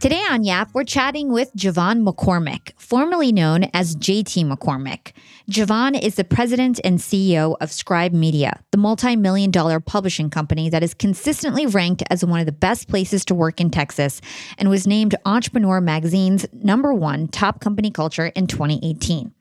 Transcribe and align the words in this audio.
Today 0.00 0.22
on 0.30 0.44
Yap, 0.44 0.70
we're 0.74 0.84
chatting 0.84 1.32
with 1.32 1.52
JeVon 1.56 2.06
McCormick, 2.06 2.70
formerly 2.78 3.32
known 3.32 3.64
as 3.74 3.96
JT 3.96 4.48
McCormick. 4.48 5.10
JeVon 5.50 6.00
is 6.00 6.14
the 6.14 6.22
president 6.22 6.78
and 6.84 7.00
CEO 7.00 7.56
of 7.60 7.72
Scribe 7.72 8.12
Media, 8.12 8.62
the 8.70 8.78
multi 8.78 9.16
million 9.16 9.50
dollar 9.50 9.80
publishing 9.80 10.30
company 10.30 10.70
that 10.70 10.84
is 10.84 10.94
consistently 10.94 11.66
ranked 11.66 12.04
as 12.10 12.24
one 12.24 12.38
of 12.38 12.46
the 12.46 12.52
best 12.52 12.86
places 12.86 13.24
to 13.24 13.34
work 13.34 13.60
in 13.60 13.70
Texas 13.70 14.20
and 14.56 14.70
was 14.70 14.86
named 14.86 15.16
Entrepreneur 15.24 15.80
Magazine's 15.80 16.46
number 16.52 16.94
one 16.94 17.26
top 17.26 17.60
company 17.60 17.90
culture 17.90 18.26
in 18.26 18.46
2018. 18.46 19.34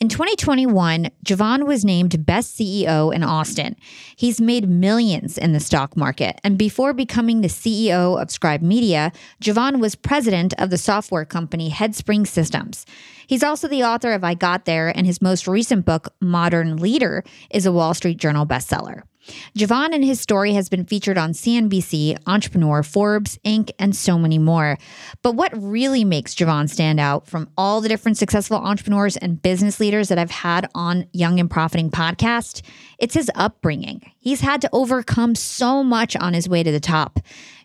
In 0.00 0.08
2021, 0.08 1.10
JeVon 1.26 1.66
was 1.66 1.84
named 1.84 2.24
Best 2.24 2.58
CEO 2.58 3.14
in 3.14 3.22
Austin. 3.22 3.76
He's 4.16 4.40
made 4.40 4.66
millions 4.66 5.36
in 5.36 5.52
the 5.52 5.60
stock 5.60 5.94
market. 5.94 6.40
And 6.42 6.56
before 6.56 6.94
becoming 6.94 7.42
the 7.42 7.48
CEO 7.48 8.18
of 8.18 8.30
Scribe 8.30 8.62
Media, 8.62 9.12
JeVon 9.44 9.78
was 9.78 9.94
president 9.96 10.54
of 10.56 10.70
the 10.70 10.78
software 10.78 11.26
company 11.26 11.68
Headspring 11.68 12.26
Systems. 12.26 12.86
He's 13.26 13.42
also 13.42 13.68
the 13.68 13.84
author 13.84 14.12
of 14.12 14.24
I 14.24 14.32
Got 14.32 14.64
There, 14.64 14.88
and 14.88 15.06
his 15.06 15.20
most 15.20 15.46
recent 15.46 15.84
book, 15.84 16.14
Modern 16.18 16.78
Leader, 16.78 17.22
is 17.50 17.66
a 17.66 17.72
Wall 17.72 17.92
Street 17.92 18.16
Journal 18.16 18.46
bestseller. 18.46 19.02
JeVon 19.56 19.94
and 19.94 20.04
his 20.04 20.20
story 20.20 20.52
has 20.52 20.68
been 20.68 20.84
featured 20.84 21.18
on 21.18 21.32
CNBC, 21.32 22.18
Entrepreneur, 22.26 22.82
Forbes, 22.82 23.38
Inc., 23.44 23.70
and 23.78 23.94
so 23.94 24.18
many 24.18 24.38
more. 24.38 24.78
But 25.22 25.34
what 25.34 25.52
really 25.54 26.04
makes 26.04 26.34
JeVon 26.34 26.68
stand 26.68 27.00
out 27.00 27.26
from 27.26 27.48
all 27.56 27.80
the 27.80 27.88
different 27.88 28.18
successful 28.18 28.56
entrepreneurs 28.56 29.16
and 29.16 29.40
business 29.40 29.80
leaders 29.80 30.08
that 30.08 30.18
I've 30.18 30.30
had 30.30 30.68
on 30.74 31.06
Young 31.12 31.40
and 31.40 31.50
Profiting 31.50 31.90
podcast? 31.90 32.62
It's 32.98 33.14
his 33.14 33.30
upbringing. 33.34 34.12
He's 34.18 34.40
had 34.40 34.60
to 34.62 34.70
overcome 34.72 35.34
so 35.34 35.82
much 35.82 36.16
on 36.16 36.34
his 36.34 36.48
way 36.48 36.62
to 36.62 36.72
the 36.72 36.80
top. 36.80 37.20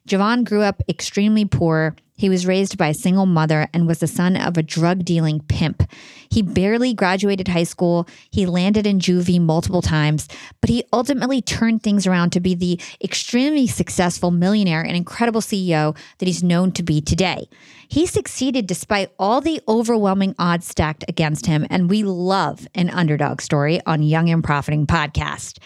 JeVon 0.08 0.46
grew 0.46 0.62
up 0.62 0.82
extremely 0.88 1.46
poor 1.46 1.96
he 2.16 2.30
was 2.30 2.48
raised 2.48 2.78
by 2.78 2.88
a 2.88 2.94
single 2.94 3.26
mother 3.26 3.68
and 3.74 3.88
was 3.88 4.00
the 4.00 4.08
son 4.08 4.38
of 4.38 4.58
a 4.58 4.64
drug 4.64 5.04
dealing 5.04 5.42
pimp. 5.42 5.84
He 6.30 6.42
barely 6.42 6.94
graduated 6.94 7.50
high 7.50 7.64
school. 7.64 8.08
He 8.32 8.46
landed 8.46 8.88
in 8.88 9.00
juvie 9.00 9.42
multiple 9.42 9.82
times, 9.82 10.28
but 10.62 10.70
he 10.70 10.84
ultimately 10.94 11.42
turned 11.42 11.84
things 11.84 12.08
around 12.08 12.32
to 12.32 12.40
be 12.40 12.56
the 12.56 12.80
extremely 13.04 13.68
successful 13.68 14.32
millionaire 14.32 14.82
and 14.82 14.96
incredible 14.96 15.42
CEO 15.42 15.96
that 16.20 16.26
he's 16.26 16.44
known 16.44 16.72
to 16.74 16.84
be 16.84 17.02
today. 17.02 17.48
He 17.88 18.06
succeeded 18.06 18.66
despite 18.66 19.12
all 19.20 19.42
the 19.42 19.62
overwhelming 19.68 20.36
odds 20.40 20.68
stacked 20.68 21.06
against 21.08 21.46
him, 21.46 21.68
and 21.70 21.90
we 21.90 22.04
love 22.04 22.68
an 22.74 22.90
underdog 22.90 23.42
story 23.42 23.80
on 23.86 24.02
Young 24.02 24.30
and 24.30 24.44
Profiting 24.44 24.88
podcast. 24.88 25.60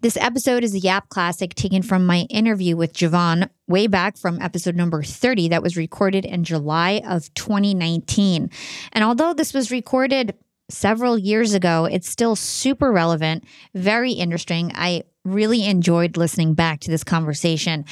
This 0.00 0.16
episode 0.16 0.64
is 0.64 0.74
a 0.74 0.80
Yap 0.80 1.08
classic 1.08 1.54
taken 1.54 1.82
from 1.82 2.04
my 2.04 2.26
interview 2.28 2.76
with 2.76 2.92
JeVon 2.92 3.48
way 3.68 3.86
back 3.86 4.18
from 4.18 4.40
episode 4.42 4.76
number 4.76 5.02
30 5.02 5.48
that 5.48 5.62
was 5.62 5.76
recorded 5.76 5.91
in 6.24 6.44
July 6.44 7.02
of 7.06 7.32
2019. 7.34 8.50
And 8.92 9.04
although 9.04 9.32
this 9.34 9.54
was 9.54 9.70
recorded 9.70 10.34
several 10.68 11.18
years 11.18 11.54
ago, 11.54 11.84
it's 11.84 12.08
still 12.08 12.34
super 12.34 12.90
relevant, 12.90 13.44
very 13.74 14.12
interesting. 14.12 14.72
I 14.74 15.04
really 15.24 15.64
enjoyed 15.66 16.16
listening 16.16 16.54
back 16.54 16.80
to 16.80 16.90
this 16.90 17.04
conversation. 17.04 17.84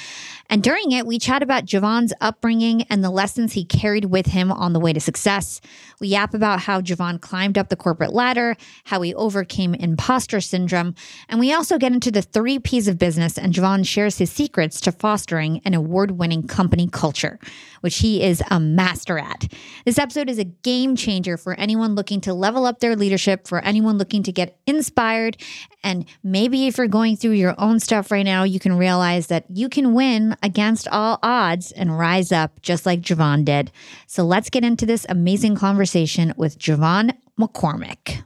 And 0.48 0.64
during 0.64 0.90
it, 0.90 1.06
we 1.06 1.18
chat 1.18 1.44
about 1.44 1.64
JeVon's 1.64 2.12
upbringing 2.20 2.82
and 2.90 3.04
the 3.04 3.10
lessons 3.10 3.52
he 3.52 3.64
carried 3.64 4.06
with 4.06 4.26
him 4.26 4.50
on 4.50 4.72
the 4.72 4.80
way 4.80 4.92
to 4.92 4.98
success. 4.98 5.60
We 6.00 6.08
yap 6.08 6.34
about 6.34 6.60
how 6.60 6.80
JeVon 6.80 7.20
climbed 7.20 7.56
up 7.56 7.68
the 7.68 7.76
corporate 7.76 8.12
ladder, 8.12 8.56
how 8.84 9.00
he 9.02 9.14
overcame 9.14 9.74
imposter 9.74 10.40
syndrome, 10.40 10.96
and 11.28 11.38
we 11.38 11.52
also 11.52 11.78
get 11.78 11.92
into 11.92 12.10
the 12.10 12.22
three 12.22 12.58
P's 12.58 12.88
of 12.88 12.98
business, 12.98 13.38
and 13.38 13.54
JeVon 13.54 13.86
shares 13.86 14.18
his 14.18 14.32
secrets 14.32 14.80
to 14.80 14.92
fostering 14.92 15.60
an 15.64 15.74
award 15.74 16.12
winning 16.12 16.48
company 16.48 16.88
culture, 16.90 17.38
which 17.82 17.98
he 17.98 18.22
is 18.22 18.42
a 18.50 18.58
master 18.58 19.18
at. 19.18 19.46
This 19.84 19.98
episode 19.98 20.28
is 20.28 20.38
a 20.38 20.44
game 20.44 20.96
changer 20.96 21.36
for 21.36 21.54
anyone 21.54 21.94
looking 21.94 22.20
to 22.22 22.34
level 22.34 22.66
up 22.66 22.80
their 22.80 22.96
leadership, 22.96 23.46
for 23.46 23.60
anyone 23.60 23.98
looking 23.98 24.24
to 24.24 24.32
get 24.32 24.58
inspired, 24.66 25.36
and 25.84 26.06
maybe 26.24 26.66
if 26.66 26.76
you're 26.76 26.88
going 26.88 27.16
through 27.20 27.32
your 27.32 27.54
own 27.58 27.78
stuff 27.80 28.10
right 28.10 28.24
now, 28.24 28.42
you 28.44 28.58
can 28.58 28.76
realize 28.76 29.26
that 29.26 29.44
you 29.50 29.68
can 29.68 29.94
win 29.94 30.36
against 30.42 30.88
all 30.88 31.18
odds 31.22 31.70
and 31.72 31.98
rise 31.98 32.32
up 32.32 32.62
just 32.62 32.86
like 32.86 33.00
JeVon 33.00 33.44
did. 33.44 33.70
So 34.06 34.24
let's 34.24 34.50
get 34.50 34.64
into 34.64 34.86
this 34.86 35.06
amazing 35.08 35.56
conversation 35.56 36.32
with 36.36 36.58
JeVon 36.58 37.14
McCormick. 37.38 38.22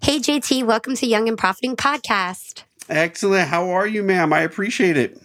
Hey, 0.00 0.18
JT, 0.18 0.64
welcome 0.64 0.94
to 0.96 1.06
Young 1.06 1.28
and 1.28 1.36
Profiting 1.36 1.76
Podcast. 1.76 2.62
Excellent. 2.88 3.48
How 3.48 3.70
are 3.70 3.86
you, 3.86 4.02
ma'am? 4.02 4.32
I 4.32 4.40
appreciate 4.40 4.96
it. 4.96 5.20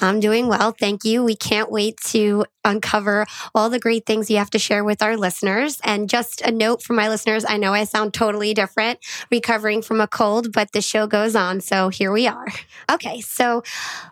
I'm 0.00 0.20
doing 0.20 0.48
well. 0.48 0.72
Thank 0.72 1.04
you. 1.04 1.24
We 1.24 1.36
can't 1.36 1.70
wait 1.70 1.98
to 2.08 2.44
uncover 2.68 3.26
all 3.54 3.70
the 3.70 3.78
great 3.78 4.06
things 4.06 4.30
you 4.30 4.36
have 4.38 4.50
to 4.50 4.58
share 4.58 4.84
with 4.84 5.02
our 5.02 5.16
listeners. 5.16 5.80
And 5.84 6.08
just 6.08 6.40
a 6.42 6.50
note 6.50 6.82
for 6.82 6.92
my 6.92 7.08
listeners 7.08 7.44
I 7.48 7.56
know 7.56 7.72
I 7.72 7.84
sound 7.84 8.14
totally 8.14 8.54
different 8.54 8.98
recovering 9.30 9.82
from 9.82 10.00
a 10.00 10.06
cold, 10.06 10.52
but 10.52 10.72
the 10.72 10.80
show 10.80 11.06
goes 11.06 11.34
on. 11.34 11.60
So 11.60 11.88
here 11.88 12.12
we 12.12 12.26
are. 12.26 12.46
Okay, 12.90 13.20
so 13.20 13.62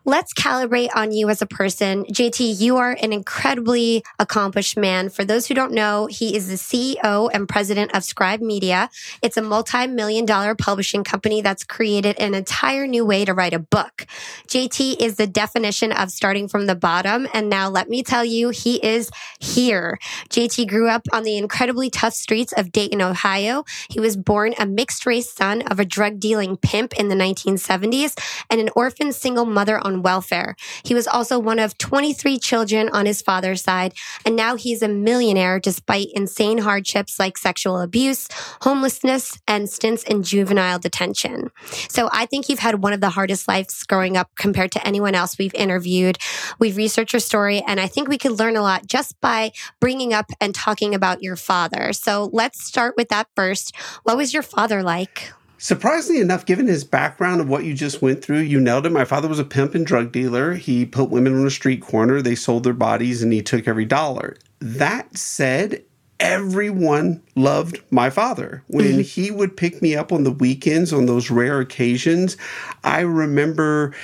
let's 0.04 0.34
calibrate 0.34 0.90
on 0.94 1.10
you 1.10 1.30
as 1.30 1.40
a 1.40 1.46
person. 1.46 2.04
JT, 2.04 2.60
you 2.60 2.76
are 2.76 2.96
an 3.00 3.10
incredibly 3.10 4.04
accomplished 4.18 4.76
man. 4.76 5.08
For 5.08 5.24
those 5.24 5.46
who 5.46 5.54
don't 5.54 5.72
know, 5.72 6.06
he 6.06 6.36
is 6.36 6.48
the 6.48 6.56
CEO 6.56 7.30
and 7.32 7.48
president 7.48 7.94
of 7.94 8.04
Scribe 8.04 8.42
Media. 8.42 8.90
It's 9.22 9.38
a 9.38 9.42
multi 9.42 9.86
million 9.86 10.26
dollar 10.26 10.54
publishing 10.54 11.04
company 11.04 11.40
that's 11.40 11.64
created 11.64 12.18
an 12.18 12.34
entire 12.34 12.86
new 12.86 13.06
way 13.06 13.24
to 13.24 13.32
write 13.32 13.54
a 13.54 13.58
book. 13.58 14.06
JT 14.48 15.00
is 15.00 15.16
the 15.16 15.26
definition 15.26 15.92
of 15.92 16.10
starting 16.10 16.48
from 16.48 16.66
the 16.66 16.74
bottom. 16.74 17.26
And 17.32 17.48
now 17.48 17.68
let 17.68 17.88
me 17.88 18.02
tell 18.02 18.24
you, 18.24 18.45
he 18.50 18.84
is 18.84 19.10
here. 19.40 19.98
JT 20.30 20.68
grew 20.68 20.88
up 20.88 21.02
on 21.12 21.22
the 21.22 21.36
incredibly 21.36 21.90
tough 21.90 22.14
streets 22.14 22.52
of 22.56 22.72
Dayton, 22.72 23.02
Ohio. 23.02 23.64
He 23.90 24.00
was 24.00 24.16
born 24.16 24.54
a 24.58 24.66
mixed 24.66 25.06
race 25.06 25.32
son 25.32 25.62
of 25.62 25.78
a 25.78 25.84
drug 25.84 26.20
dealing 26.20 26.56
pimp 26.56 26.94
in 26.94 27.08
the 27.08 27.14
1970s 27.14 28.18
and 28.50 28.60
an 28.60 28.70
orphan 28.74 29.12
single 29.12 29.44
mother 29.44 29.78
on 29.78 30.02
welfare. 30.02 30.56
He 30.84 30.94
was 30.94 31.06
also 31.06 31.38
one 31.38 31.58
of 31.58 31.78
23 31.78 32.38
children 32.38 32.88
on 32.90 33.06
his 33.06 33.22
father's 33.22 33.62
side. 33.62 33.94
And 34.24 34.36
now 34.36 34.56
he's 34.56 34.82
a 34.82 34.88
millionaire 34.88 35.60
despite 35.60 36.08
insane 36.14 36.58
hardships 36.58 37.18
like 37.18 37.38
sexual 37.38 37.80
abuse, 37.80 38.28
homelessness, 38.62 39.38
and 39.46 39.68
stints 39.68 40.02
in 40.04 40.22
juvenile 40.22 40.78
detention. 40.78 41.50
So 41.88 42.08
I 42.12 42.26
think 42.26 42.48
you've 42.48 42.58
had 42.58 42.82
one 42.82 42.92
of 42.92 43.00
the 43.00 43.10
hardest 43.10 43.48
lives 43.48 43.82
growing 43.84 44.16
up 44.16 44.30
compared 44.36 44.72
to 44.72 44.86
anyone 44.86 45.14
else 45.14 45.38
we've 45.38 45.54
interviewed. 45.54 46.18
We've 46.58 46.76
researched 46.76 47.12
your 47.12 47.20
story, 47.20 47.62
and 47.66 47.80
I 47.80 47.86
think 47.86 48.08
we 48.08 48.18
could 48.18 48.25
learn 48.30 48.56
a 48.56 48.62
lot 48.62 48.86
just 48.86 49.20
by 49.20 49.52
bringing 49.80 50.12
up 50.12 50.30
and 50.40 50.54
talking 50.54 50.94
about 50.94 51.22
your 51.22 51.36
father. 51.36 51.92
So 51.92 52.30
let's 52.32 52.64
start 52.64 52.94
with 52.96 53.08
that 53.08 53.28
first. 53.34 53.74
What 54.02 54.16
was 54.16 54.32
your 54.32 54.42
father 54.42 54.82
like? 54.82 55.32
Surprisingly 55.58 56.20
enough, 56.20 56.44
given 56.44 56.66
his 56.66 56.84
background 56.84 57.40
of 57.40 57.48
what 57.48 57.64
you 57.64 57.72
just 57.72 58.02
went 58.02 58.22
through, 58.22 58.40
you 58.40 58.60
nailed 58.60 58.84
it. 58.84 58.92
My 58.92 59.06
father 59.06 59.26
was 59.26 59.38
a 59.38 59.44
pimp 59.44 59.74
and 59.74 59.86
drug 59.86 60.12
dealer. 60.12 60.54
He 60.54 60.84
put 60.84 61.08
women 61.08 61.38
on 61.38 61.46
a 61.46 61.50
street 61.50 61.80
corner, 61.80 62.20
they 62.20 62.34
sold 62.34 62.64
their 62.64 62.74
bodies, 62.74 63.22
and 63.22 63.32
he 63.32 63.42
took 63.42 63.66
every 63.66 63.86
dollar. 63.86 64.36
That 64.60 65.16
said, 65.16 65.82
everyone 66.20 67.22
loved 67.34 67.80
my 67.90 68.10
father. 68.10 68.62
When 68.68 68.84
mm-hmm. 68.84 69.00
he 69.00 69.30
would 69.30 69.56
pick 69.56 69.80
me 69.80 69.96
up 69.96 70.12
on 70.12 70.24
the 70.24 70.30
weekends 70.30 70.92
on 70.92 71.06
those 71.06 71.30
rare 71.30 71.60
occasions, 71.60 72.36
I 72.84 73.00
remember 73.00 73.94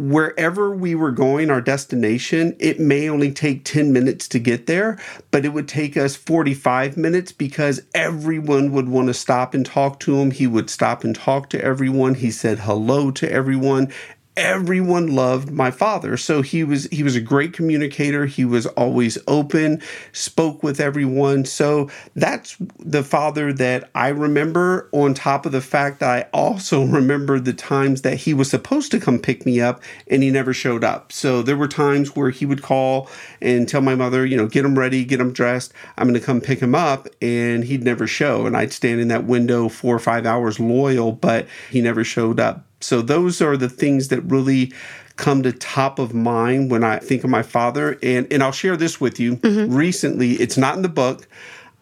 wherever 0.00 0.74
we 0.74 0.94
were 0.94 1.10
going, 1.10 1.50
our 1.50 1.60
destination, 1.60 2.56
it 2.58 2.80
may 2.80 3.08
only 3.08 3.30
take 3.30 3.64
10 3.64 3.92
minutes 3.92 4.26
to 4.28 4.38
get 4.38 4.66
there, 4.66 4.98
but 5.30 5.44
it 5.44 5.50
would 5.50 5.68
take 5.68 5.96
us 5.96 6.16
45 6.16 6.96
minutes 6.96 7.32
because 7.32 7.82
everyone 7.94 8.72
would 8.72 8.88
want 8.88 9.08
to 9.08 9.14
stop 9.14 9.52
and 9.52 9.64
talk 9.66 10.00
to 10.00 10.16
him. 10.16 10.30
He 10.30 10.46
would 10.46 10.70
stop 10.70 11.04
and 11.04 11.14
talk 11.14 11.50
to 11.50 11.62
everyone. 11.62 12.14
He 12.14 12.30
said 12.30 12.60
hello 12.60 13.10
to 13.10 13.30
everyone 13.30 13.92
everyone 14.36 15.08
loved 15.08 15.50
my 15.50 15.70
father. 15.70 16.16
So 16.16 16.40
he 16.40 16.64
was 16.64 16.84
he 16.84 17.02
was 17.02 17.16
a 17.16 17.20
great 17.20 17.52
communicator. 17.52 18.26
He 18.26 18.44
was 18.44 18.66
always 18.66 19.18
open 19.26 19.82
spoke 20.12 20.62
with 20.62 20.80
everyone. 20.80 21.44
So 21.44 21.90
that's 22.14 22.56
the 22.78 23.02
father 23.02 23.52
that 23.52 23.90
i 23.94 24.08
remember 24.08 24.88
on 24.92 25.14
top 25.14 25.46
of 25.46 25.52
the 25.52 25.60
fact 25.60 26.02
i 26.02 26.26
also 26.32 26.84
remember 27.00 27.38
the 27.38 27.52
times 27.52 28.02
that 28.02 28.16
he 28.16 28.34
was 28.34 28.48
supposed 28.50 28.90
to 28.90 29.00
come 29.00 29.18
pick 29.18 29.44
me 29.44 29.60
up 29.60 29.82
and 30.08 30.22
he 30.22 30.30
never 30.30 30.52
showed 30.52 30.84
up. 30.84 31.12
So 31.12 31.42
there 31.42 31.56
were 31.56 31.68
times 31.68 32.14
where 32.14 32.30
he 32.30 32.46
would 32.46 32.62
call 32.62 33.08
and 33.40 33.68
tell 33.68 33.80
my 33.80 33.94
mother 33.94 34.24
you 34.24 34.36
know 34.36 34.46
get 34.46 34.64
him 34.64 34.78
ready 34.78 35.04
get 35.04 35.20
him 35.20 35.32
dressed. 35.32 35.72
I'm 35.98 36.08
going 36.08 36.18
to 36.18 36.24
come 36.24 36.40
pick 36.40 36.60
him 36.60 36.74
up 36.74 37.08
and 37.20 37.64
he'd 37.64 37.84
never 37.84 38.06
show. 38.06 38.46
And 38.46 38.56
i'd 38.56 38.72
stand 38.72 39.00
in 39.00 39.08
that 39.08 39.24
window 39.24 39.68
four 39.68 39.94
or 39.94 39.98
five 39.98 40.24
hours 40.24 40.60
loyal 40.60 41.12
but 41.12 41.46
he 41.70 41.80
never 41.80 42.04
showed 42.04 42.38
up 42.38 42.64
so 42.80 43.02
those 43.02 43.40
are 43.40 43.56
the 43.56 43.68
things 43.68 44.08
that 44.08 44.20
really 44.22 44.72
come 45.16 45.42
to 45.42 45.52
top 45.52 45.98
of 45.98 46.14
mind 46.14 46.70
when 46.70 46.82
I 46.82 46.98
think 46.98 47.24
of 47.24 47.30
my 47.30 47.42
father. 47.42 47.98
And 48.02 48.26
and 48.32 48.42
I'll 48.42 48.52
share 48.52 48.76
this 48.76 49.00
with 49.00 49.20
you. 49.20 49.36
Mm-hmm. 49.36 49.74
Recently, 49.74 50.32
it's 50.32 50.56
not 50.56 50.76
in 50.76 50.82
the 50.82 50.88
book. 50.88 51.28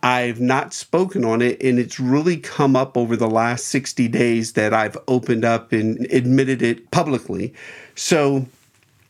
I've 0.03 0.41
not 0.41 0.73
spoken 0.75 1.25
on 1.25 1.43
it, 1.43 1.61
and 1.63 1.79
it's 1.79 1.99
really 1.99 2.37
come 2.37 2.77
up 2.77 2.97
over 2.97 3.17
the 3.17 3.29
last 3.29 3.67
60 3.67 4.07
days 4.09 4.53
that 4.53 4.73
I've 4.73 4.97
opened 5.09 5.45
up 5.45 5.73
and 5.73 6.07
admitted 6.13 6.63
it 6.63 6.91
publicly. 6.93 7.53
So 7.97 8.47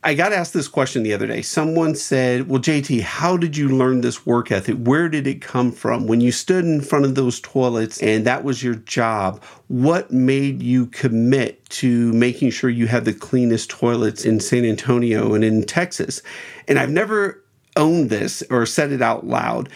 I 0.01 0.13
got 0.13 0.31
asked 0.31 0.53
this 0.53 0.69
question 0.69 1.03
the 1.03 1.13
other 1.13 1.27
day. 1.27 1.41
Someone 1.41 1.93
said, 1.93 2.47
Well, 2.47 2.61
JT, 2.61 3.01
how 3.01 3.35
did 3.35 3.57
you 3.57 3.67
learn 3.67 3.99
this 3.99 4.25
work 4.25 4.49
ethic? 4.49 4.77
Where 4.77 5.09
did 5.09 5.27
it 5.27 5.41
come 5.41 5.73
from? 5.73 6.07
When 6.07 6.21
you 6.21 6.31
stood 6.31 6.63
in 6.63 6.79
front 6.79 7.03
of 7.03 7.15
those 7.15 7.41
toilets 7.41 8.01
and 8.01 8.25
that 8.25 8.45
was 8.45 8.63
your 8.63 8.75
job, 8.75 9.43
what 9.67 10.09
made 10.09 10.63
you 10.63 10.85
commit 10.85 11.69
to 11.71 12.13
making 12.13 12.51
sure 12.51 12.69
you 12.69 12.87
had 12.87 13.03
the 13.03 13.13
cleanest 13.13 13.69
toilets 13.69 14.23
in 14.23 14.39
San 14.39 14.63
Antonio 14.63 15.33
and 15.33 15.43
in 15.43 15.65
Texas? 15.65 16.21
And 16.69 16.79
I've 16.79 16.91
never 16.91 17.43
owned 17.75 18.09
this 18.09 18.41
or 18.49 18.65
said 18.65 18.93
it 18.93 19.01
out 19.01 19.27
loud. 19.27 19.67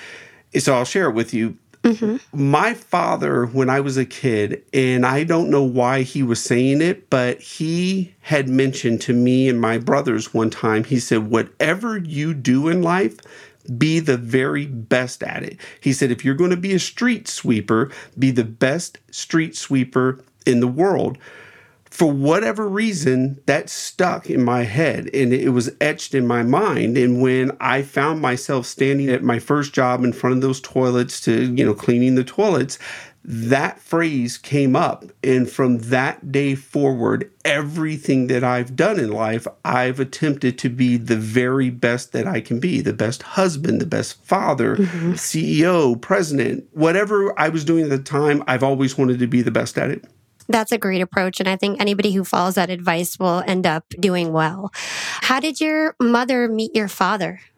So 0.57 0.73
I'll 0.73 0.85
share 0.85 1.09
it 1.09 1.15
with 1.15 1.33
you. 1.33 1.57
Mm-hmm. 1.83 2.17
My 2.51 2.73
father, 2.73 3.45
when 3.45 3.69
I 3.69 3.81
was 3.81 3.97
a 3.97 4.05
kid, 4.05 4.63
and 4.73 5.05
I 5.05 5.25
don't 5.25 5.49
know 5.49 5.63
why 5.63 6.03
he 6.03 6.23
was 6.23 6.41
saying 6.41 6.81
it, 6.81 7.09
but 7.09 7.41
he 7.41 8.15
had 8.21 8.47
mentioned 8.47 9.01
to 9.01 9.13
me 9.13 9.49
and 9.49 9.59
my 9.59 9.77
brothers 9.77 10.33
one 10.33 10.49
time, 10.49 10.85
he 10.85 10.99
said, 10.99 11.29
Whatever 11.29 11.97
you 11.97 12.33
do 12.33 12.69
in 12.69 12.81
life, 12.81 13.17
be 13.77 13.99
the 13.99 14.17
very 14.17 14.65
best 14.65 15.23
at 15.23 15.43
it. 15.43 15.57
He 15.81 15.91
said, 15.91 16.09
If 16.09 16.23
you're 16.23 16.35
going 16.35 16.51
to 16.51 16.57
be 16.57 16.73
a 16.73 16.79
street 16.79 17.27
sweeper, 17.27 17.91
be 18.17 18.31
the 18.31 18.45
best 18.45 18.99
street 19.11 19.55
sweeper 19.55 20.23
in 20.45 20.61
the 20.61 20.67
world 20.67 21.17
for 21.93 22.11
whatever 22.11 22.67
reason, 22.67 23.39
that 23.45 23.69
stuck 23.69 24.27
in 24.27 24.43
my 24.43 24.63
head 24.63 25.11
and 25.13 25.31
it 25.31 25.49
was 25.49 25.69
etched 25.79 26.15
in 26.15 26.25
my 26.25 26.41
mind. 26.41 26.97
And 26.97 27.21
when 27.21 27.55
I 27.59 27.83
found 27.83 28.19
myself 28.19 28.65
standing 28.65 29.09
at 29.09 29.21
my 29.21 29.37
first 29.37 29.73
job 29.73 30.03
in 30.03 30.11
front 30.11 30.37
of 30.37 30.41
those 30.41 30.59
toilets 30.59 31.21
to, 31.21 31.53
you 31.53 31.63
know, 31.63 31.75
cleaning 31.75 32.15
the 32.15 32.23
toilets, 32.23 32.79
that 33.23 33.79
phrase 33.79 34.39
came 34.39 34.75
up. 34.75 35.05
And 35.23 35.47
from 35.47 35.77
that 35.89 36.31
day 36.31 36.55
forward, 36.55 37.31
everything 37.45 38.25
that 38.25 38.43
I've 38.43 38.75
done 38.75 38.99
in 38.99 39.11
life, 39.11 39.45
I've 39.63 39.99
attempted 39.99 40.57
to 40.57 40.69
be 40.69 40.97
the 40.97 41.15
very 41.15 41.69
best 41.69 42.11
that 42.13 42.25
I 42.25 42.41
can 42.41 42.59
be 42.59 42.81
the 42.81 42.93
best 42.93 43.21
husband, 43.21 43.79
the 43.79 43.85
best 43.85 44.19
father, 44.23 44.77
mm-hmm. 44.77 45.11
CEO, 45.11 46.01
president, 46.01 46.67
whatever 46.71 47.39
I 47.39 47.49
was 47.49 47.63
doing 47.63 47.83
at 47.83 47.91
the 47.91 47.99
time, 47.99 48.43
I've 48.47 48.63
always 48.63 48.97
wanted 48.97 49.19
to 49.19 49.27
be 49.27 49.43
the 49.43 49.51
best 49.51 49.77
at 49.77 49.91
it. 49.91 50.05
That's 50.47 50.71
a 50.71 50.77
great 50.77 51.01
approach. 51.01 51.39
And 51.39 51.49
I 51.49 51.55
think 51.55 51.79
anybody 51.79 52.11
who 52.11 52.23
follows 52.23 52.55
that 52.55 52.69
advice 52.69 53.17
will 53.19 53.43
end 53.47 53.65
up 53.65 53.85
doing 53.99 54.33
well. 54.33 54.71
How 54.73 55.39
did 55.39 55.61
your 55.61 55.95
mother 55.99 56.47
meet 56.47 56.75
your 56.75 56.87
father? 56.87 57.41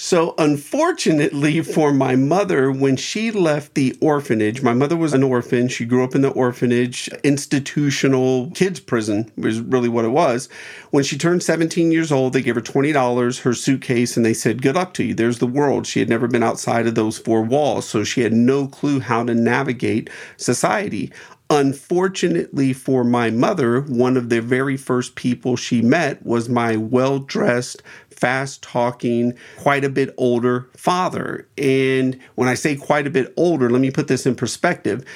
So, 0.00 0.36
unfortunately 0.38 1.60
for 1.60 1.92
my 1.92 2.14
mother, 2.14 2.70
when 2.70 2.94
she 2.94 3.32
left 3.32 3.74
the 3.74 3.98
orphanage, 4.00 4.62
my 4.62 4.72
mother 4.72 4.96
was 4.96 5.12
an 5.12 5.24
orphan. 5.24 5.66
She 5.66 5.84
grew 5.84 6.04
up 6.04 6.14
in 6.14 6.20
the 6.20 6.30
orphanage, 6.30 7.08
institutional 7.24 8.52
kids' 8.52 8.78
prison, 8.78 9.32
was 9.36 9.58
really 9.58 9.88
what 9.88 10.04
it 10.04 10.10
was. 10.10 10.48
When 10.92 11.02
she 11.02 11.18
turned 11.18 11.42
17 11.42 11.90
years 11.90 12.12
old, 12.12 12.32
they 12.32 12.42
gave 12.42 12.54
her 12.54 12.60
$20, 12.60 13.40
her 13.40 13.54
suitcase, 13.54 14.16
and 14.16 14.24
they 14.24 14.34
said, 14.34 14.62
Good 14.62 14.76
luck 14.76 14.94
to 14.94 15.02
you. 15.04 15.14
There's 15.14 15.40
the 15.40 15.48
world. 15.48 15.84
She 15.84 15.98
had 15.98 16.08
never 16.08 16.28
been 16.28 16.44
outside 16.44 16.86
of 16.86 16.94
those 16.94 17.18
four 17.18 17.42
walls, 17.42 17.88
so 17.88 18.04
she 18.04 18.20
had 18.20 18.32
no 18.32 18.68
clue 18.68 19.00
how 19.00 19.24
to 19.24 19.34
navigate 19.34 20.10
society. 20.36 21.10
Unfortunately 21.50 22.74
for 22.74 23.04
my 23.04 23.30
mother, 23.30 23.80
one 23.80 24.18
of 24.18 24.28
the 24.28 24.42
very 24.42 24.76
first 24.76 25.14
people 25.14 25.56
she 25.56 25.80
met 25.80 26.24
was 26.26 26.46
my 26.46 26.76
well 26.76 27.18
dressed, 27.20 27.82
fast 28.10 28.62
talking, 28.62 29.32
quite 29.56 29.82
a 29.82 29.88
bit 29.88 30.12
older 30.18 30.68
father. 30.76 31.48
And 31.56 32.20
when 32.34 32.50
I 32.50 32.54
say 32.54 32.76
quite 32.76 33.06
a 33.06 33.10
bit 33.10 33.32
older, 33.38 33.70
let 33.70 33.80
me 33.80 33.90
put 33.90 34.08
this 34.08 34.26
in 34.26 34.34
perspective. 34.34 35.06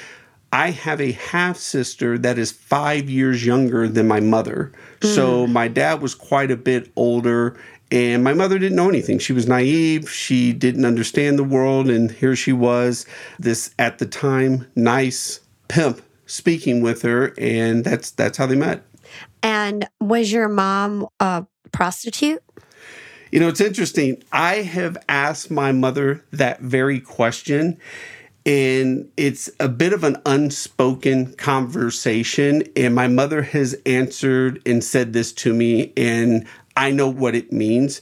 I 0.51 0.71
have 0.71 0.99
a 0.99 1.11
half 1.11 1.57
sister 1.57 2.17
that 2.19 2.39
is 2.39 2.51
five 2.51 3.09
years 3.09 3.45
younger 3.45 3.87
than 3.87 4.07
my 4.07 4.19
mother. 4.19 4.71
Mm. 5.01 5.15
So 5.15 5.47
my 5.47 5.67
dad 5.67 6.01
was 6.01 6.15
quite 6.15 6.49
a 6.49 6.57
bit 6.57 6.91
older. 6.95 7.59
And 7.91 8.23
my 8.23 8.33
mother 8.33 8.57
didn't 8.57 8.75
know 8.75 8.89
anything. 8.89 9.19
She 9.19 9.33
was 9.33 9.47
naive. 9.47 10.09
She 10.09 10.51
didn't 10.51 10.85
understand 10.85 11.37
the 11.37 11.43
world. 11.43 11.89
And 11.89 12.11
here 12.11 12.35
she 12.35 12.53
was, 12.53 13.05
this 13.37 13.73
at 13.77 13.99
the 13.99 14.07
time 14.07 14.65
nice 14.75 15.39
pimp 15.67 16.01
speaking 16.25 16.81
with 16.81 17.01
her, 17.01 17.33
and 17.37 17.83
that's 17.83 18.11
that's 18.11 18.37
how 18.37 18.45
they 18.45 18.55
met. 18.55 18.83
And 19.41 19.87
was 19.99 20.31
your 20.31 20.47
mom 20.47 21.07
a 21.19 21.45
prostitute? 21.71 22.41
You 23.31 23.39
know, 23.39 23.47
it's 23.47 23.61
interesting. 23.61 24.23
I 24.31 24.57
have 24.57 24.97
asked 25.09 25.49
my 25.49 25.71
mother 25.71 26.23
that 26.31 26.61
very 26.61 26.99
question, 26.99 27.79
and 28.45 29.09
it's 29.17 29.49
a 29.59 29.67
bit 29.67 29.91
of 29.91 30.03
an 30.03 30.17
unspoken 30.25 31.33
conversation. 31.33 32.63
And 32.75 32.93
my 32.93 33.07
mother 33.07 33.41
has 33.41 33.75
answered 33.85 34.61
and 34.65 34.83
said 34.83 35.13
this 35.13 35.33
to 35.33 35.53
me, 35.53 35.93
and 35.97 36.45
I 36.77 36.91
know 36.91 37.09
what 37.09 37.35
it 37.35 37.51
means. 37.51 38.01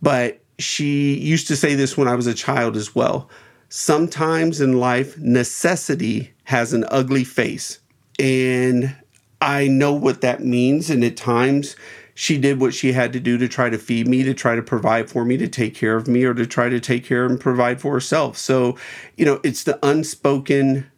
But 0.00 0.40
she 0.58 1.14
used 1.18 1.48
to 1.48 1.56
say 1.56 1.74
this 1.74 1.96
when 1.96 2.08
I 2.08 2.14
was 2.14 2.26
a 2.26 2.34
child 2.34 2.76
as 2.76 2.94
well. 2.94 3.28
Sometimes 3.70 4.60
in 4.60 4.80
life, 4.80 5.16
necessity 5.16 6.32
has 6.44 6.72
an 6.72 6.84
ugly 6.88 7.22
face. 7.22 7.78
And 8.18 8.96
I 9.40 9.68
know 9.68 9.94
what 9.94 10.20
that 10.20 10.44
means. 10.44 10.90
And 10.90 11.04
at 11.04 11.16
times, 11.16 11.76
she 12.14 12.36
did 12.36 12.60
what 12.60 12.74
she 12.74 12.92
had 12.92 13.12
to 13.12 13.20
do 13.20 13.38
to 13.38 13.48
try 13.48 13.70
to 13.70 13.78
feed 13.78 14.08
me, 14.08 14.24
to 14.24 14.34
try 14.34 14.56
to 14.56 14.62
provide 14.62 15.08
for 15.08 15.24
me, 15.24 15.36
to 15.36 15.48
take 15.48 15.74
care 15.74 15.96
of 15.96 16.08
me, 16.08 16.24
or 16.24 16.34
to 16.34 16.46
try 16.46 16.68
to 16.68 16.80
take 16.80 17.04
care 17.04 17.24
and 17.24 17.40
provide 17.40 17.80
for 17.80 17.92
herself. 17.92 18.36
So, 18.36 18.76
you 19.16 19.24
know, 19.24 19.40
it's 19.44 19.62
the 19.62 19.78
unspoken 19.86 20.90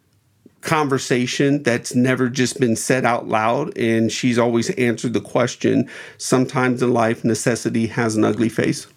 conversation 0.61 1.61
that's 1.61 1.93
never 1.93 2.27
just 2.27 2.59
been 2.59 2.75
said 2.75 3.05
out 3.05 3.27
loud. 3.27 3.77
And 3.77 4.11
she's 4.11 4.39
always 4.39 4.71
answered 4.71 5.13
the 5.13 5.21
question 5.21 5.87
sometimes 6.17 6.81
in 6.81 6.91
life, 6.91 7.23
necessity 7.23 7.87
has 7.87 8.15
an 8.15 8.23
ugly 8.23 8.49
face. 8.49 8.87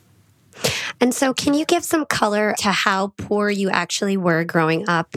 And 1.01 1.15
so, 1.15 1.35
can 1.35 1.55
you 1.55 1.65
give 1.65 1.85
some 1.85 2.07
color 2.07 2.55
to 2.59 2.73
how 2.73 3.13
poor 3.17 3.51
you 3.51 3.71
actually 3.71 4.17
were 4.17 4.45
growing 4.45 4.89
up 4.89 5.15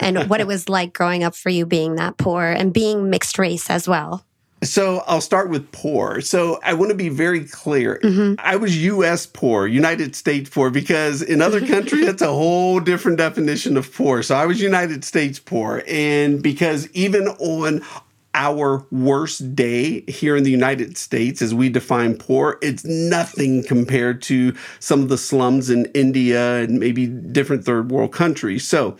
and 0.00 0.28
what 0.28 0.40
it 0.40 0.46
was 0.46 0.68
like 0.68 0.92
growing 0.92 1.24
up 1.24 1.34
for 1.34 1.48
you 1.48 1.66
being 1.66 1.96
that 1.96 2.16
poor 2.16 2.44
and 2.44 2.72
being 2.72 3.10
mixed 3.10 3.38
race 3.38 3.70
as 3.70 3.88
well? 3.88 4.24
So 4.64 5.02
I'll 5.06 5.20
start 5.20 5.50
with 5.50 5.70
poor. 5.72 6.20
So 6.20 6.58
I 6.62 6.74
want 6.74 6.90
to 6.90 6.96
be 6.96 7.08
very 7.08 7.44
clear. 7.44 8.00
Mm-hmm. 8.02 8.34
I 8.38 8.56
was 8.56 8.82
US 8.84 9.26
poor, 9.26 9.66
United 9.66 10.16
States 10.16 10.48
poor, 10.50 10.70
because 10.70 11.22
in 11.22 11.42
other 11.42 11.64
countries, 11.64 12.08
it's 12.08 12.22
a 12.22 12.28
whole 12.28 12.80
different 12.80 13.18
definition 13.18 13.76
of 13.76 13.92
poor. 13.92 14.22
So 14.22 14.34
I 14.34 14.46
was 14.46 14.60
United 14.60 15.04
States 15.04 15.38
poor. 15.38 15.82
And 15.86 16.42
because 16.42 16.88
even 16.92 17.28
on 17.28 17.82
our 18.34 18.84
worst 18.90 19.54
day 19.54 20.02
here 20.02 20.36
in 20.36 20.42
the 20.42 20.50
United 20.50 20.98
States 20.98 21.40
as 21.40 21.54
we 21.54 21.68
define 21.68 22.16
poor, 22.16 22.58
it's 22.60 22.84
nothing 22.84 23.62
compared 23.62 24.20
to 24.22 24.54
some 24.80 25.02
of 25.02 25.08
the 25.08 25.16
slums 25.16 25.70
in 25.70 25.86
India 25.94 26.56
and 26.56 26.80
maybe 26.80 27.06
different 27.06 27.64
third 27.64 27.90
world 27.90 28.12
countries. 28.12 28.66
So 28.66 28.96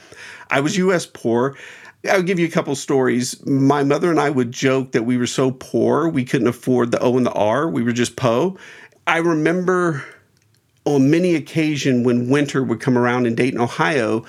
I 0.51 0.61
was 0.61 0.77
US 0.77 1.05
poor. 1.05 1.57
I'll 2.09 2.23
give 2.23 2.39
you 2.39 2.47
a 2.47 2.51
couple 2.51 2.75
stories. 2.77 3.45
My 3.47 3.83
mother 3.83 4.11
and 4.11 4.21
I 4.21 4.31
would 4.31 4.53
joke 4.53 4.93
that 4.93 5.05
we 5.05 5.17
were 5.17 5.27
so 5.27 5.51
poor 5.51 6.09
we 6.09 6.25
couldn't 6.25 6.49
afford 6.49 6.91
the 6.91 7.01
O 7.01 7.17
and 7.17 7.27
the 7.27 7.33
R. 7.33 7.69
We 7.69 7.83
were 7.83 7.93
just 7.93 8.17
Po. 8.17 8.57
I 9.07 9.19
remember 9.19 10.05
on 10.85 11.11
many 11.11 11.35
occasions 11.35 12.05
when 12.05 12.29
winter 12.29 12.63
would 12.63 12.81
come 12.81 12.99
around 12.99 13.27
in 13.27 13.35
Dayton, 13.35 13.61
Ohio, 13.61 14.25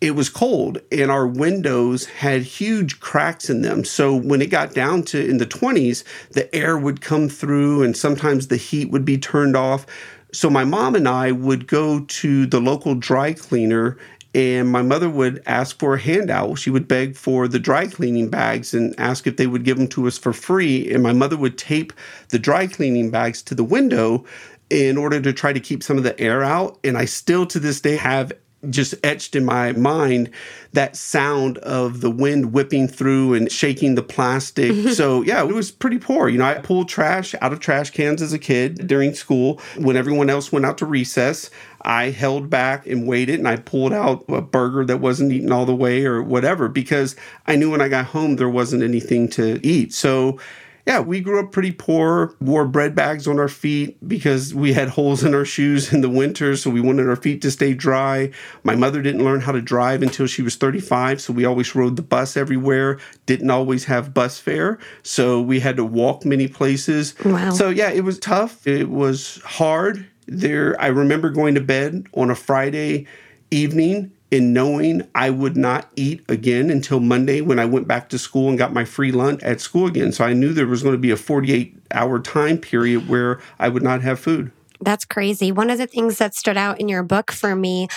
it 0.00 0.10
was 0.10 0.28
cold 0.28 0.78
and 0.92 1.10
our 1.10 1.26
windows 1.26 2.04
had 2.06 2.42
huge 2.42 3.00
cracks 3.00 3.48
in 3.48 3.62
them. 3.62 3.84
So 3.84 4.14
when 4.14 4.42
it 4.42 4.50
got 4.50 4.74
down 4.74 5.02
to 5.04 5.24
in 5.24 5.38
the 5.38 5.46
20s, 5.46 6.04
the 6.30 6.54
air 6.54 6.76
would 6.76 7.00
come 7.00 7.28
through 7.28 7.82
and 7.82 7.96
sometimes 7.96 8.48
the 8.48 8.58
heat 8.58 8.90
would 8.90 9.04
be 9.04 9.16
turned 9.16 9.56
off. 9.56 9.86
So 10.32 10.50
my 10.50 10.64
mom 10.64 10.94
and 10.94 11.08
I 11.08 11.32
would 11.32 11.66
go 11.66 12.00
to 12.00 12.46
the 12.46 12.60
local 12.60 12.94
dry 12.94 13.32
cleaner 13.32 13.96
and 14.34 14.68
my 14.68 14.82
mother 14.82 15.08
would 15.08 15.42
ask 15.46 15.78
for 15.78 15.94
a 15.94 15.98
handout. 15.98 16.58
She 16.58 16.68
would 16.68 16.86
beg 16.86 17.16
for 17.16 17.48
the 17.48 17.58
dry 17.58 17.86
cleaning 17.86 18.28
bags 18.28 18.74
and 18.74 18.94
ask 18.98 19.26
if 19.26 19.38
they 19.38 19.46
would 19.46 19.64
give 19.64 19.78
them 19.78 19.88
to 19.88 20.06
us 20.06 20.18
for 20.18 20.34
free. 20.34 20.92
And 20.92 21.02
my 21.02 21.14
mother 21.14 21.38
would 21.38 21.56
tape 21.56 21.94
the 22.28 22.38
dry 22.38 22.66
cleaning 22.66 23.10
bags 23.10 23.40
to 23.44 23.54
the 23.54 23.64
window 23.64 24.26
in 24.68 24.98
order 24.98 25.22
to 25.22 25.32
try 25.32 25.54
to 25.54 25.60
keep 25.60 25.82
some 25.82 25.96
of 25.96 26.02
the 26.02 26.20
air 26.20 26.44
out. 26.44 26.78
And 26.84 26.98
I 26.98 27.06
still 27.06 27.46
to 27.46 27.58
this 27.58 27.80
day 27.80 27.96
have 27.96 28.30
just 28.70 28.94
etched 29.04 29.36
in 29.36 29.44
my 29.44 29.72
mind 29.72 30.30
that 30.72 30.96
sound 30.96 31.58
of 31.58 32.00
the 32.00 32.10
wind 32.10 32.52
whipping 32.52 32.88
through 32.88 33.34
and 33.34 33.50
shaking 33.50 33.94
the 33.94 34.02
plastic. 34.02 34.88
so, 34.94 35.22
yeah, 35.22 35.42
it 35.42 35.54
was 35.54 35.70
pretty 35.70 35.98
poor. 35.98 36.28
You 36.28 36.38
know, 36.38 36.44
I 36.44 36.54
pulled 36.54 36.88
trash 36.88 37.34
out 37.40 37.52
of 37.52 37.60
trash 37.60 37.90
cans 37.90 38.22
as 38.22 38.32
a 38.32 38.38
kid 38.38 38.86
during 38.86 39.14
school. 39.14 39.60
When 39.76 39.96
everyone 39.96 40.30
else 40.30 40.50
went 40.52 40.66
out 40.66 40.78
to 40.78 40.86
recess, 40.86 41.50
I 41.82 42.10
held 42.10 42.50
back 42.50 42.86
and 42.86 43.06
waited 43.06 43.38
and 43.38 43.48
I 43.48 43.56
pulled 43.56 43.92
out 43.92 44.24
a 44.28 44.40
burger 44.40 44.84
that 44.86 45.00
wasn't 45.00 45.32
eaten 45.32 45.52
all 45.52 45.66
the 45.66 45.74
way 45.74 46.04
or 46.04 46.22
whatever 46.22 46.68
because 46.68 47.14
I 47.46 47.56
knew 47.56 47.70
when 47.70 47.80
I 47.80 47.88
got 47.88 48.06
home 48.06 48.36
there 48.36 48.48
wasn't 48.48 48.82
anything 48.82 49.28
to 49.30 49.64
eat. 49.64 49.94
So, 49.94 50.38
yeah, 50.86 51.00
we 51.00 51.20
grew 51.20 51.40
up 51.40 51.50
pretty 51.50 51.72
poor, 51.72 52.36
wore 52.40 52.64
bread 52.64 52.94
bags 52.94 53.26
on 53.26 53.40
our 53.40 53.48
feet 53.48 53.96
because 54.06 54.54
we 54.54 54.72
had 54.72 54.88
holes 54.88 55.24
in 55.24 55.34
our 55.34 55.44
shoes 55.44 55.92
in 55.92 56.00
the 56.00 56.08
winter. 56.08 56.56
So 56.56 56.70
we 56.70 56.80
wanted 56.80 57.08
our 57.08 57.16
feet 57.16 57.42
to 57.42 57.50
stay 57.50 57.74
dry. 57.74 58.30
My 58.62 58.76
mother 58.76 59.02
didn't 59.02 59.24
learn 59.24 59.40
how 59.40 59.50
to 59.50 59.60
drive 59.60 60.00
until 60.00 60.28
she 60.28 60.42
was 60.42 60.54
35. 60.54 61.20
So 61.20 61.32
we 61.32 61.44
always 61.44 61.74
rode 61.74 61.96
the 61.96 62.02
bus 62.02 62.36
everywhere, 62.36 63.00
didn't 63.26 63.50
always 63.50 63.86
have 63.86 64.14
bus 64.14 64.38
fare. 64.38 64.78
So 65.02 65.40
we 65.40 65.58
had 65.58 65.76
to 65.76 65.84
walk 65.84 66.24
many 66.24 66.46
places. 66.46 67.16
Wow. 67.24 67.50
So 67.50 67.68
yeah, 67.68 67.90
it 67.90 68.04
was 68.04 68.20
tough. 68.20 68.64
It 68.64 68.88
was 68.88 69.40
hard. 69.44 70.06
There, 70.28 70.80
I 70.80 70.88
remember 70.88 71.30
going 71.30 71.56
to 71.56 71.60
bed 71.60 72.06
on 72.14 72.30
a 72.30 72.36
Friday 72.36 73.06
evening 73.50 74.12
in 74.30 74.52
knowing 74.52 75.06
I 75.14 75.30
would 75.30 75.56
not 75.56 75.88
eat 75.96 76.24
again 76.28 76.70
until 76.70 77.00
Monday 77.00 77.40
when 77.40 77.58
I 77.58 77.64
went 77.64 77.86
back 77.86 78.08
to 78.10 78.18
school 78.18 78.48
and 78.48 78.58
got 78.58 78.72
my 78.72 78.84
free 78.84 79.12
lunch 79.12 79.42
at 79.42 79.60
school 79.60 79.86
again. 79.86 80.12
So 80.12 80.24
I 80.24 80.32
knew 80.32 80.52
there 80.52 80.66
was 80.66 80.82
going 80.82 80.94
to 80.94 80.98
be 80.98 81.10
a 81.10 81.16
48 81.16 81.76
hour 81.92 82.18
time 82.18 82.58
period 82.58 83.08
where 83.08 83.40
I 83.58 83.68
would 83.68 83.82
not 83.82 84.02
have 84.02 84.18
food. 84.18 84.50
That's 84.80 85.04
crazy. 85.04 85.52
One 85.52 85.70
of 85.70 85.78
the 85.78 85.86
things 85.86 86.18
that 86.18 86.34
stood 86.34 86.56
out 86.56 86.80
in 86.80 86.88
your 86.88 87.02
book 87.02 87.32
for 87.32 87.54
me 87.54 87.88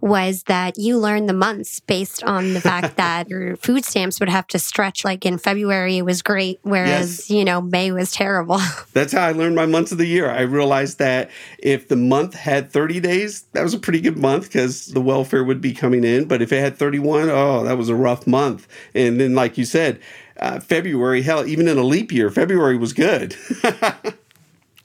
was 0.00 0.44
that 0.44 0.78
you 0.78 0.98
learned 0.98 1.28
the 1.28 1.34
months 1.34 1.80
based 1.80 2.22
on 2.24 2.54
the 2.54 2.60
fact 2.60 2.96
that 2.96 3.28
your 3.28 3.56
food 3.56 3.84
stamps 3.84 4.20
would 4.20 4.28
have 4.28 4.46
to 4.48 4.58
stretch. 4.58 5.04
Like 5.04 5.26
in 5.26 5.38
February, 5.38 5.98
it 5.98 6.04
was 6.04 6.22
great, 6.22 6.60
whereas, 6.62 7.18
yes. 7.18 7.30
you 7.30 7.44
know, 7.44 7.60
May 7.60 7.90
was 7.92 8.12
terrible. 8.12 8.60
That's 8.92 9.12
how 9.12 9.26
I 9.26 9.32
learned 9.32 9.56
my 9.56 9.66
months 9.66 9.92
of 9.92 9.98
the 9.98 10.06
year. 10.06 10.30
I 10.30 10.42
realized 10.42 10.98
that 10.98 11.30
if 11.58 11.88
the 11.88 11.96
month 11.96 12.34
had 12.34 12.70
30 12.70 13.00
days, 13.00 13.42
that 13.52 13.62
was 13.62 13.74
a 13.74 13.78
pretty 13.78 14.00
good 14.00 14.18
month 14.18 14.44
because 14.44 14.86
the 14.86 15.00
welfare 15.00 15.44
would 15.44 15.60
be 15.60 15.72
coming 15.72 16.04
in. 16.04 16.26
But 16.26 16.42
if 16.42 16.52
it 16.52 16.60
had 16.60 16.76
31, 16.76 17.28
oh, 17.30 17.64
that 17.64 17.76
was 17.76 17.88
a 17.88 17.94
rough 17.94 18.26
month. 18.26 18.68
And 18.94 19.20
then, 19.20 19.34
like 19.34 19.58
you 19.58 19.64
said, 19.64 20.00
uh, 20.38 20.60
February, 20.60 21.22
hell, 21.22 21.46
even 21.46 21.68
in 21.68 21.78
a 21.78 21.82
leap 21.82 22.12
year, 22.12 22.30
February 22.30 22.76
was 22.76 22.92
good. 22.92 23.36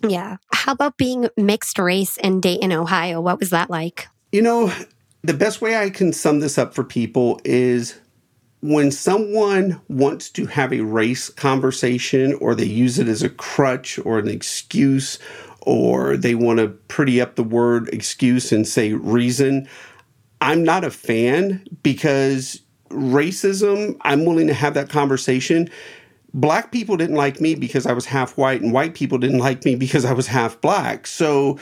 Yeah. 0.07 0.37
How 0.51 0.73
about 0.73 0.97
being 0.97 1.29
mixed 1.37 1.79
race 1.79 2.17
in 2.17 2.41
Dayton, 2.41 2.71
Ohio? 2.71 3.21
What 3.21 3.39
was 3.39 3.49
that 3.51 3.69
like? 3.69 4.07
You 4.31 4.41
know, 4.41 4.73
the 5.23 5.33
best 5.33 5.61
way 5.61 5.77
I 5.77 5.89
can 5.89 6.11
sum 6.13 6.39
this 6.39 6.57
up 6.57 6.73
for 6.73 6.83
people 6.83 7.39
is 7.45 7.97
when 8.61 8.91
someone 8.91 9.79
wants 9.89 10.29
to 10.31 10.45
have 10.45 10.71
a 10.71 10.81
race 10.81 11.29
conversation 11.29 12.33
or 12.35 12.55
they 12.55 12.65
use 12.65 12.97
it 12.99 13.07
as 13.07 13.21
a 13.21 13.29
crutch 13.29 13.99
or 13.99 14.19
an 14.19 14.27
excuse 14.27 15.19
or 15.61 16.17
they 16.17 16.35
want 16.35 16.59
to 16.59 16.67
pretty 16.67 17.21
up 17.21 17.35
the 17.35 17.43
word 17.43 17.89
excuse 17.93 18.51
and 18.51 18.67
say 18.67 18.93
reason, 18.93 19.67
I'm 20.41 20.63
not 20.63 20.83
a 20.83 20.91
fan 20.91 21.65
because 21.83 22.61
racism, 22.89 23.97
I'm 24.01 24.25
willing 24.25 24.47
to 24.47 24.53
have 24.53 24.73
that 24.73 24.89
conversation 24.89 25.69
black 26.33 26.71
people 26.71 26.97
didn't 26.97 27.15
like 27.15 27.39
me 27.39 27.55
because 27.55 27.85
I 27.85 27.93
was 27.93 28.05
half 28.05 28.37
white, 28.37 28.61
and 28.61 28.73
white 28.73 28.95
people 28.95 29.17
didn't 29.17 29.39
like 29.39 29.65
me 29.65 29.75
because 29.75 30.05
I 30.05 30.13
was 30.13 30.27
half 30.27 30.59
black. 30.61 31.07
So, 31.07 31.59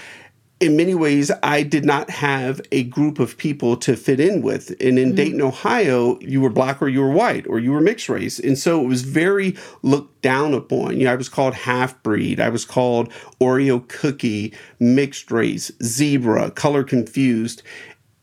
in 0.61 0.77
many 0.77 0.93
ways, 0.93 1.31
I 1.41 1.63
did 1.63 1.85
not 1.85 2.11
have 2.11 2.61
a 2.71 2.83
group 2.83 3.17
of 3.17 3.35
people 3.35 3.75
to 3.77 3.95
fit 3.95 4.19
in 4.19 4.43
with. 4.43 4.69
And 4.79 4.99
in 4.99 5.09
mm-hmm. 5.09 5.15
Dayton, 5.15 5.41
Ohio, 5.41 6.19
you 6.19 6.39
were 6.39 6.51
black 6.51 6.83
or 6.83 6.87
you 6.87 7.01
were 7.01 7.09
white 7.09 7.47
or 7.47 7.57
you 7.57 7.71
were 7.71 7.81
mixed 7.81 8.07
race. 8.07 8.37
And 8.37 8.55
so 8.59 8.79
it 8.79 8.87
was 8.87 9.01
very 9.01 9.57
looked 9.81 10.21
down 10.21 10.53
upon. 10.53 10.97
You 10.99 11.05
know, 11.05 11.13
I 11.13 11.15
was 11.15 11.29
called 11.29 11.55
half 11.55 12.01
breed, 12.03 12.39
I 12.39 12.49
was 12.49 12.63
called 12.63 13.11
Oreo 13.41 13.87
cookie, 13.87 14.53
mixed 14.79 15.31
race, 15.31 15.71
zebra, 15.81 16.51
color 16.51 16.83
confused. 16.83 17.63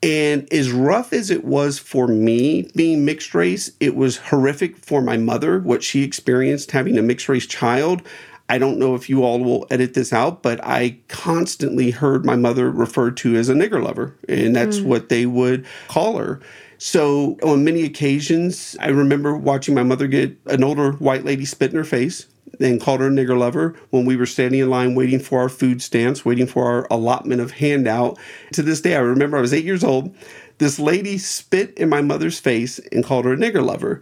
And 0.02 0.50
as 0.52 0.70
rough 0.70 1.12
as 1.12 1.30
it 1.30 1.44
was 1.44 1.78
for 1.78 2.06
me 2.06 2.70
being 2.76 3.04
mixed 3.04 3.34
race, 3.34 3.72
it 3.80 3.96
was 3.96 4.16
horrific 4.16 4.76
for 4.76 5.02
my 5.02 5.16
mother, 5.16 5.58
what 5.58 5.82
she 5.82 6.02
experienced 6.02 6.70
having 6.70 6.96
a 6.96 7.02
mixed 7.02 7.28
race 7.28 7.46
child. 7.46 8.02
I 8.48 8.58
don't 8.58 8.78
know 8.78 8.94
if 8.94 9.10
you 9.10 9.24
all 9.24 9.40
will 9.40 9.66
edit 9.70 9.94
this 9.94 10.12
out, 10.12 10.42
but 10.42 10.64
I 10.64 10.98
constantly 11.08 11.90
heard 11.90 12.24
my 12.24 12.36
mother 12.36 12.70
referred 12.70 13.16
to 13.18 13.36
as 13.36 13.48
a 13.48 13.54
nigger 13.54 13.82
lover, 13.82 14.16
and 14.28 14.54
that's 14.54 14.78
mm. 14.78 14.84
what 14.84 15.08
they 15.08 15.26
would 15.26 15.66
call 15.88 16.16
her. 16.16 16.40
So, 16.78 17.36
on 17.42 17.64
many 17.64 17.82
occasions, 17.82 18.76
I 18.80 18.88
remember 18.88 19.36
watching 19.36 19.74
my 19.74 19.82
mother 19.82 20.06
get 20.06 20.38
an 20.46 20.62
older 20.62 20.92
white 20.92 21.24
lady 21.24 21.44
spit 21.44 21.72
in 21.72 21.76
her 21.76 21.84
face 21.84 22.26
and 22.60 22.80
called 22.80 23.00
her 23.00 23.08
a 23.08 23.10
nigger 23.10 23.38
lover 23.38 23.74
when 23.90 24.04
we 24.04 24.16
were 24.16 24.26
standing 24.26 24.60
in 24.60 24.70
line 24.70 24.94
waiting 24.94 25.20
for 25.20 25.40
our 25.40 25.48
food 25.48 25.82
stamps, 25.82 26.24
waiting 26.24 26.46
for 26.46 26.64
our 26.64 26.86
allotment 26.90 27.40
of 27.40 27.52
handout. 27.52 28.18
To 28.52 28.62
this 28.62 28.80
day, 28.80 28.96
I 28.96 29.00
remember 29.00 29.36
I 29.36 29.40
was 29.42 29.54
eight 29.54 29.64
years 29.64 29.84
old. 29.84 30.14
This 30.58 30.78
lady 30.78 31.18
spit 31.18 31.76
in 31.78 31.88
my 31.88 32.02
mother's 32.02 32.40
face 32.40 32.78
and 32.90 33.04
called 33.04 33.24
her 33.24 33.32
a 33.32 33.36
nigger 33.36 33.64
lover. 33.64 34.00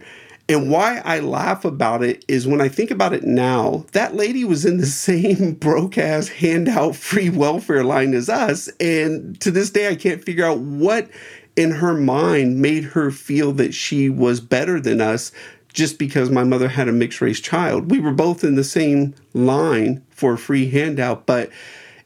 And 0.49 0.71
why 0.71 1.01
I 1.03 1.19
laugh 1.19 1.65
about 1.65 2.03
it 2.03 2.23
is 2.27 2.47
when 2.47 2.61
I 2.61 2.69
think 2.69 2.89
about 2.89 3.13
it 3.13 3.23
now, 3.23 3.85
that 3.91 4.15
lady 4.15 4.45
was 4.45 4.65
in 4.65 4.77
the 4.77 4.85
same 4.87 5.53
broke 5.53 5.97
ass 5.97 6.29
handout 6.29 6.95
free 6.95 7.29
welfare 7.29 7.83
line 7.83 8.13
as 8.13 8.29
us. 8.29 8.69
And 8.79 9.39
to 9.41 9.51
this 9.51 9.69
day, 9.69 9.89
I 9.89 9.95
can't 9.95 10.23
figure 10.23 10.45
out 10.45 10.59
what 10.59 11.09
in 11.57 11.71
her 11.71 11.95
mind 11.95 12.61
made 12.61 12.83
her 12.83 13.11
feel 13.11 13.51
that 13.53 13.73
she 13.73 14.09
was 14.09 14.39
better 14.39 14.79
than 14.79 15.01
us 15.01 15.31
just 15.77 15.99
because 15.99 16.31
my 16.31 16.43
mother 16.43 16.69
had 16.69 16.87
a 16.87 16.91
mixed 16.91 17.21
race 17.21 17.39
child. 17.39 17.91
We 17.91 17.99
were 17.99 18.11
both 18.11 18.43
in 18.43 18.55
the 18.55 18.63
same 18.63 19.13
line 19.35 20.03
for 20.09 20.33
a 20.33 20.37
free 20.37 20.71
handout, 20.71 21.27
but 21.27 21.51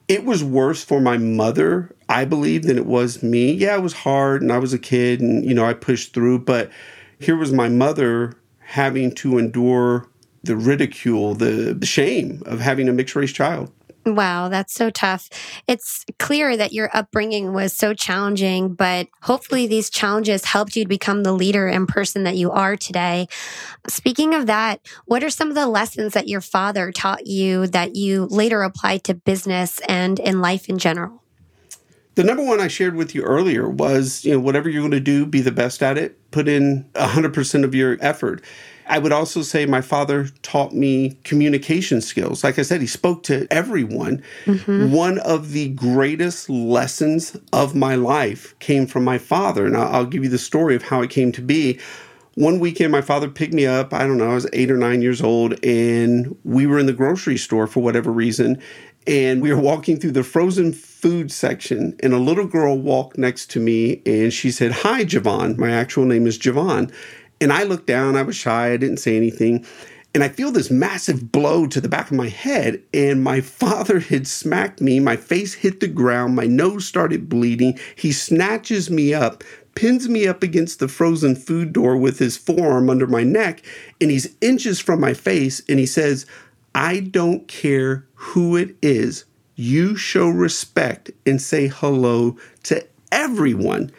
it 0.10 0.26
was 0.26 0.44
worse 0.44 0.84
for 0.84 1.00
my 1.00 1.18
mother, 1.18 1.96
I 2.10 2.26
believe, 2.26 2.64
than 2.64 2.78
it 2.78 2.86
was 2.86 3.24
me. 3.24 3.54
Yeah, 3.54 3.78
it 3.78 3.82
was 3.82 3.94
hard 3.94 4.42
and 4.42 4.52
I 4.52 4.58
was 4.58 4.74
a 4.74 4.78
kid 4.78 5.22
and, 5.22 5.46
you 5.46 5.54
know, 5.54 5.64
I 5.64 5.74
pushed 5.74 6.14
through, 6.14 6.40
but 6.40 6.70
here 7.18 7.38
was 7.38 7.54
my 7.54 7.70
mother 7.70 8.34
having 8.60 9.16
to 9.16 9.38
endure 9.38 10.06
the 10.44 10.58
ridicule, 10.58 11.34
the, 11.34 11.80
shame 11.86 12.44
of 12.46 12.60
having 12.60 12.90
a 12.90 12.94
mixed 12.94 13.16
race 13.16 13.32
child. 13.32 13.72
Wow, 14.06 14.50
that's 14.50 14.74
so 14.74 14.90
tough. 14.90 15.30
It's 15.68 16.06
clear 16.18 16.58
that 16.58 16.74
your 16.74 16.90
upbringing 16.92 17.54
was 17.54 17.72
so 17.72 17.94
challenging, 17.94 18.74
but 18.74 19.08
hopefully 19.22 19.68
these 19.68 19.92
challenges 19.92 20.44
helped 20.44 20.76
you 20.76 20.84
to 20.84 20.90
become 20.90 21.22
the 21.22 21.34
leader 21.34 21.68
and 21.68 21.88
person 21.88 22.24
that 22.24 22.36
you 22.36 22.50
are 22.50 22.76
today. 22.76 23.28
Speaking 23.88 24.34
of 24.34 24.48
that, 24.48 24.82
what 25.06 25.24
are 25.24 25.30
some 25.30 25.50
of 25.50 25.56
the 25.56 25.68
lessons 25.68 26.14
that 26.14 26.28
your 26.28 26.42
father 26.42 26.92
taught 26.92 27.28
you 27.28 27.68
that 27.68 27.96
you 27.96 28.26
later 28.26 28.64
applied 28.64 29.04
to 29.04 29.14
business 29.14 29.80
and 29.88 30.20
in 30.20 30.42
life 30.42 30.68
in 30.68 30.80
general? 30.80 31.22
The 32.16 32.24
number 32.24 32.44
one 32.44 32.60
I 32.60 32.68
shared 32.68 32.96
with 32.96 33.14
you 33.16 33.22
earlier 33.22 33.70
was, 33.70 34.26
you 34.26 34.34
know, 34.34 34.40
whatever 34.40 34.68
you're 34.68 34.82
going 34.82 34.92
to 34.92 35.00
do, 35.00 35.26
be 35.26 35.42
the 35.42 35.52
best 35.52 35.82
at 35.82 35.98
it, 35.98 36.32
put 36.32 36.48
in 36.48 36.86
100% 36.96 37.64
of 37.64 37.76
your 37.76 37.98
effort. 38.02 38.42
I 38.88 39.00
would 39.00 39.12
also 39.12 39.42
say 39.42 39.66
my 39.66 39.82
father 39.82 40.28
taught 40.42 40.74
me 40.74 41.18
communication 41.24 42.02
skills. 42.02 42.44
Like 42.44 42.60
I 42.60 42.64
said, 42.64 42.82
he 42.82 42.88
spoke 42.88 43.24
to 43.24 43.48
everyone. 43.52 44.24
Mm-hmm. 44.46 44.92
One 44.92 45.20
of 45.20 45.52
the 45.52 45.70
greatest 45.70 46.50
lessons 46.50 47.38
of 47.54 47.76
my 47.76 47.96
life 47.96 48.58
came 48.60 48.88
from 48.88 49.04
my 49.04 49.18
father. 49.18 49.66
And 49.66 49.78
I'll, 49.78 49.96
I'll 49.96 50.06
give 50.06 50.24
you 50.24 50.30
the 50.30 50.38
story 50.38 50.76
of 50.76 50.84
how 50.84 51.02
it 51.02 51.10
came 51.10 51.32
to 51.34 51.42
be 51.42 51.80
one 52.36 52.60
weekend 52.60 52.92
my 52.92 53.02
father 53.02 53.28
picked 53.28 53.54
me 53.54 53.66
up 53.66 53.94
i 53.94 54.00
don't 54.00 54.18
know 54.18 54.32
i 54.32 54.34
was 54.34 54.48
eight 54.54 54.72
or 54.72 54.78
nine 54.78 55.02
years 55.02 55.22
old 55.22 55.54
and 55.66 56.36
we 56.46 56.66
were 56.66 56.80
in 56.80 56.86
the 56.86 56.94
grocery 56.94 57.38
store 57.38 57.68
for 57.68 57.82
whatever 57.82 58.10
reason 58.12 58.58
and 59.06 59.42
we 59.42 59.52
were 59.52 59.60
walking 59.60 60.00
through 60.00 60.12
the 60.12 60.24
frozen 60.24 60.72
food 60.72 61.32
section 61.32 61.96
and 62.02 62.14
a 62.14 62.18
little 62.18 62.48
girl 62.48 62.78
walked 62.78 63.18
next 63.18 63.50
to 63.50 63.60
me 63.60 64.02
and 64.06 64.32
she 64.32 64.50
said 64.50 64.72
hi 64.72 65.04
JeVon 65.04 65.58
my 65.58 65.72
actual 65.72 66.06
name 66.06 66.26
is 66.26 66.40
JeVon 66.40 66.92
and 67.42 67.52
I 67.52 67.64
looked 67.64 67.88
down, 67.88 68.16
I 68.16 68.22
was 68.22 68.36
shy, 68.36 68.72
I 68.72 68.78
didn't 68.78 68.98
say 68.98 69.18
anything. 69.18 69.66
And 70.14 70.24
I 70.24 70.30
feel 70.30 70.52
this 70.52 70.70
massive 70.70 71.32
blow 71.32 71.66
to 71.68 71.82
the 71.82 71.90
back 71.90 72.12
of 72.12 72.18
my 72.18 72.30
head, 72.30 72.84
and 72.94 73.24
my 73.24 73.42
father 73.60 74.00
had 74.00 74.28
smacked 74.28 74.80
me. 74.80 75.00
My 75.00 75.16
face 75.16 75.56
hit 75.56 75.80
the 75.80 75.88
ground, 75.88 76.36
my 76.36 76.46
nose 76.46 76.86
started 76.86 77.28
bleeding. 77.28 77.80
He 77.96 78.12
snatches 78.12 78.90
me 78.92 79.14
up, 79.14 79.44
pins 79.74 80.08
me 80.08 80.28
up 80.28 80.44
against 80.44 80.80
the 80.80 80.88
frozen 80.88 81.36
food 81.36 81.74
door 81.74 81.98
with 81.98 82.20
his 82.20 82.38
forearm 82.38 82.90
under 82.90 83.08
my 83.08 83.24
neck, 83.24 83.64
and 84.00 84.12
he's 84.12 84.36
inches 84.42 84.80
from 84.80 85.00
my 85.00 85.14
face, 85.14 85.62
and 85.68 85.80
he 85.80 85.86
says, 85.86 86.26
I 86.76 87.00
don't 87.00 87.48
care 87.48 88.06
who 88.14 88.56
it 88.56 88.76
is. 88.82 89.26
You 89.56 89.96
show 89.96 90.30
respect 90.30 91.12
and 91.26 91.42
say 91.42 91.68
hello 91.68 92.38
to 92.64 92.86
everyone. 93.12 93.92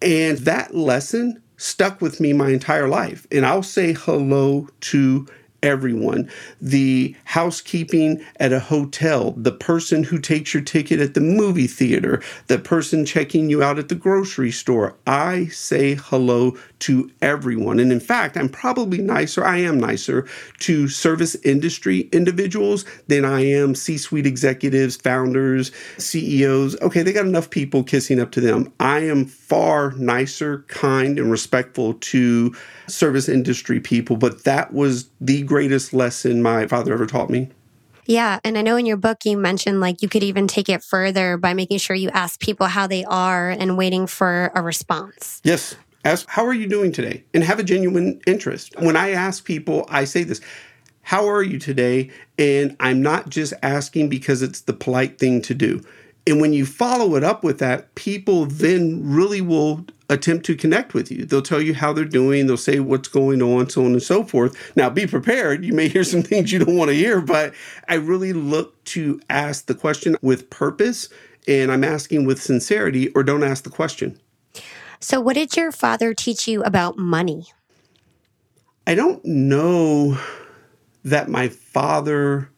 And 0.00 0.38
that 0.38 0.74
lesson 0.74 1.42
stuck 1.62 2.00
with 2.00 2.20
me 2.20 2.32
my 2.32 2.50
entire 2.50 2.88
life. 2.88 3.26
And 3.30 3.46
I'll 3.46 3.62
say 3.62 3.92
hello 3.92 4.68
to 4.80 5.26
everyone 5.62 6.28
the 6.60 7.14
housekeeping 7.24 8.20
at 8.40 8.52
a 8.52 8.58
hotel, 8.58 9.32
the 9.36 9.52
person 9.52 10.02
who 10.02 10.18
takes 10.18 10.52
your 10.52 10.62
ticket 10.62 11.00
at 11.00 11.14
the 11.14 11.20
movie 11.20 11.68
theater, 11.68 12.20
the 12.48 12.58
person 12.58 13.06
checking 13.06 13.48
you 13.48 13.62
out 13.62 13.78
at 13.78 13.88
the 13.88 13.94
grocery 13.94 14.50
store. 14.50 14.96
I 15.06 15.46
say 15.46 15.94
hello 15.94 16.56
to 16.82 17.10
everyone. 17.22 17.78
And 17.78 17.92
in 17.92 18.00
fact, 18.00 18.36
I'm 18.36 18.48
probably 18.48 18.98
nicer, 18.98 19.44
I 19.44 19.58
am 19.58 19.78
nicer 19.78 20.26
to 20.60 20.88
service 20.88 21.36
industry 21.36 22.08
individuals 22.12 22.84
than 23.06 23.24
I 23.24 23.40
am 23.40 23.74
C 23.74 23.96
suite 23.96 24.26
executives, 24.26 24.96
founders, 24.96 25.70
CEOs. 25.98 26.80
Okay, 26.80 27.02
they 27.02 27.12
got 27.12 27.26
enough 27.26 27.50
people 27.50 27.84
kissing 27.84 28.20
up 28.20 28.32
to 28.32 28.40
them. 28.40 28.72
I 28.80 29.00
am 29.00 29.26
far 29.26 29.92
nicer, 29.92 30.64
kind, 30.68 31.18
and 31.18 31.30
respectful 31.30 31.94
to 31.94 32.54
service 32.88 33.28
industry 33.28 33.78
people, 33.78 34.16
but 34.16 34.44
that 34.44 34.72
was 34.72 35.08
the 35.20 35.42
greatest 35.42 35.92
lesson 35.92 36.42
my 36.42 36.66
father 36.66 36.92
ever 36.92 37.06
taught 37.06 37.30
me. 37.30 37.48
Yeah. 38.06 38.40
And 38.42 38.58
I 38.58 38.62
know 38.62 38.76
in 38.76 38.86
your 38.86 38.96
book, 38.96 39.24
you 39.24 39.38
mentioned 39.38 39.80
like 39.80 40.02
you 40.02 40.08
could 40.08 40.24
even 40.24 40.48
take 40.48 40.68
it 40.68 40.82
further 40.82 41.36
by 41.36 41.54
making 41.54 41.78
sure 41.78 41.94
you 41.94 42.10
ask 42.10 42.40
people 42.40 42.66
how 42.66 42.88
they 42.88 43.04
are 43.04 43.50
and 43.50 43.78
waiting 43.78 44.08
for 44.08 44.50
a 44.56 44.62
response. 44.62 45.40
Yes. 45.44 45.76
Ask, 46.04 46.28
how 46.28 46.44
are 46.44 46.52
you 46.52 46.66
doing 46.66 46.90
today? 46.90 47.24
And 47.32 47.44
have 47.44 47.60
a 47.60 47.64
genuine 47.64 48.20
interest. 48.26 48.74
When 48.80 48.96
I 48.96 49.10
ask 49.10 49.44
people, 49.44 49.86
I 49.88 50.04
say 50.04 50.24
this 50.24 50.40
How 51.02 51.28
are 51.28 51.42
you 51.42 51.58
today? 51.58 52.10
And 52.38 52.76
I'm 52.80 53.02
not 53.02 53.28
just 53.28 53.54
asking 53.62 54.08
because 54.08 54.42
it's 54.42 54.62
the 54.62 54.72
polite 54.72 55.18
thing 55.18 55.40
to 55.42 55.54
do. 55.54 55.82
And 56.26 56.40
when 56.40 56.52
you 56.52 56.66
follow 56.66 57.16
it 57.16 57.24
up 57.24 57.42
with 57.42 57.58
that, 57.58 57.94
people 57.94 58.46
then 58.46 59.00
really 59.04 59.40
will 59.40 59.84
attempt 60.08 60.44
to 60.46 60.56
connect 60.56 60.94
with 60.94 61.10
you. 61.10 61.24
They'll 61.24 61.42
tell 61.42 61.62
you 61.62 61.74
how 61.74 61.92
they're 61.92 62.04
doing, 62.04 62.46
they'll 62.46 62.56
say 62.56 62.78
what's 62.80 63.08
going 63.08 63.42
on, 63.42 63.70
so 63.70 63.84
on 63.84 63.92
and 63.92 64.02
so 64.02 64.22
forth. 64.22 64.56
Now, 64.76 64.90
be 64.90 65.06
prepared. 65.06 65.64
You 65.64 65.72
may 65.72 65.88
hear 65.88 66.04
some 66.04 66.22
things 66.24 66.52
you 66.52 66.60
don't 66.60 66.76
want 66.76 66.90
to 66.90 66.96
hear, 66.96 67.20
but 67.20 67.54
I 67.88 67.94
really 67.94 68.32
look 68.32 68.82
to 68.84 69.20
ask 69.30 69.66
the 69.66 69.74
question 69.74 70.16
with 70.22 70.50
purpose 70.50 71.08
and 71.48 71.72
I'm 71.72 71.82
asking 71.82 72.24
with 72.24 72.40
sincerity 72.40 73.08
or 73.10 73.24
don't 73.24 73.42
ask 73.42 73.64
the 73.64 73.70
question. 73.70 74.18
So, 75.02 75.20
what 75.20 75.34
did 75.34 75.56
your 75.56 75.72
father 75.72 76.14
teach 76.14 76.46
you 76.46 76.62
about 76.62 76.96
money? 76.96 77.46
I 78.86 78.94
don't 78.94 79.22
know 79.24 80.16
that 81.04 81.28
my 81.28 81.48
father 81.48 82.48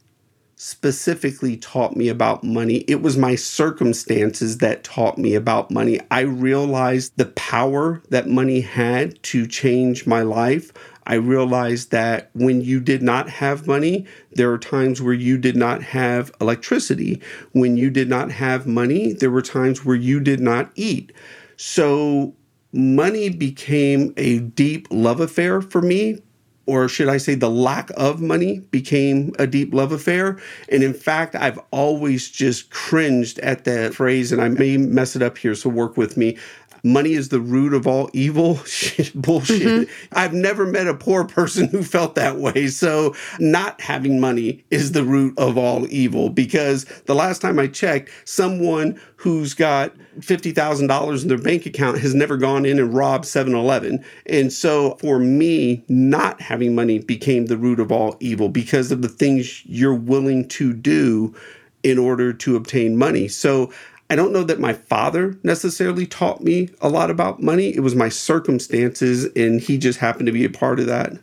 specifically 0.54 1.56
taught 1.56 1.96
me 1.96 2.08
about 2.08 2.44
money. 2.44 2.84
It 2.86 3.00
was 3.00 3.16
my 3.16 3.34
circumstances 3.34 4.58
that 4.58 4.84
taught 4.84 5.16
me 5.16 5.34
about 5.34 5.70
money. 5.70 6.00
I 6.10 6.20
realized 6.20 7.14
the 7.16 7.26
power 7.26 8.02
that 8.10 8.28
money 8.28 8.60
had 8.60 9.22
to 9.24 9.46
change 9.46 10.06
my 10.06 10.20
life. 10.20 10.70
I 11.06 11.14
realized 11.14 11.92
that 11.92 12.28
when 12.34 12.60
you 12.60 12.78
did 12.78 13.02
not 13.02 13.30
have 13.30 13.66
money, 13.66 14.06
there 14.32 14.50
were 14.50 14.58
times 14.58 15.00
where 15.00 15.14
you 15.14 15.38
did 15.38 15.56
not 15.56 15.82
have 15.82 16.30
electricity. 16.42 17.22
When 17.52 17.78
you 17.78 17.88
did 17.88 18.10
not 18.10 18.32
have 18.32 18.66
money, 18.66 19.14
there 19.14 19.30
were 19.30 19.42
times 19.42 19.82
where 19.82 19.96
you 19.96 20.20
did 20.20 20.40
not 20.40 20.70
eat. 20.74 21.10
So 21.56 22.34
money 22.72 23.28
became 23.28 24.12
a 24.16 24.40
deep 24.40 24.88
love 24.90 25.20
affair 25.20 25.60
for 25.60 25.80
me 25.80 26.18
or 26.66 26.88
should 26.88 27.08
I 27.08 27.18
say, 27.18 27.34
the 27.34 27.50
lack 27.50 27.90
of 27.96 28.20
money 28.20 28.60
became 28.70 29.34
a 29.38 29.46
deep 29.46 29.74
love 29.74 29.92
affair. 29.92 30.38
And 30.70 30.82
in 30.82 30.94
fact, 30.94 31.34
I've 31.34 31.60
always 31.70 32.30
just 32.30 32.70
cringed 32.70 33.38
at 33.40 33.64
that 33.64 33.94
phrase, 33.94 34.32
and 34.32 34.40
I 34.40 34.48
may 34.48 34.78
mess 34.78 35.14
it 35.14 35.22
up 35.22 35.36
here, 35.36 35.54
so 35.54 35.68
work 35.68 35.96
with 35.96 36.16
me 36.16 36.38
money 36.84 37.14
is 37.14 37.30
the 37.30 37.40
root 37.40 37.72
of 37.72 37.86
all 37.86 38.10
evil. 38.12 38.54
Bullshit. 39.14 39.62
Mm-hmm. 39.62 40.08
I've 40.12 40.34
never 40.34 40.66
met 40.66 40.86
a 40.86 40.94
poor 40.94 41.24
person 41.24 41.68
who 41.68 41.82
felt 41.82 42.14
that 42.14 42.36
way. 42.36 42.68
So, 42.68 43.14
not 43.40 43.80
having 43.80 44.20
money 44.20 44.64
is 44.70 44.92
the 44.92 45.02
root 45.02 45.36
of 45.38 45.58
all 45.58 45.86
evil 45.90 46.28
because 46.28 46.84
the 47.06 47.14
last 47.14 47.40
time 47.40 47.58
I 47.58 47.66
checked, 47.66 48.10
someone 48.24 49.00
who's 49.16 49.54
got 49.54 49.94
$50,000 50.18 51.22
in 51.22 51.28
their 51.28 51.38
bank 51.38 51.64
account 51.66 51.98
has 51.98 52.14
never 52.14 52.36
gone 52.36 52.66
in 52.66 52.78
and 52.78 52.94
robbed 52.94 53.24
7 53.24 53.54
Eleven. 53.54 54.04
And 54.26 54.52
so, 54.52 54.96
for 54.96 55.18
me, 55.18 55.82
not 55.88 56.40
having 56.40 56.74
money 56.74 56.98
became 56.98 57.46
the 57.46 57.56
root 57.56 57.80
of 57.80 57.90
all 57.90 58.16
evil 58.20 58.48
because 58.50 58.92
of 58.92 59.00
the 59.00 59.08
things 59.08 59.64
you're 59.64 59.94
willing 59.94 60.46
to 60.48 60.72
do 60.74 61.34
in 61.82 61.98
order 61.98 62.32
to 62.32 62.56
obtain 62.56 62.96
money. 62.96 63.28
So, 63.28 63.72
I 64.10 64.16
don't 64.16 64.32
know 64.32 64.44
that 64.44 64.60
my 64.60 64.72
father 64.72 65.38
necessarily 65.42 66.06
taught 66.06 66.42
me 66.42 66.68
a 66.80 66.88
lot 66.88 67.10
about 67.10 67.42
money. 67.42 67.74
It 67.74 67.80
was 67.80 67.94
my 67.94 68.08
circumstances, 68.08 69.24
and 69.34 69.60
he 69.60 69.78
just 69.78 69.98
happened 69.98 70.26
to 70.26 70.32
be 70.32 70.44
a 70.44 70.50
part 70.50 70.78
of 70.78 70.86
that. 70.86 71.14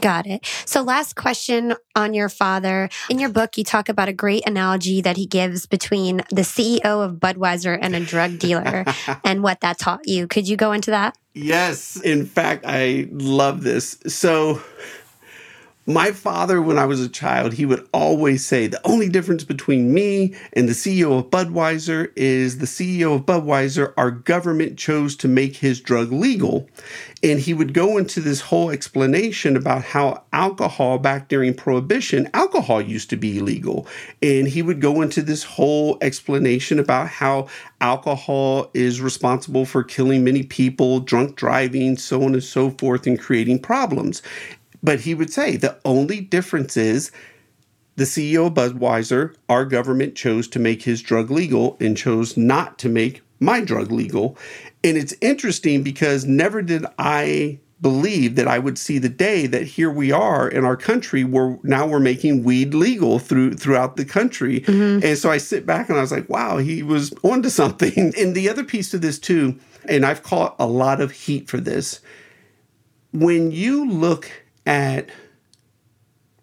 Got 0.00 0.26
it. 0.26 0.46
So, 0.64 0.82
last 0.82 1.16
question 1.16 1.74
on 1.94 2.14
your 2.14 2.30
father. 2.30 2.88
In 3.10 3.18
your 3.18 3.28
book, 3.28 3.58
you 3.58 3.64
talk 3.64 3.88
about 3.88 4.08
a 4.08 4.12
great 4.12 4.46
analogy 4.46 5.02
that 5.02 5.16
he 5.16 5.26
gives 5.26 5.66
between 5.66 6.18
the 6.30 6.42
CEO 6.42 7.04
of 7.04 7.16
Budweiser 7.16 7.78
and 7.80 7.94
a 7.94 8.00
drug 8.00 8.38
dealer 8.38 8.84
and 9.24 9.42
what 9.42 9.60
that 9.60 9.78
taught 9.78 10.08
you. 10.08 10.26
Could 10.26 10.48
you 10.48 10.56
go 10.56 10.72
into 10.72 10.90
that? 10.90 11.16
Yes. 11.34 11.96
In 11.96 12.24
fact, 12.24 12.64
I 12.66 13.08
love 13.10 13.62
this. 13.62 13.98
So, 14.06 14.62
my 15.86 16.12
father, 16.12 16.62
when 16.62 16.78
I 16.78 16.86
was 16.86 17.00
a 17.00 17.08
child, 17.08 17.54
he 17.54 17.66
would 17.66 17.88
always 17.92 18.46
say 18.46 18.68
the 18.68 18.80
only 18.86 19.08
difference 19.08 19.42
between 19.42 19.92
me 19.92 20.32
and 20.52 20.68
the 20.68 20.74
CEO 20.74 21.18
of 21.18 21.30
Budweiser 21.30 22.12
is 22.14 22.58
the 22.58 22.66
CEO 22.66 23.16
of 23.16 23.26
Budweiser, 23.26 23.92
our 23.96 24.12
government 24.12 24.78
chose 24.78 25.16
to 25.16 25.26
make 25.26 25.56
his 25.56 25.80
drug 25.80 26.12
legal. 26.12 26.68
And 27.24 27.40
he 27.40 27.52
would 27.52 27.74
go 27.74 27.98
into 27.98 28.20
this 28.20 28.40
whole 28.40 28.70
explanation 28.70 29.56
about 29.56 29.82
how 29.82 30.22
alcohol 30.32 30.98
back 30.98 31.28
during 31.28 31.52
Prohibition, 31.52 32.28
alcohol 32.32 32.80
used 32.80 33.10
to 33.10 33.16
be 33.16 33.38
illegal. 33.38 33.88
And 34.22 34.46
he 34.46 34.62
would 34.62 34.80
go 34.80 35.02
into 35.02 35.20
this 35.20 35.42
whole 35.42 35.98
explanation 36.00 36.78
about 36.78 37.08
how 37.08 37.48
alcohol 37.80 38.70
is 38.72 39.00
responsible 39.00 39.64
for 39.64 39.82
killing 39.82 40.22
many 40.22 40.44
people, 40.44 41.00
drunk 41.00 41.34
driving, 41.34 41.96
so 41.96 42.22
on 42.22 42.34
and 42.34 42.44
so 42.44 42.70
forth, 42.70 43.04
and 43.08 43.18
creating 43.18 43.58
problems. 43.58 44.22
But 44.82 45.00
he 45.00 45.14
would 45.14 45.32
say 45.32 45.56
the 45.56 45.78
only 45.84 46.20
difference 46.20 46.76
is 46.76 47.12
the 47.96 48.04
CEO 48.04 48.46
of 48.46 48.54
Budweiser, 48.54 49.34
our 49.48 49.64
government 49.64 50.14
chose 50.14 50.48
to 50.48 50.58
make 50.58 50.82
his 50.82 51.02
drug 51.02 51.30
legal 51.30 51.76
and 51.80 51.96
chose 51.96 52.36
not 52.36 52.78
to 52.78 52.88
make 52.88 53.22
my 53.38 53.60
drug 53.60 53.92
legal. 53.92 54.38
And 54.82 54.96
it's 54.96 55.14
interesting 55.20 55.82
because 55.82 56.24
never 56.24 56.62
did 56.62 56.86
I 56.98 57.60
believe 57.82 58.36
that 58.36 58.46
I 58.46 58.60
would 58.60 58.78
see 58.78 58.98
the 58.98 59.08
day 59.08 59.46
that 59.48 59.64
here 59.64 59.90
we 59.90 60.12
are 60.12 60.48
in 60.48 60.64
our 60.64 60.76
country 60.76 61.24
where 61.24 61.58
now 61.64 61.84
we're 61.84 61.98
making 61.98 62.44
weed 62.44 62.74
legal 62.74 63.18
through 63.18 63.54
throughout 63.54 63.96
the 63.96 64.04
country. 64.04 64.60
Mm-hmm. 64.60 65.04
And 65.04 65.18
so 65.18 65.30
I 65.30 65.38
sit 65.38 65.66
back 65.66 65.88
and 65.88 65.98
I 65.98 66.00
was 66.00 66.12
like, 66.12 66.28
wow, 66.28 66.58
he 66.58 66.82
was 66.82 67.12
onto 67.22 67.50
something. 67.50 68.14
And 68.22 68.36
the 68.36 68.48
other 68.48 68.62
piece 68.62 68.90
to 68.90 68.98
this 68.98 69.18
too, 69.18 69.58
and 69.88 70.06
I've 70.06 70.22
caught 70.22 70.54
a 70.58 70.66
lot 70.66 71.00
of 71.00 71.10
heat 71.10 71.48
for 71.48 71.58
this. 71.58 72.00
When 73.12 73.50
you 73.50 73.88
look 73.90 74.30
at 74.66 75.10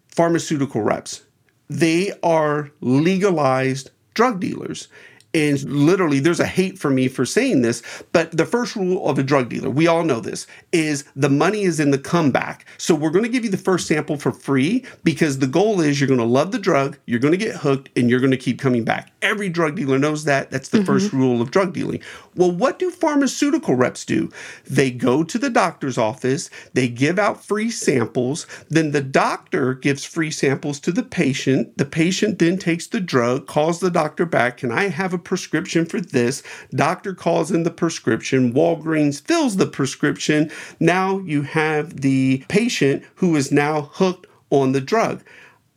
pharmaceutical 0.07 0.81
reps. 0.81 1.23
They 1.69 2.11
are 2.23 2.71
legalized 2.81 3.91
drug 4.13 4.39
dealers. 4.39 4.87
And 5.33 5.61
literally, 5.63 6.19
there's 6.19 6.39
a 6.39 6.45
hate 6.47 6.79
for 6.79 6.89
me 6.89 7.07
for 7.07 7.23
saying 7.23 7.61
this, 7.61 7.83
but 8.11 8.31
the 8.31 8.47
first 8.47 8.75
rule 8.75 9.07
of 9.07 9.19
a 9.19 9.23
drug 9.23 9.49
dealer, 9.49 9.69
we 9.69 9.85
all 9.85 10.03
know 10.03 10.19
this, 10.19 10.47
is 10.71 11.05
the 11.15 11.29
money 11.29 11.61
is 11.61 11.79
in 11.79 11.91
the 11.91 11.99
comeback. 11.99 12.65
So 12.79 12.95
we're 12.95 13.11
going 13.11 13.25
to 13.25 13.29
give 13.29 13.43
you 13.43 13.51
the 13.51 13.57
first 13.57 13.85
sample 13.85 14.17
for 14.17 14.31
free 14.31 14.85
because 15.03 15.37
the 15.37 15.45
goal 15.45 15.81
is 15.81 15.99
you're 15.99 16.07
going 16.07 16.19
to 16.19 16.25
love 16.25 16.51
the 16.51 16.57
drug, 16.57 16.97
you're 17.05 17.19
going 17.19 17.33
to 17.33 17.37
get 17.37 17.57
hooked, 17.57 17.89
and 17.95 18.09
you're 18.09 18.19
going 18.19 18.31
to 18.31 18.37
keep 18.37 18.59
coming 18.59 18.83
back. 18.83 19.11
Every 19.21 19.49
drug 19.49 19.75
dealer 19.75 19.99
knows 19.99 20.23
that. 20.23 20.49
That's 20.49 20.69
the 20.69 20.79
mm-hmm. 20.79 20.87
first 20.87 21.13
rule 21.13 21.41
of 21.41 21.51
drug 21.51 21.73
dealing. 21.73 22.01
Well, 22.35 22.51
what 22.51 22.79
do 22.79 22.89
pharmaceutical 22.89 23.75
reps 23.75 24.05
do? 24.05 24.31
They 24.65 24.89
go 24.89 25.23
to 25.23 25.37
the 25.37 25.49
doctor's 25.51 25.97
office, 25.97 26.49
they 26.73 26.87
give 26.87 27.19
out 27.19 27.45
free 27.45 27.69
samples, 27.69 28.47
then 28.69 28.91
the 28.91 29.01
doctor 29.01 29.75
gives 29.75 30.05
free 30.05 30.31
samples 30.31 30.79
to 30.79 30.91
the 30.91 31.03
patient. 31.03 31.77
The 31.77 31.85
patient 31.85 32.39
then 32.39 32.57
takes 32.57 32.87
the 32.87 32.99
drug, 32.99 33.45
calls 33.45 33.79
the 33.79 33.91
doctor 33.91 34.25
back, 34.25 34.57
Can 34.57 34.71
I 34.71 34.87
have 34.87 35.13
a 35.13 35.18
prescription 35.19 35.85
for 35.85 36.01
this? 36.01 36.43
Doctor 36.71 37.13
calls 37.13 37.51
in 37.51 37.63
the 37.63 37.71
prescription, 37.71 38.53
Walgreens 38.53 39.21
fills 39.21 39.57
the 39.57 39.67
prescription. 39.67 40.51
Now 40.79 41.19
you 41.19 41.43
have 41.43 42.01
the 42.01 42.43
patient 42.47 43.03
who 43.15 43.35
is 43.35 43.51
now 43.51 43.89
hooked 43.93 44.27
on 44.49 44.71
the 44.71 44.81
drug. 44.81 45.23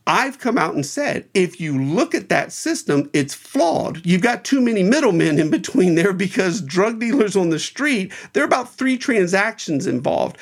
I've 0.07 0.41
come 0.41 0.59
out 0.59 0.75
and 0.75 0.85
said, 0.85 1.29
if 1.33 1.61
you 1.61 1.81
look 1.81 2.13
at 2.15 2.29
that 2.29 2.51
system, 2.51 3.09
it's 3.13 3.35
flawed. 3.35 4.05
You've 4.05 4.21
got 4.23 4.45
too 4.45 4.61
many 4.61 4.83
middlemen 4.83 5.39
in 5.39 5.49
between 5.49 5.95
there 5.95 6.13
because 6.13 6.61
drug 6.61 6.99
dealers 6.99 7.37
on 7.37 7.51
the 7.51 7.59
street, 7.61 8.13
there 8.33 8.43
are 8.43 8.47
about 8.47 8.75
three 8.75 8.99
transactions 8.99 9.87
involved 9.87 10.39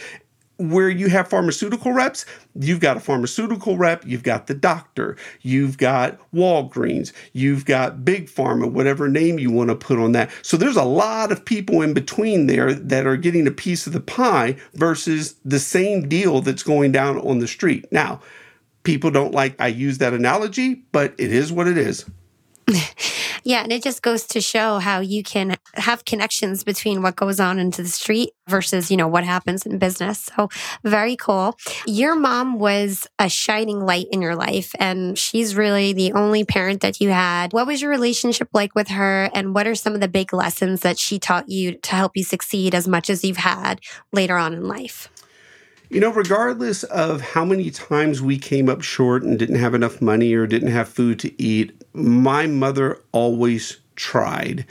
where 0.61 0.91
you 0.91 1.09
have 1.09 1.29
pharmaceutical 1.29 1.93
reps, 1.93 2.27
you've 2.55 2.81
got 2.81 2.97
a 2.97 3.01
pharmaceutical 3.01 3.79
rep, 3.79 4.05
you've 4.07 4.23
got 4.23 4.47
the 4.47 4.55
doctor, 4.55 5.17
you've 5.41 5.79
got 5.79 6.19
Walgreens, 6.33 7.13
you've 7.33 7.65
got 7.65 8.05
Big 8.05 8.27
Pharma, 8.27 8.71
whatever 8.71 9.09
name 9.09 9.39
you 9.39 9.51
want 9.51 9.71
to 9.71 9.75
put 9.75 9.99
on 9.99 10.13
that. 10.13 10.31
So 10.43 10.57
there's 10.57 10.77
a 10.77 10.85
lot 10.85 11.33
of 11.33 11.45
people 11.45 11.81
in 11.81 11.95
between 11.95 12.47
there 12.47 12.75
that 12.75 13.07
are 13.07 13.17
getting 13.17 13.47
a 13.47 13.53
piece 13.53 13.87
of 13.87 13.95
the 13.95 14.01
pie 14.01 14.57
versus 14.75 15.37
the 15.45 15.59
same 15.59 16.09
deal 16.09 16.43
that's 16.43 16.63
going 16.63 16.93
down 16.93 17.19
on 17.19 17.39
the 17.39 17.49
street. 17.49 17.91
Now, 17.91 18.21
people 18.83 19.11
don't 19.11 19.33
like 19.33 19.59
I 19.61 19.69
use 19.69 19.99
that 19.99 20.13
analogy, 20.13 20.83
but 20.93 21.15
it 21.17 21.33
is 21.33 21.51
what 21.51 21.69
it 21.69 21.79
is. 21.79 22.05
Yeah, 23.43 23.63
and 23.63 23.73
it 23.73 23.83
just 23.83 24.03
goes 24.03 24.27
to 24.29 24.41
show 24.41 24.79
how 24.79 25.01
you 25.01 25.23
can 25.23 25.57
have 25.75 26.05
connections 26.05 26.63
between 26.63 27.03
what 27.03 27.17
goes 27.17 27.41
on 27.41 27.59
into 27.59 27.83
the 27.83 27.89
street 27.89 28.31
versus, 28.49 28.91
you 28.91 28.97
know, 28.97 29.09
what 29.09 29.25
happens 29.25 29.65
in 29.65 29.79
business. 29.79 30.29
So, 30.37 30.49
very 30.85 31.17
cool. 31.17 31.57
Your 31.87 32.15
mom 32.15 32.59
was 32.59 33.07
a 33.19 33.29
shining 33.29 33.81
light 33.81 34.09
in 34.13 34.21
your 34.21 34.37
life 34.37 34.75
and 34.79 35.19
she's 35.19 35.57
really 35.57 35.93
the 35.93 36.13
only 36.13 36.45
parent 36.45 36.83
that 36.83 37.01
you 37.01 37.11
had. 37.11 37.53
What 37.53 37.67
was 37.67 37.81
your 37.81 37.91
relationship 37.91 38.49
like 38.53 38.75
with 38.75 38.89
her 38.89 39.31
and 39.35 39.55
what 39.55 39.67
are 39.67 39.75
some 39.75 39.95
of 39.95 40.01
the 40.01 40.09
big 40.09 40.33
lessons 40.33 40.83
that 40.83 40.99
she 40.99 41.19
taught 41.19 41.49
you 41.49 41.73
to 41.79 41.95
help 41.95 42.17
you 42.17 42.25
succeed 42.25 42.75
as 42.75 42.87
much 42.87 43.09
as 43.09 43.25
you've 43.25 43.39
had 43.39 43.81
later 44.13 44.37
on 44.37 44.53
in 44.53 44.69
life? 44.69 45.09
You 45.91 45.99
know, 45.99 46.13
regardless 46.13 46.85
of 46.85 47.21
how 47.21 47.45
many 47.45 47.69
times 47.73 48.23
we 48.23 48.39
came 48.39 48.69
up 48.69 48.81
short 48.81 49.25
and 49.25 49.37
didn't 49.37 49.59
have 49.59 49.75
enough 49.75 50.01
money 50.01 50.33
or 50.35 50.47
didn't 50.47 50.71
have 50.71 50.89
food 50.89 51.19
to 51.19 51.43
eat, 51.43 51.83
my 51.93 52.47
mother 52.47 53.01
always 53.11 53.79
tried. 53.97 54.67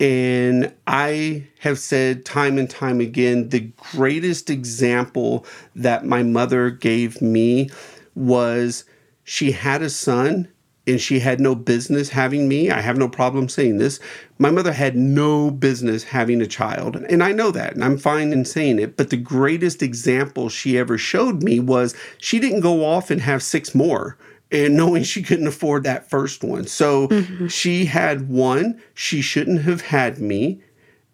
And 0.00 0.74
I 0.88 1.46
have 1.60 1.78
said 1.78 2.24
time 2.24 2.58
and 2.58 2.68
time 2.68 3.00
again 3.00 3.50
the 3.50 3.70
greatest 3.92 4.50
example 4.50 5.46
that 5.76 6.06
my 6.06 6.24
mother 6.24 6.70
gave 6.70 7.22
me 7.22 7.70
was 8.16 8.84
she 9.22 9.52
had 9.52 9.80
a 9.80 9.88
son 9.88 10.48
and 10.86 11.00
she 11.00 11.18
had 11.18 11.40
no 11.40 11.54
business 11.54 12.10
having 12.10 12.46
me. 12.46 12.70
I 12.70 12.80
have 12.80 12.98
no 12.98 13.08
problem 13.08 13.48
saying 13.48 13.78
this. 13.78 14.00
My 14.38 14.50
mother 14.50 14.72
had 14.72 14.96
no 14.96 15.50
business 15.50 16.04
having 16.04 16.42
a 16.42 16.46
child. 16.46 16.96
And 16.96 17.22
I 17.22 17.32
know 17.32 17.50
that, 17.52 17.74
and 17.74 17.84
I'm 17.84 17.96
fine 17.96 18.32
in 18.32 18.44
saying 18.44 18.78
it. 18.78 18.96
But 18.96 19.10
the 19.10 19.16
greatest 19.16 19.82
example 19.82 20.48
she 20.48 20.76
ever 20.78 20.98
showed 20.98 21.42
me 21.42 21.58
was 21.60 21.94
she 22.18 22.38
didn't 22.38 22.60
go 22.60 22.84
off 22.84 23.10
and 23.10 23.20
have 23.20 23.42
six 23.42 23.74
more 23.74 24.18
and 24.50 24.76
knowing 24.76 25.02
she 25.02 25.22
couldn't 25.22 25.46
afford 25.46 25.84
that 25.84 26.10
first 26.10 26.44
one. 26.44 26.66
So 26.66 27.08
mm-hmm. 27.08 27.46
she 27.46 27.86
had 27.86 28.28
one, 28.28 28.80
she 28.92 29.22
shouldn't 29.22 29.62
have 29.62 29.80
had 29.80 30.18
me. 30.18 30.60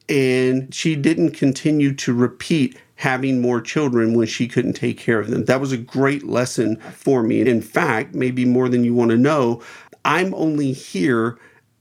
And 0.08 0.74
she 0.74 0.96
didn't 0.96 1.32
continue 1.32 1.94
to 1.94 2.12
repeat 2.12 2.76
having 3.00 3.40
more 3.40 3.62
children 3.62 4.12
when 4.12 4.26
she 4.26 4.46
couldn't 4.46 4.74
take 4.74 4.98
care 4.98 5.18
of 5.18 5.30
them. 5.30 5.46
That 5.46 5.58
was 5.58 5.72
a 5.72 5.78
great 5.78 6.24
lesson 6.24 6.76
for 6.76 7.22
me. 7.22 7.40
In 7.40 7.62
fact, 7.62 8.14
maybe 8.14 8.44
more 8.44 8.68
than 8.68 8.84
you 8.84 8.92
want 8.92 9.10
to 9.10 9.16
know, 9.16 9.62
I'm 10.04 10.34
only 10.34 10.74
here 10.74 11.38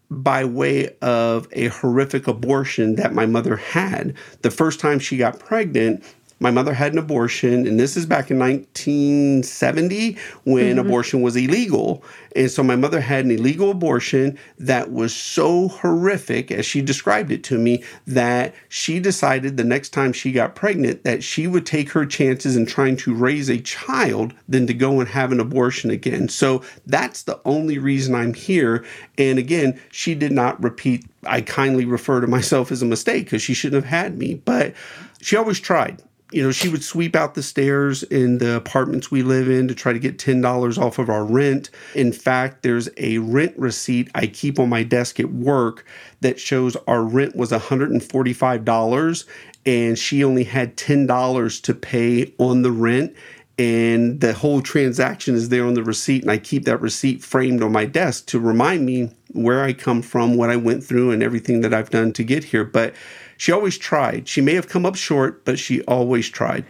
by 0.10 0.46
way 0.46 0.96
of 1.02 1.50
a 1.52 1.68
horrific 1.68 2.26
abortion 2.26 2.96
that 2.96 3.14
my 3.14 3.26
mother 3.26 3.58
had. 3.58 4.14
The 4.44 4.50
first 4.50 4.80
time 4.80 4.98
she 4.98 5.18
got 5.18 5.40
pregnant, 5.40 6.06
my 6.40 6.52
mother 6.52 6.74
had 6.74 6.94
an 6.94 7.00
abortion, 7.00 7.68
and 7.68 7.80
this 7.80 7.98
is 7.98 8.06
back 8.06 8.32
in 8.32 8.40
1970 8.40 10.18
when 10.46 10.78
mm-hmm. 10.78 10.80
abortion 10.80 11.22
was 11.22 11.36
illegal. 11.36 12.04
And 12.36 12.50
so 12.50 12.64
my 12.64 12.76
mother 12.76 13.02
had 13.02 13.26
an 13.26 13.32
illegal 13.32 13.72
abortion 13.72 14.38
that 14.58 14.92
was 14.92 15.14
so 15.14 15.68
horrific, 15.68 16.52
as 16.52 16.66
she 16.66 16.82
described 16.82 17.32
it 17.32 17.44
to 17.46 17.58
me, 17.58 17.84
that 18.08 18.56
she 18.70 19.00
decided 19.00 19.58
the 19.58 19.64
next 19.64 19.90
time 19.90 20.14
she 20.14 20.32
got 20.32 20.56
pregnant 20.56 21.04
that 21.04 21.24
she 21.24 21.48
would 21.48 21.66
take 21.66 21.90
her 21.92 22.06
chances 22.06 22.56
in 22.56 22.66
trying 22.66 22.96
to 22.98 23.14
raise 23.14 23.50
a 23.50 23.60
child 23.60 24.34
than 24.48 24.66
to 24.68 24.74
go 24.74 25.00
and 25.00 25.10
have 25.10 25.32
an 25.32 25.40
abortion 25.40 25.92
again. 25.92 26.30
So 26.30 26.64
that's 26.86 27.24
the 27.24 27.42
only 27.46 27.78
reason 27.78 28.16
I'm 28.16 28.34
here. 28.34 28.86
And 29.18 29.40
again, 29.40 29.80
she 29.92 30.16
did 30.16 30.32
not 30.32 30.62
repeat. 30.64 31.06
I 31.26 31.42
kindly 31.42 31.84
refer 31.84 32.22
to 32.22 32.28
myself 32.28 32.72
as 32.72 32.82
a 32.82 32.86
mistake 32.86 33.26
because 33.26 33.42
she 33.42 33.54
shouldn't 33.54 33.84
have 33.84 33.92
had 33.92 34.18
me, 34.18 34.36
but 34.36 34.74
she 35.22 35.36
always 35.36 35.60
tried 35.60 36.02
you 36.32 36.44
know, 36.44 36.52
she 36.52 36.70
would 36.70 36.84
sweep 36.84 37.16
out 37.16 37.34
the 37.34 37.44
stairs 37.44 38.04
in 38.04 38.38
the 38.38 38.56
apartments 38.56 39.10
we 39.10 39.24
live 39.24 39.50
in 39.50 39.68
to 39.68 39.76
try 39.76 39.94
to 39.94 40.00
get 40.00 40.18
$10 40.18 40.78
off 40.78 41.00
of 41.00 41.10
our 41.10 41.26
rent. 41.26 41.70
In 41.96 42.12
fact, 42.12 42.62
there's 42.62 42.90
a 42.98 43.18
rent 43.18 43.58
receipt 43.58 44.10
I 44.14 44.28
keep 44.28 44.60
on 44.60 44.70
my 44.70 44.84
desk 44.84 45.20
at 45.20 45.32
work 45.32 45.86
that 46.22 46.40
shows 46.40 46.76
our 46.88 47.02
rent 47.02 47.36
was 47.36 47.52
$145 47.52 49.26
and 49.66 49.98
she 49.98 50.24
only 50.24 50.44
had 50.44 50.78
$10 50.78 51.62
to 51.64 51.74
pay 51.74 52.34
on 52.38 52.62
the 52.62 52.72
rent 52.72 53.16
and 53.60 54.22
the 54.22 54.32
whole 54.32 54.62
transaction 54.62 55.36
is 55.36 55.50
there 55.50 55.66
on 55.66 55.74
the 55.74 55.84
receipt 55.84 56.22
and 56.22 56.32
i 56.32 56.38
keep 56.38 56.64
that 56.64 56.80
receipt 56.80 57.22
framed 57.22 57.62
on 57.62 57.74
my 57.74 57.86
desk 57.86 58.26
to 58.26 58.40
remind 58.40 58.86
me 58.86 59.12
where 59.34 59.62
i 59.62 59.74
come 59.74 60.02
from 60.02 60.38
what 60.38 60.50
i 60.50 60.56
went 60.56 60.82
through 60.82 61.12
and 61.12 61.22
everything 61.22 61.60
that 61.60 61.74
i've 61.74 61.90
done 61.90 62.14
to 62.14 62.24
get 62.24 62.46
here 62.46 62.64
but 62.64 62.96
she 63.40 63.52
always 63.54 63.78
tried. 63.78 64.28
She 64.28 64.42
may 64.42 64.54
have 64.54 64.68
come 64.68 64.86
up 64.86 64.96
short, 64.96 65.46
but 65.46 65.58
she 65.58 65.82
always 65.84 66.30
tried. 66.30 66.66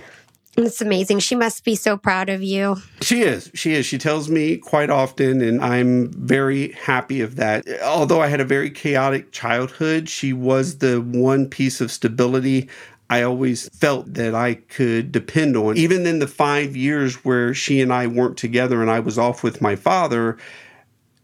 It's 0.56 0.82
amazing. 0.82 1.20
She 1.20 1.36
must 1.36 1.64
be 1.64 1.76
so 1.76 1.98
proud 1.98 2.30
of 2.30 2.44
you. 2.44 2.78
She 3.02 3.22
is. 3.22 3.50
She 3.56 3.74
is. 3.74 3.86
She 3.86 3.98
tells 3.98 4.30
me 4.30 4.58
quite 4.58 4.90
often, 4.92 5.42
and 5.42 5.64
I'm 5.64 6.12
very 6.12 6.74
happy 6.74 7.22
of 7.22 7.38
that. 7.38 7.66
Although 7.82 8.22
I 8.22 8.28
had 8.28 8.40
a 8.40 8.46
very 8.46 8.70
chaotic 8.70 9.32
childhood, 9.32 10.10
she 10.10 10.32
was 10.32 10.78
the 10.78 11.02
one 11.02 11.48
piece 11.48 11.82
of 11.82 11.92
stability 11.92 12.70
I 13.10 13.24
always 13.24 13.68
felt 13.70 14.14
that 14.14 14.36
I 14.36 14.56
could 14.56 15.12
depend 15.12 15.58
on. 15.58 15.76
Even 15.76 16.06
in 16.06 16.20
the 16.20 16.28
five 16.28 16.76
years 16.76 17.16
where 17.26 17.56
she 17.56 17.82
and 17.82 17.92
I 17.92 18.06
weren't 18.06 18.38
together 18.38 18.82
and 18.82 18.92
I 18.92 19.00
was 19.00 19.18
off 19.18 19.42
with 19.42 19.62
my 19.62 19.76
father, 19.76 20.38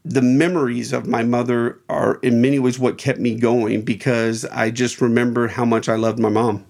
the 0.06 0.22
memories 0.22 0.94
of 0.94 1.08
my 1.08 1.24
mother 1.24 1.82
are 1.90 2.20
in 2.22 2.40
many 2.40 2.60
ways 2.60 2.78
what 2.78 3.00
kept 3.00 3.20
me 3.20 3.34
going 3.34 3.82
because 3.82 4.46
I 4.46 4.70
just 4.70 5.02
remember 5.02 5.48
how 5.48 5.66
much 5.66 5.90
I 5.90 5.96
loved 5.96 6.20
my 6.20 6.30
mom. 6.30 6.66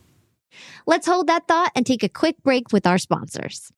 Let's 0.87 1.05
hold 1.05 1.27
that 1.27 1.47
thought 1.47 1.71
and 1.75 1.85
take 1.85 2.01
a 2.01 2.09
quick 2.09 2.41
break 2.43 2.71
with 2.71 2.87
our 2.87 2.97
sponsors. 2.97 3.71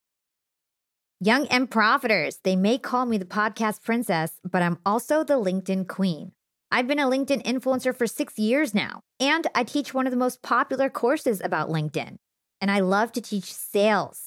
Young 1.20 1.48
and 1.48 1.72
Profiters, 1.72 2.38
they 2.44 2.56
may 2.56 2.78
call 2.78 3.08
me 3.08 3.18
the 3.18 3.26
podcast 3.26 3.84
princess, 3.84 4.34
but 4.44 4.62
I'm 4.62 4.78
also 4.86 5.24
the 5.24 5.34
LinkedIn 5.34 5.88
queen. 5.88 6.34
I've 6.70 6.86
been 6.86 7.00
a 7.00 7.08
LinkedIn 7.08 7.44
influencer 7.44 7.96
for 7.96 8.06
six 8.06 8.38
years 8.38 8.76
now, 8.76 9.02
and 9.20 9.48
I 9.56 9.64
teach 9.64 9.94
one 9.94 10.06
of 10.06 10.12
the 10.12 10.18
most 10.18 10.44
popular 10.44 10.90
courses 10.90 11.42
about 11.44 11.70
LinkedIn. 11.70 12.18
And 12.62 12.70
I 12.70 12.82
love 12.82 13.12
to 13.14 13.22
teach 13.22 13.52
sales 13.52 14.27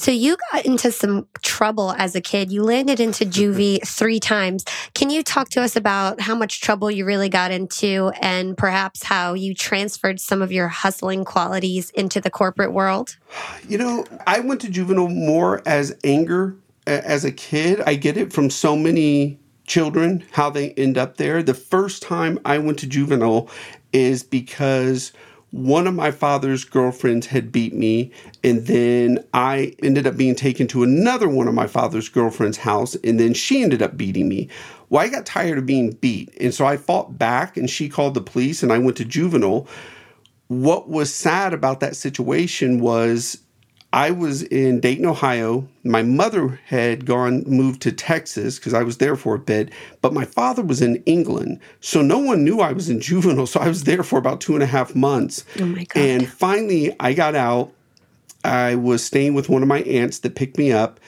So 0.00 0.10
you 0.10 0.38
got 0.50 0.64
into 0.64 0.90
some 0.92 1.28
trouble 1.42 1.92
as 1.92 2.14
a 2.14 2.22
kid. 2.22 2.50
You 2.50 2.62
landed 2.62 3.00
into 3.00 3.26
mm-hmm. 3.26 3.60
juvie 3.60 3.86
three 3.86 4.18
times. 4.18 4.64
Can 4.94 5.10
you 5.10 5.22
talk 5.22 5.50
to 5.50 5.60
us 5.60 5.76
about 5.76 6.22
how 6.22 6.34
much 6.34 6.62
trouble 6.62 6.90
you 6.90 7.04
really 7.04 7.28
got 7.28 7.50
into 7.50 8.10
and 8.18 8.56
perhaps 8.56 9.02
how 9.02 9.34
you 9.34 9.54
transferred 9.54 10.18
some 10.18 10.40
of 10.40 10.50
your 10.50 10.68
hustling 10.68 11.26
qualities 11.26 11.90
into 11.90 12.18
the 12.18 12.30
corporate 12.30 12.72
world? 12.72 13.18
You 13.68 13.76
know, 13.76 14.06
I 14.26 14.40
went 14.40 14.62
to 14.62 14.70
juvenile 14.70 15.08
more 15.08 15.60
as 15.66 15.94
anger 16.02 16.56
as 16.86 17.26
a 17.26 17.30
kid. 17.30 17.82
I 17.86 17.94
get 17.94 18.16
it 18.16 18.32
from 18.32 18.48
so 18.48 18.76
many 18.76 19.38
children 19.66 20.24
how 20.30 20.48
they 20.48 20.70
end 20.72 20.96
up 20.96 21.18
there. 21.18 21.42
The 21.42 21.52
first 21.52 22.00
time 22.00 22.38
I 22.46 22.56
went 22.56 22.78
to 22.78 22.86
juvenile 22.86 23.50
is 23.92 24.22
because 24.22 25.12
one 25.52 25.86
of 25.86 25.94
my 25.94 26.10
father's 26.10 26.64
girlfriends 26.64 27.26
had 27.26 27.50
beat 27.50 27.74
me 27.74 28.10
and 28.44 28.66
then 28.66 29.18
i 29.34 29.74
ended 29.82 30.06
up 30.06 30.16
being 30.16 30.34
taken 30.34 30.66
to 30.68 30.82
another 30.84 31.28
one 31.28 31.48
of 31.48 31.54
my 31.54 31.66
father's 31.66 32.08
girlfriend's 32.08 32.58
house 32.58 32.94
and 33.02 33.18
then 33.18 33.34
she 33.34 33.62
ended 33.62 33.82
up 33.82 33.96
beating 33.96 34.28
me. 34.28 34.48
Well 34.88 35.02
i 35.04 35.08
got 35.08 35.26
tired 35.26 35.58
of 35.58 35.66
being 35.66 35.92
beat 35.92 36.32
and 36.40 36.54
so 36.54 36.66
i 36.66 36.76
fought 36.76 37.18
back 37.18 37.56
and 37.56 37.68
she 37.68 37.88
called 37.88 38.14
the 38.14 38.20
police 38.20 38.62
and 38.62 38.72
i 38.72 38.78
went 38.78 38.96
to 38.98 39.04
juvenile. 39.04 39.66
What 40.48 40.88
was 40.88 41.12
sad 41.12 41.52
about 41.52 41.80
that 41.80 41.96
situation 41.96 42.80
was 42.80 43.38
I 43.92 44.12
was 44.12 44.44
in 44.44 44.78
Dayton, 44.80 45.06
Ohio. 45.06 45.66
My 45.82 46.02
mother 46.02 46.60
had 46.66 47.06
gone, 47.06 47.42
moved 47.46 47.82
to 47.82 47.92
Texas 47.92 48.56
because 48.58 48.72
I 48.72 48.84
was 48.84 48.98
there 48.98 49.16
for 49.16 49.34
a 49.34 49.38
bit, 49.38 49.70
but 50.00 50.12
my 50.12 50.24
father 50.24 50.62
was 50.62 50.80
in 50.80 51.02
England. 51.06 51.60
So 51.80 52.00
no 52.00 52.18
one 52.18 52.44
knew 52.44 52.60
I 52.60 52.72
was 52.72 52.88
in 52.88 53.00
juvenile. 53.00 53.46
So 53.46 53.60
I 53.60 53.68
was 53.68 53.84
there 53.84 54.02
for 54.02 54.18
about 54.18 54.40
two 54.40 54.54
and 54.54 54.62
a 54.62 54.66
half 54.66 54.94
months. 54.94 55.44
Oh 55.58 55.66
my 55.66 55.84
God. 55.84 56.00
And 56.00 56.28
finally, 56.28 56.94
I 57.00 57.14
got 57.14 57.34
out. 57.34 57.72
I 58.44 58.76
was 58.76 59.04
staying 59.04 59.34
with 59.34 59.48
one 59.48 59.62
of 59.62 59.68
my 59.68 59.80
aunts 59.82 60.20
that 60.20 60.34
picked 60.34 60.56
me 60.56 60.72
up, 60.72 60.98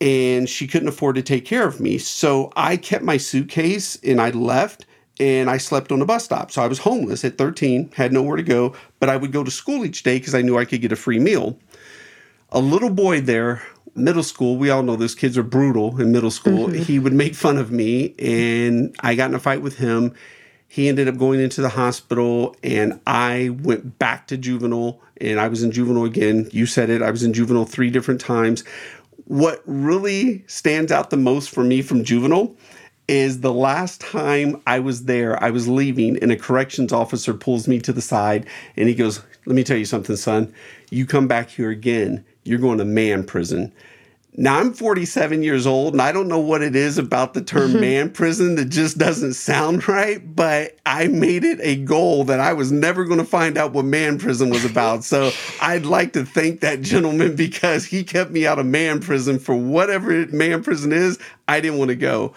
and 0.00 0.48
she 0.48 0.66
couldn't 0.66 0.88
afford 0.88 1.16
to 1.16 1.22
take 1.22 1.44
care 1.44 1.66
of 1.66 1.80
me. 1.80 1.98
So 1.98 2.52
I 2.56 2.76
kept 2.76 3.04
my 3.04 3.16
suitcase 3.16 3.98
and 4.02 4.20
I 4.20 4.30
left 4.30 4.86
and 5.18 5.50
I 5.50 5.58
slept 5.58 5.92
on 5.92 6.00
a 6.00 6.06
bus 6.06 6.24
stop. 6.24 6.50
So 6.50 6.62
I 6.62 6.66
was 6.66 6.78
homeless 6.78 7.26
at 7.26 7.36
13, 7.36 7.92
had 7.94 8.10
nowhere 8.10 8.38
to 8.38 8.42
go, 8.42 8.74
but 9.00 9.10
I 9.10 9.18
would 9.18 9.32
go 9.32 9.44
to 9.44 9.50
school 9.50 9.84
each 9.84 10.02
day 10.02 10.18
because 10.18 10.34
I 10.34 10.40
knew 10.40 10.56
I 10.56 10.64
could 10.64 10.80
get 10.80 10.92
a 10.92 10.96
free 10.96 11.18
meal 11.18 11.58
a 12.52 12.60
little 12.60 12.90
boy 12.90 13.20
there, 13.20 13.62
middle 13.94 14.22
school, 14.22 14.56
we 14.56 14.70
all 14.70 14.82
know 14.82 14.96
those 14.96 15.14
kids 15.14 15.38
are 15.38 15.42
brutal 15.42 16.00
in 16.00 16.12
middle 16.12 16.30
school. 16.30 16.68
Mm-hmm. 16.68 16.82
He 16.82 16.98
would 16.98 17.12
make 17.12 17.34
fun 17.34 17.56
of 17.58 17.70
me, 17.70 18.14
and 18.18 18.94
I 19.00 19.14
got 19.14 19.30
in 19.30 19.34
a 19.34 19.40
fight 19.40 19.62
with 19.62 19.78
him. 19.78 20.14
He 20.68 20.88
ended 20.88 21.08
up 21.08 21.18
going 21.18 21.40
into 21.40 21.62
the 21.62 21.68
hospital, 21.68 22.56
and 22.62 23.00
I 23.06 23.50
went 23.60 23.98
back 23.98 24.28
to 24.28 24.36
juvenile, 24.36 25.00
and 25.20 25.40
I 25.40 25.48
was 25.48 25.62
in 25.62 25.72
juvenile 25.72 26.04
again. 26.04 26.48
You 26.52 26.66
said 26.66 26.90
it, 26.90 27.02
I 27.02 27.10
was 27.10 27.22
in 27.22 27.32
juvenile 27.32 27.64
three 27.64 27.90
different 27.90 28.20
times. 28.20 28.64
What 29.24 29.62
really 29.66 30.44
stands 30.46 30.92
out 30.92 31.10
the 31.10 31.16
most 31.16 31.50
for 31.50 31.62
me 31.62 31.82
from 31.82 32.04
juvenile 32.04 32.56
is 33.10 33.40
the 33.40 33.52
last 33.52 34.00
time 34.00 34.62
I 34.68 34.78
was 34.78 35.06
there, 35.06 35.42
I 35.42 35.50
was 35.50 35.66
leaving, 35.66 36.16
and 36.22 36.30
a 36.30 36.36
corrections 36.36 36.92
officer 36.92 37.34
pulls 37.34 37.66
me 37.66 37.80
to 37.80 37.92
the 37.92 38.00
side 38.00 38.46
and 38.76 38.88
he 38.88 38.94
goes, 38.94 39.20
Let 39.46 39.56
me 39.56 39.64
tell 39.64 39.76
you 39.76 39.84
something, 39.84 40.14
son. 40.14 40.54
You 40.90 41.06
come 41.06 41.26
back 41.26 41.50
here 41.50 41.70
again, 41.70 42.24
you're 42.50 42.58
going 42.58 42.78
to 42.78 42.84
man 42.84 43.22
prison. 43.22 43.72
Now 44.36 44.58
I'm 44.58 44.72
47 44.72 45.42
years 45.42 45.66
old 45.66 45.94
and 45.94 46.02
I 46.02 46.10
don't 46.10 46.26
know 46.26 46.38
what 46.38 46.62
it 46.62 46.74
is 46.74 46.98
about 46.98 47.34
the 47.34 47.42
term 47.42 47.74
man 47.80 48.10
prison 48.10 48.56
that 48.56 48.66
just 48.66 48.98
doesn't 48.98 49.34
sound 49.34 49.86
right, 49.88 50.34
but 50.34 50.76
I 50.84 51.06
made 51.06 51.44
it 51.44 51.58
a 51.62 51.76
goal 51.76 52.24
that 52.24 52.40
I 52.40 52.52
was 52.52 52.72
never 52.72 53.04
going 53.04 53.18
to 53.18 53.24
find 53.24 53.56
out 53.56 53.72
what 53.72 53.84
man 53.84 54.18
prison 54.18 54.50
was 54.50 54.64
about. 54.64 55.04
So 55.04 55.30
I'd 55.60 55.86
like 55.86 56.12
to 56.14 56.24
thank 56.24 56.60
that 56.60 56.80
gentleman 56.80 57.36
because 57.36 57.84
he 57.84 58.02
kept 58.02 58.30
me 58.32 58.46
out 58.46 58.58
of 58.58 58.66
man 58.66 59.00
prison 59.00 59.38
for 59.38 59.54
whatever 59.54 60.26
man 60.28 60.62
prison 60.62 60.92
is. 60.92 61.18
I 61.46 61.60
didn't 61.60 61.78
want 61.78 61.90
to 61.90 61.96
go. 61.96 62.34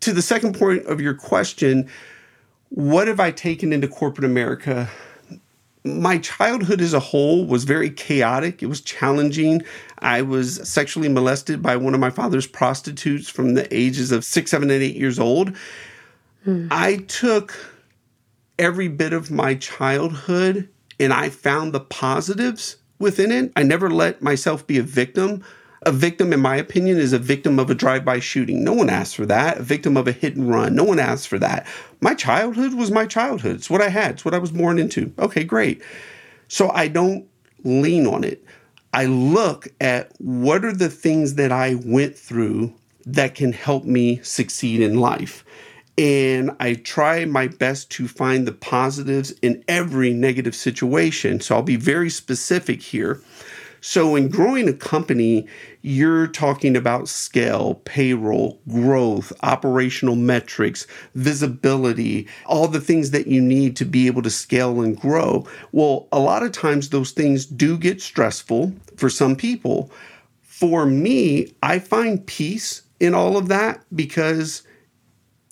To 0.00 0.12
the 0.12 0.22
second 0.22 0.58
point 0.58 0.86
of 0.86 1.00
your 1.00 1.14
question, 1.14 1.88
what 2.70 3.06
have 3.06 3.20
I 3.20 3.30
taken 3.30 3.72
into 3.72 3.86
corporate 3.86 4.24
America? 4.24 4.90
My 5.84 6.18
childhood 6.18 6.80
as 6.80 6.94
a 6.94 7.00
whole 7.00 7.44
was 7.44 7.64
very 7.64 7.90
chaotic. 7.90 8.62
It 8.62 8.66
was 8.66 8.80
challenging. 8.80 9.62
I 9.98 10.22
was 10.22 10.68
sexually 10.68 11.08
molested 11.08 11.60
by 11.60 11.76
one 11.76 11.94
of 11.94 12.00
my 12.00 12.10
father's 12.10 12.46
prostitutes 12.46 13.28
from 13.28 13.54
the 13.54 13.72
ages 13.74 14.12
of 14.12 14.24
six, 14.24 14.50
seven, 14.50 14.70
and 14.70 14.82
eight 14.82 14.96
years 14.96 15.18
old. 15.18 15.56
Hmm. 16.44 16.68
I 16.70 16.96
took 17.08 17.54
every 18.58 18.88
bit 18.88 19.12
of 19.12 19.30
my 19.30 19.54
childhood 19.56 20.68
and 21.00 21.12
I 21.12 21.30
found 21.30 21.72
the 21.72 21.80
positives 21.80 22.76
within 22.98 23.32
it. 23.32 23.52
I 23.56 23.64
never 23.64 23.90
let 23.90 24.22
myself 24.22 24.66
be 24.66 24.78
a 24.78 24.82
victim 24.82 25.42
a 25.84 25.92
victim, 25.92 26.32
in 26.32 26.40
my 26.40 26.56
opinion, 26.56 26.98
is 26.98 27.12
a 27.12 27.18
victim 27.18 27.58
of 27.58 27.70
a 27.70 27.74
drive 27.74 28.04
by 28.04 28.20
shooting. 28.20 28.62
No 28.62 28.72
one 28.72 28.88
asked 28.88 29.16
for 29.16 29.26
that. 29.26 29.58
A 29.58 29.62
victim 29.62 29.96
of 29.96 30.06
a 30.06 30.12
hit 30.12 30.36
and 30.36 30.48
run. 30.48 30.74
No 30.74 30.84
one 30.84 30.98
asked 30.98 31.28
for 31.28 31.38
that. 31.40 31.66
My 32.00 32.14
childhood 32.14 32.74
was 32.74 32.90
my 32.90 33.06
childhood. 33.06 33.56
It's 33.56 33.70
what 33.70 33.82
I 33.82 33.88
had, 33.88 34.12
it's 34.12 34.24
what 34.24 34.34
I 34.34 34.38
was 34.38 34.52
born 34.52 34.78
into. 34.78 35.12
Okay, 35.18 35.44
great. 35.44 35.82
So 36.48 36.70
I 36.70 36.88
don't 36.88 37.26
lean 37.64 38.06
on 38.06 38.24
it. 38.24 38.44
I 38.92 39.06
look 39.06 39.68
at 39.80 40.12
what 40.18 40.64
are 40.64 40.72
the 40.72 40.90
things 40.90 41.34
that 41.34 41.50
I 41.50 41.76
went 41.84 42.16
through 42.16 42.74
that 43.06 43.34
can 43.34 43.52
help 43.52 43.84
me 43.84 44.20
succeed 44.22 44.80
in 44.80 45.00
life. 45.00 45.44
And 45.98 46.50
I 46.60 46.74
try 46.74 47.24
my 47.24 47.48
best 47.48 47.90
to 47.92 48.08
find 48.08 48.46
the 48.46 48.52
positives 48.52 49.32
in 49.42 49.64
every 49.66 50.12
negative 50.12 50.54
situation. 50.54 51.40
So 51.40 51.56
I'll 51.56 51.62
be 51.62 51.76
very 51.76 52.10
specific 52.10 52.82
here. 52.82 53.20
So, 53.84 54.14
in 54.14 54.28
growing 54.28 54.68
a 54.68 54.72
company, 54.72 55.48
you're 55.82 56.28
talking 56.28 56.76
about 56.76 57.08
scale, 57.08 57.74
payroll, 57.84 58.60
growth, 58.68 59.32
operational 59.42 60.14
metrics, 60.14 60.86
visibility, 61.14 62.28
all 62.46 62.68
the 62.68 62.80
things 62.80 63.10
that 63.10 63.26
you 63.26 63.40
need 63.40 63.76
to 63.76 63.84
be 63.84 64.06
able 64.06 64.22
to 64.22 64.30
scale 64.30 64.80
and 64.80 64.98
grow. 64.98 65.46
Well, 65.72 66.08
a 66.12 66.20
lot 66.20 66.44
of 66.44 66.52
times 66.52 66.88
those 66.88 67.10
things 67.10 67.44
do 67.44 67.76
get 67.76 68.00
stressful 68.00 68.72
for 68.96 69.10
some 69.10 69.34
people. 69.34 69.90
For 70.42 70.86
me, 70.86 71.52
I 71.62 71.80
find 71.80 72.24
peace 72.24 72.82
in 73.00 73.14
all 73.14 73.36
of 73.36 73.48
that 73.48 73.82
because 73.94 74.62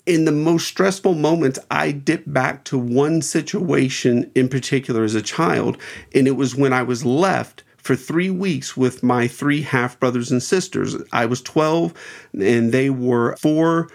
in 0.05 0.25
the 0.25 0.31
most 0.31 0.67
stressful 0.67 1.13
moments, 1.13 1.59
I 1.69 1.91
dip 1.91 2.23
back 2.25 2.63
to 2.65 2.77
one 2.77 3.21
situation 3.21 4.31
in 4.33 4.47
particular 4.47 5.03
as 5.03 5.13
a 5.13 5.21
child, 5.21 5.77
and 6.15 6.27
it 6.27 6.31
was 6.31 6.55
when 6.55 6.73
I 6.73 6.83
was 6.83 7.05
left 7.05 7.63
for 7.81 7.95
three 7.95 8.29
weeks 8.29 8.77
with 8.77 9.03
my 9.03 9.27
three 9.27 9.61
half 9.61 9.99
brothers 9.99 10.31
and 10.31 10.41
sisters. 10.41 10.95
I 11.11 11.25
was 11.25 11.41
12 11.41 11.93
and 12.39 12.71
they 12.71 12.89
were 12.89 13.35
four, 13.37 13.89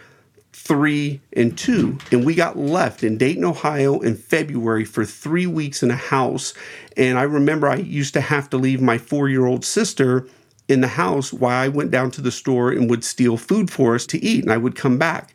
three, 0.53 1.21
and 1.35 1.57
two. 1.57 1.99
And 2.11 2.25
we 2.25 2.35
got 2.35 2.59
left 2.59 3.05
in 3.05 3.19
Dayton, 3.19 3.45
Ohio 3.45 4.01
in 4.01 4.17
February 4.17 4.85
for 4.85 5.05
three 5.05 5.47
weeks 5.47 5.83
in 5.83 5.91
a 5.91 5.97
house. 5.97 6.55
And 6.97 7.19
I 7.19 7.23
remember 7.23 7.69
I 7.69 7.77
used 7.77 8.15
to 8.15 8.21
have 8.21 8.51
to 8.51 8.57
leave 8.57 8.81
my 8.81 8.99
four 8.99 9.29
year 9.29 9.47
old 9.47 9.65
sister 9.65 10.27
in 10.69 10.81
the 10.81 10.89
house 10.89 11.33
while 11.33 11.63
I 11.63 11.69
went 11.69 11.93
down 11.93 12.11
to 12.13 12.21
the 12.21 12.33
store 12.33 12.73
and 12.73 12.91
would 12.91 13.05
steal 13.05 13.37
food 13.37 13.71
for 13.71 13.95
us 13.95 14.07
to 14.07 14.23
eat. 14.23 14.43
And 14.43 14.53
I 14.53 14.57
would 14.57 14.75
come 14.75 14.99
back. 14.99 15.35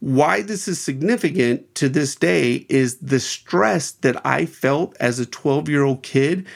Why 0.00 0.42
this 0.42 0.68
is 0.68 0.78
significant 0.80 1.74
to 1.76 1.88
this 1.88 2.14
day 2.14 2.66
is 2.68 2.98
the 2.98 3.20
stress 3.20 3.92
that 3.92 4.24
I 4.24 4.46
felt 4.46 4.96
as 5.00 5.18
a 5.18 5.26
12 5.26 5.68
year 5.68 5.82
old 5.82 6.02
kid. 6.02 6.46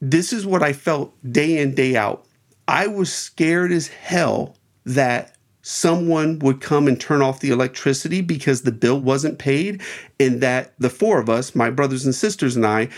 This 0.00 0.32
is 0.32 0.46
what 0.46 0.62
I 0.62 0.72
felt 0.72 1.14
day 1.30 1.58
in, 1.58 1.74
day 1.74 1.96
out. 1.96 2.24
I 2.66 2.86
was 2.86 3.12
scared 3.12 3.72
as 3.72 3.88
hell 3.88 4.56
that 4.84 5.36
someone 5.62 6.38
would 6.38 6.60
come 6.60 6.86
and 6.86 7.00
turn 7.00 7.20
off 7.20 7.40
the 7.40 7.50
electricity 7.50 8.20
because 8.20 8.62
the 8.62 8.72
bill 8.72 9.00
wasn't 9.00 9.38
paid, 9.38 9.82
and 10.20 10.40
that 10.40 10.72
the 10.78 10.90
four 10.90 11.18
of 11.20 11.28
us, 11.28 11.54
my 11.54 11.70
brothers 11.70 12.04
and 12.04 12.14
sisters, 12.14 12.56
and 12.56 12.64
I, 12.64 12.88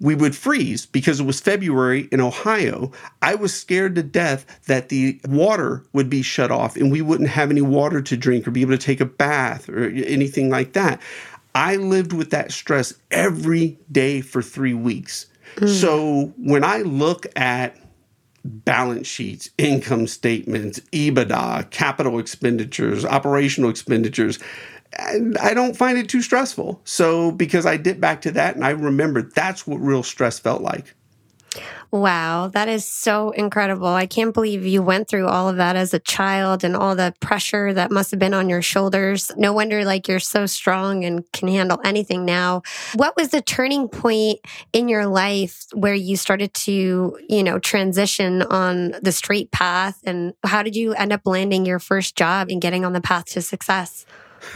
we 0.00 0.14
would 0.14 0.34
freeze 0.34 0.86
because 0.86 1.20
it 1.20 1.26
was 1.26 1.40
February 1.40 2.08
in 2.12 2.20
Ohio. 2.20 2.92
I 3.22 3.34
was 3.34 3.54
scared 3.54 3.94
to 3.94 4.02
death 4.02 4.44
that 4.66 4.88
the 4.88 5.20
water 5.28 5.84
would 5.92 6.10
be 6.10 6.22
shut 6.22 6.50
off 6.50 6.76
and 6.76 6.90
we 6.90 7.00
wouldn't 7.00 7.30
have 7.30 7.50
any 7.50 7.62
water 7.62 8.02
to 8.02 8.16
drink 8.16 8.46
or 8.46 8.50
be 8.50 8.62
able 8.62 8.72
to 8.72 8.78
take 8.78 9.00
a 9.00 9.06
bath 9.06 9.68
or 9.68 9.88
anything 9.88 10.50
like 10.50 10.72
that. 10.72 11.00
I 11.54 11.76
lived 11.76 12.12
with 12.12 12.30
that 12.30 12.50
stress 12.50 12.94
every 13.10 13.78
day 13.90 14.20
for 14.20 14.42
three 14.42 14.74
weeks. 14.74 15.26
Mm. 15.56 15.68
So 15.68 16.32
when 16.36 16.64
I 16.64 16.78
look 16.78 17.26
at 17.36 17.76
balance 18.44 19.06
sheets, 19.06 19.50
income 19.58 20.06
statements, 20.06 20.78
EBITDA, 20.92 21.70
capital 21.70 22.18
expenditures, 22.18 23.04
operational 23.04 23.70
expenditures. 23.70 24.38
And 24.98 25.36
I 25.38 25.54
don't 25.54 25.76
find 25.76 25.98
it 25.98 26.08
too 26.08 26.22
stressful. 26.22 26.80
So, 26.84 27.32
because 27.32 27.66
I 27.66 27.76
dip 27.76 27.98
back 27.98 28.20
to 28.22 28.30
that 28.32 28.54
and 28.54 28.64
I 28.64 28.70
remember 28.70 29.22
that's 29.22 29.66
what 29.66 29.80
real 29.80 30.02
stress 30.02 30.38
felt 30.38 30.62
like. 30.62 30.94
Wow, 31.94 32.48
that 32.48 32.68
is 32.68 32.84
so 32.84 33.30
incredible. 33.30 33.86
I 33.86 34.06
can't 34.06 34.34
believe 34.34 34.66
you 34.66 34.82
went 34.82 35.06
through 35.06 35.28
all 35.28 35.48
of 35.48 35.58
that 35.58 35.76
as 35.76 35.94
a 35.94 36.00
child 36.00 36.64
and 36.64 36.74
all 36.74 36.96
the 36.96 37.14
pressure 37.20 37.72
that 37.72 37.92
must 37.92 38.10
have 38.10 38.18
been 38.18 38.34
on 38.34 38.48
your 38.48 38.62
shoulders. 38.62 39.30
No 39.36 39.52
wonder 39.52 39.84
like 39.84 40.08
you're 40.08 40.18
so 40.18 40.44
strong 40.46 41.04
and 41.04 41.22
can 41.30 41.46
handle 41.46 41.80
anything 41.84 42.24
now. 42.24 42.62
What 42.96 43.14
was 43.16 43.28
the 43.28 43.40
turning 43.40 43.86
point 43.86 44.40
in 44.72 44.88
your 44.88 45.06
life 45.06 45.66
where 45.72 45.94
you 45.94 46.16
started 46.16 46.52
to, 46.54 47.16
you 47.28 47.44
know, 47.44 47.60
transition 47.60 48.42
on 48.42 48.96
the 49.00 49.12
straight 49.12 49.52
path 49.52 50.00
and 50.02 50.34
how 50.44 50.64
did 50.64 50.74
you 50.74 50.94
end 50.94 51.12
up 51.12 51.20
landing 51.24 51.64
your 51.64 51.78
first 51.78 52.16
job 52.16 52.48
and 52.50 52.60
getting 52.60 52.84
on 52.84 52.92
the 52.92 53.00
path 53.00 53.26
to 53.26 53.40
success? 53.40 54.04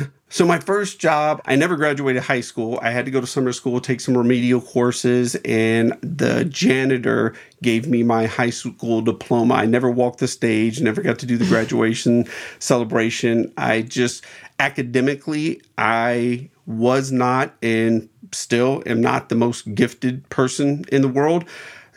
So, 0.31 0.45
my 0.45 0.59
first 0.59 0.99
job, 0.99 1.41
I 1.47 1.57
never 1.57 1.75
graduated 1.77 2.23
high 2.23 2.43
school. 2.43 2.79
I 2.83 2.91
had 2.91 3.07
to 3.07 3.11
go 3.11 3.19
to 3.21 3.27
summer 3.27 3.53
school, 3.53 3.81
take 3.81 4.01
some 4.01 4.17
remedial 4.17 4.61
courses, 4.61 5.37
and 5.37 5.97
the 6.03 6.45
janitor 6.45 7.35
gave 7.63 7.87
me 7.89 8.03
my 8.03 8.27
high 8.27 8.51
school 8.51 9.01
diploma. 9.01 9.55
I 9.55 9.65
never 9.65 9.91
walked 9.91 10.19
the 10.19 10.29
stage, 10.29 10.83
never 10.83 11.01
got 11.01 11.19
to 11.21 11.27
do 11.27 11.39
the 11.39 11.47
graduation 11.49 12.27
celebration. 12.59 13.53
I 13.57 13.83
just 13.83 14.23
academically, 14.59 15.63
I 15.79 16.51
was 16.67 17.11
not 17.11 17.55
and 17.63 18.07
still 18.33 18.83
am 18.85 19.01
not 19.01 19.31
the 19.31 19.35
most 19.35 19.75
gifted 19.75 20.29
person 20.29 20.85
in 20.93 21.01
the 21.01 21.09
world. 21.09 21.47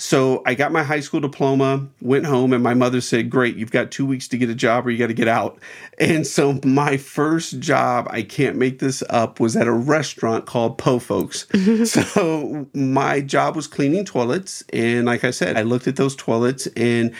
So 0.01 0.41
I 0.47 0.55
got 0.55 0.71
my 0.71 0.81
high 0.81 0.99
school 0.99 1.19
diploma, 1.19 1.87
went 2.01 2.25
home, 2.25 2.53
and 2.53 2.63
my 2.63 2.73
mother 2.73 3.01
said, 3.01 3.29
Great, 3.29 3.55
you've 3.55 3.69
got 3.69 3.91
two 3.91 4.03
weeks 4.03 4.27
to 4.29 4.37
get 4.37 4.49
a 4.49 4.55
job 4.55 4.87
or 4.87 4.89
you 4.89 4.97
got 4.97 5.07
to 5.07 5.13
get 5.13 5.27
out. 5.27 5.59
And 5.99 6.25
so 6.25 6.59
my 6.63 6.97
first 6.97 7.59
job, 7.59 8.07
I 8.09 8.23
can't 8.23 8.55
make 8.55 8.79
this 8.79 9.03
up, 9.11 9.39
was 9.39 9.55
at 9.55 9.67
a 9.67 9.71
restaurant 9.71 10.47
called 10.47 10.79
Po 10.79 10.97
Folks. 10.97 11.45
so 11.85 12.67
my 12.73 13.21
job 13.21 13.55
was 13.55 13.67
cleaning 13.67 14.03
toilets. 14.03 14.63
And 14.73 15.05
like 15.05 15.23
I 15.23 15.29
said, 15.29 15.55
I 15.55 15.61
looked 15.61 15.87
at 15.87 15.97
those 15.97 16.15
toilets 16.15 16.65
and 16.75 17.13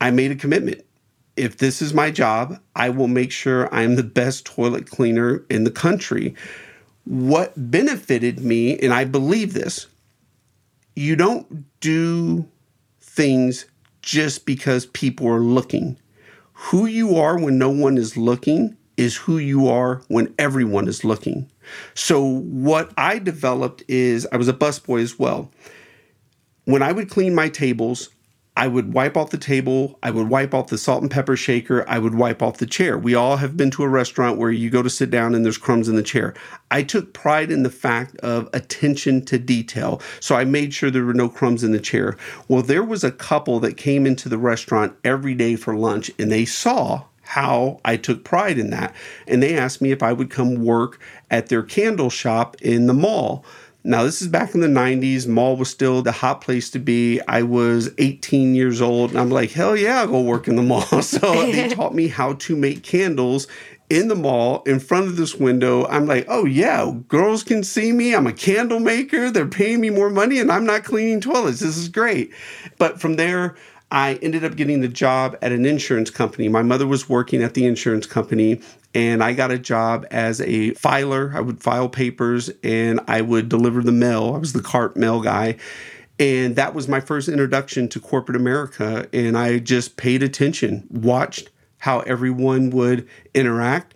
I 0.00 0.12
made 0.12 0.30
a 0.30 0.36
commitment. 0.36 0.84
If 1.36 1.56
this 1.56 1.82
is 1.82 1.92
my 1.92 2.12
job, 2.12 2.60
I 2.76 2.90
will 2.90 3.08
make 3.08 3.32
sure 3.32 3.74
I'm 3.74 3.96
the 3.96 4.04
best 4.04 4.46
toilet 4.46 4.88
cleaner 4.88 5.44
in 5.50 5.64
the 5.64 5.72
country. 5.72 6.36
What 7.06 7.54
benefited 7.56 8.38
me, 8.38 8.78
and 8.78 8.94
I 8.94 9.04
believe 9.04 9.52
this, 9.52 9.88
you 10.94 11.16
don't 11.16 11.64
do 11.80 12.48
things 13.00 13.66
just 14.02 14.46
because 14.46 14.86
people 14.86 15.28
are 15.28 15.40
looking. 15.40 15.98
Who 16.52 16.86
you 16.86 17.16
are 17.16 17.38
when 17.38 17.58
no 17.58 17.70
one 17.70 17.98
is 17.98 18.16
looking 18.16 18.76
is 18.96 19.16
who 19.16 19.38
you 19.38 19.68
are 19.68 20.02
when 20.08 20.32
everyone 20.38 20.88
is 20.88 21.04
looking. 21.04 21.50
So, 21.94 22.22
what 22.22 22.92
I 22.96 23.18
developed 23.18 23.82
is 23.88 24.26
I 24.30 24.36
was 24.36 24.48
a 24.48 24.52
busboy 24.52 25.02
as 25.02 25.18
well. 25.18 25.50
When 26.64 26.82
I 26.82 26.92
would 26.92 27.10
clean 27.10 27.34
my 27.34 27.48
tables, 27.48 28.10
I 28.56 28.68
would 28.68 28.94
wipe 28.94 29.16
off 29.16 29.30
the 29.30 29.38
table. 29.38 29.98
I 30.02 30.12
would 30.12 30.28
wipe 30.28 30.54
off 30.54 30.68
the 30.68 30.78
salt 30.78 31.02
and 31.02 31.10
pepper 31.10 31.36
shaker. 31.36 31.84
I 31.88 31.98
would 31.98 32.14
wipe 32.14 32.40
off 32.40 32.58
the 32.58 32.66
chair. 32.66 32.96
We 32.96 33.14
all 33.14 33.38
have 33.38 33.56
been 33.56 33.72
to 33.72 33.82
a 33.82 33.88
restaurant 33.88 34.38
where 34.38 34.52
you 34.52 34.70
go 34.70 34.82
to 34.82 34.90
sit 34.90 35.10
down 35.10 35.34
and 35.34 35.44
there's 35.44 35.58
crumbs 35.58 35.88
in 35.88 35.96
the 35.96 36.04
chair. 36.04 36.34
I 36.70 36.84
took 36.84 37.12
pride 37.12 37.50
in 37.50 37.64
the 37.64 37.70
fact 37.70 38.16
of 38.18 38.48
attention 38.52 39.24
to 39.24 39.38
detail. 39.38 40.00
So 40.20 40.36
I 40.36 40.44
made 40.44 40.72
sure 40.72 40.90
there 40.90 41.04
were 41.04 41.14
no 41.14 41.28
crumbs 41.28 41.64
in 41.64 41.72
the 41.72 41.80
chair. 41.80 42.16
Well, 42.46 42.62
there 42.62 42.84
was 42.84 43.02
a 43.02 43.10
couple 43.10 43.58
that 43.60 43.76
came 43.76 44.06
into 44.06 44.28
the 44.28 44.38
restaurant 44.38 44.96
every 45.02 45.34
day 45.34 45.56
for 45.56 45.74
lunch 45.74 46.10
and 46.16 46.30
they 46.30 46.44
saw 46.44 47.04
how 47.22 47.80
I 47.84 47.96
took 47.96 48.22
pride 48.22 48.58
in 48.58 48.70
that. 48.70 48.94
And 49.26 49.42
they 49.42 49.56
asked 49.56 49.82
me 49.82 49.90
if 49.90 50.02
I 50.02 50.12
would 50.12 50.30
come 50.30 50.64
work 50.64 51.00
at 51.30 51.48
their 51.48 51.62
candle 51.62 52.10
shop 52.10 52.56
in 52.60 52.86
the 52.86 52.94
mall. 52.94 53.44
Now, 53.86 54.02
this 54.02 54.22
is 54.22 54.28
back 54.28 54.54
in 54.54 54.62
the 54.62 54.66
90s. 54.66 55.28
Mall 55.28 55.56
was 55.58 55.68
still 55.68 56.00
the 56.00 56.10
hot 56.10 56.40
place 56.40 56.70
to 56.70 56.78
be. 56.78 57.20
I 57.28 57.42
was 57.42 57.90
18 57.98 58.54
years 58.54 58.80
old, 58.80 59.10
and 59.10 59.20
I'm 59.20 59.28
like, 59.28 59.50
hell 59.50 59.76
yeah, 59.76 60.00
I'll 60.00 60.06
go 60.06 60.22
work 60.22 60.48
in 60.48 60.56
the 60.56 60.62
mall. 60.62 60.84
So 61.02 61.20
they 61.52 61.68
taught 61.74 61.94
me 61.94 62.08
how 62.08 62.32
to 62.32 62.56
make 62.56 62.82
candles 62.82 63.46
in 63.90 64.08
the 64.08 64.14
mall 64.14 64.62
in 64.62 64.80
front 64.80 65.08
of 65.08 65.16
this 65.16 65.34
window. 65.34 65.86
I'm 65.86 66.06
like, 66.06 66.24
oh 66.28 66.46
yeah, 66.46 66.92
girls 67.08 67.44
can 67.44 67.62
see 67.62 67.92
me. 67.92 68.14
I'm 68.14 68.26
a 68.26 68.32
candle 68.32 68.80
maker. 68.80 69.30
They're 69.30 69.46
paying 69.46 69.82
me 69.82 69.90
more 69.90 70.08
money, 70.08 70.40
and 70.40 70.50
I'm 70.50 70.64
not 70.64 70.84
cleaning 70.84 71.20
toilets. 71.20 71.60
This 71.60 71.76
is 71.76 71.90
great. 71.90 72.32
But 72.78 73.02
from 73.02 73.16
there, 73.16 73.54
I 73.90 74.14
ended 74.14 74.44
up 74.44 74.56
getting 74.56 74.80
the 74.80 74.88
job 74.88 75.36
at 75.40 75.52
an 75.52 75.66
insurance 75.66 76.10
company. 76.10 76.48
My 76.48 76.62
mother 76.62 76.86
was 76.86 77.08
working 77.08 77.42
at 77.42 77.54
the 77.54 77.66
insurance 77.66 78.06
company, 78.06 78.60
and 78.94 79.22
I 79.22 79.32
got 79.32 79.50
a 79.50 79.58
job 79.58 80.06
as 80.10 80.40
a 80.40 80.72
filer. 80.74 81.32
I 81.34 81.40
would 81.40 81.62
file 81.62 81.88
papers 81.88 82.50
and 82.62 83.00
I 83.08 83.20
would 83.20 83.48
deliver 83.48 83.82
the 83.82 83.92
mail. 83.92 84.34
I 84.34 84.38
was 84.38 84.52
the 84.52 84.62
cart 84.62 84.96
mail 84.96 85.20
guy. 85.20 85.56
And 86.18 86.54
that 86.54 86.74
was 86.74 86.86
my 86.86 87.00
first 87.00 87.28
introduction 87.28 87.88
to 87.88 88.00
corporate 88.00 88.36
America. 88.36 89.08
And 89.12 89.36
I 89.36 89.58
just 89.58 89.96
paid 89.96 90.22
attention, 90.22 90.86
watched 90.90 91.50
how 91.78 92.00
everyone 92.00 92.70
would 92.70 93.08
interact, 93.34 93.94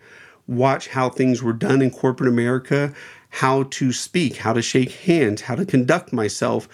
watch 0.48 0.88
how 0.88 1.08
things 1.08 1.42
were 1.42 1.52
done 1.52 1.80
in 1.80 1.90
corporate 1.90 2.28
America, 2.28 2.92
how 3.30 3.64
to 3.64 3.92
speak, 3.92 4.36
how 4.36 4.52
to 4.52 4.62
shake 4.62 4.90
hands, 4.90 5.42
how 5.42 5.54
to 5.54 5.64
conduct 5.64 6.12
myself. 6.12 6.68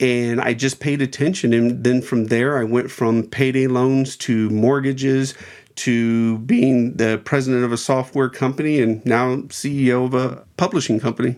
And 0.00 0.40
I 0.40 0.54
just 0.54 0.80
paid 0.80 1.02
attention. 1.02 1.52
And 1.52 1.84
then 1.84 2.00
from 2.00 2.26
there, 2.26 2.58
I 2.58 2.64
went 2.64 2.90
from 2.90 3.24
payday 3.24 3.66
loans 3.66 4.16
to 4.18 4.48
mortgages 4.50 5.34
to 5.76 6.38
being 6.38 6.96
the 6.96 7.20
president 7.24 7.64
of 7.64 7.72
a 7.72 7.76
software 7.76 8.28
company 8.28 8.80
and 8.80 9.04
now 9.04 9.36
CEO 9.48 10.06
of 10.06 10.14
a 10.14 10.44
publishing 10.56 10.98
company. 11.00 11.36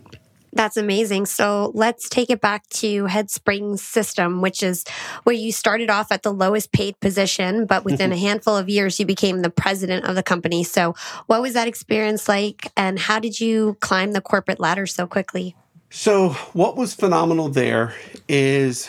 That's 0.55 0.77
amazing. 0.77 1.27
So 1.27 1.72
let's 1.75 2.11
take 2.11 2.29
it 2.29 2.42
back 2.42 2.68
to 2.70 3.05
Headspring 3.05 3.79
System, 3.79 4.42
which 4.42 4.62
is 4.62 4.85
where 5.22 5.35
you 5.35 5.51
started 5.51 5.88
off 5.88 6.12
at 6.12 6.22
the 6.22 6.33
lowest 6.33 6.72
paid 6.72 7.01
position, 7.01 7.64
but 7.64 7.85
within 7.87 8.11
mm-hmm. 8.11 8.18
a 8.18 8.29
handful 8.29 8.57
of 8.57 8.68
years, 8.68 9.01
you 9.01 9.07
became 9.07 9.40
the 9.40 9.51
president 9.51 10.05
of 10.05 10.14
the 10.14 10.22
company. 10.22 10.62
So, 10.62 10.94
what 11.27 11.40
was 11.40 11.55
that 11.55 11.68
experience 11.68 12.29
like, 12.29 12.70
and 12.77 12.98
how 12.98 13.18
did 13.18 13.40
you 13.40 13.79
climb 13.81 14.12
the 14.12 14.20
corporate 14.20 14.61
ladder 14.61 14.87
so 14.87 15.07
quickly? 15.07 15.57
So, 15.94 16.31
what 16.55 16.74
was 16.74 16.94
phenomenal 16.94 17.50
there 17.50 17.94
is 18.26 18.88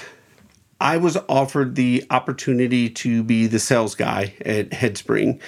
I 0.80 0.95
was 0.95 1.17
offered 1.28 1.75
the 1.75 2.05
opportunity 2.09 2.89
to 2.91 3.23
be 3.23 3.45
the 3.45 3.59
sales 3.59 3.93
guy 3.93 4.36
at 4.45 4.69
Headspring. 4.69 5.41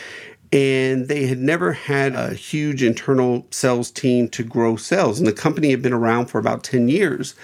And 0.51 1.07
they 1.07 1.27
had 1.27 1.39
never 1.39 1.71
had 1.71 2.13
a 2.13 2.34
huge 2.34 2.84
internal 2.84 3.47
sales 3.51 3.89
team 3.89 4.27
to 4.30 4.43
grow 4.43 4.75
sales. 4.75 5.17
And 5.17 5.25
the 5.25 5.32
company 5.32 5.71
had 5.71 5.82
been 5.82 5.93
around 5.93 6.25
for 6.25 6.39
about 6.39 6.65
10 6.65 6.89
years. 6.89 7.36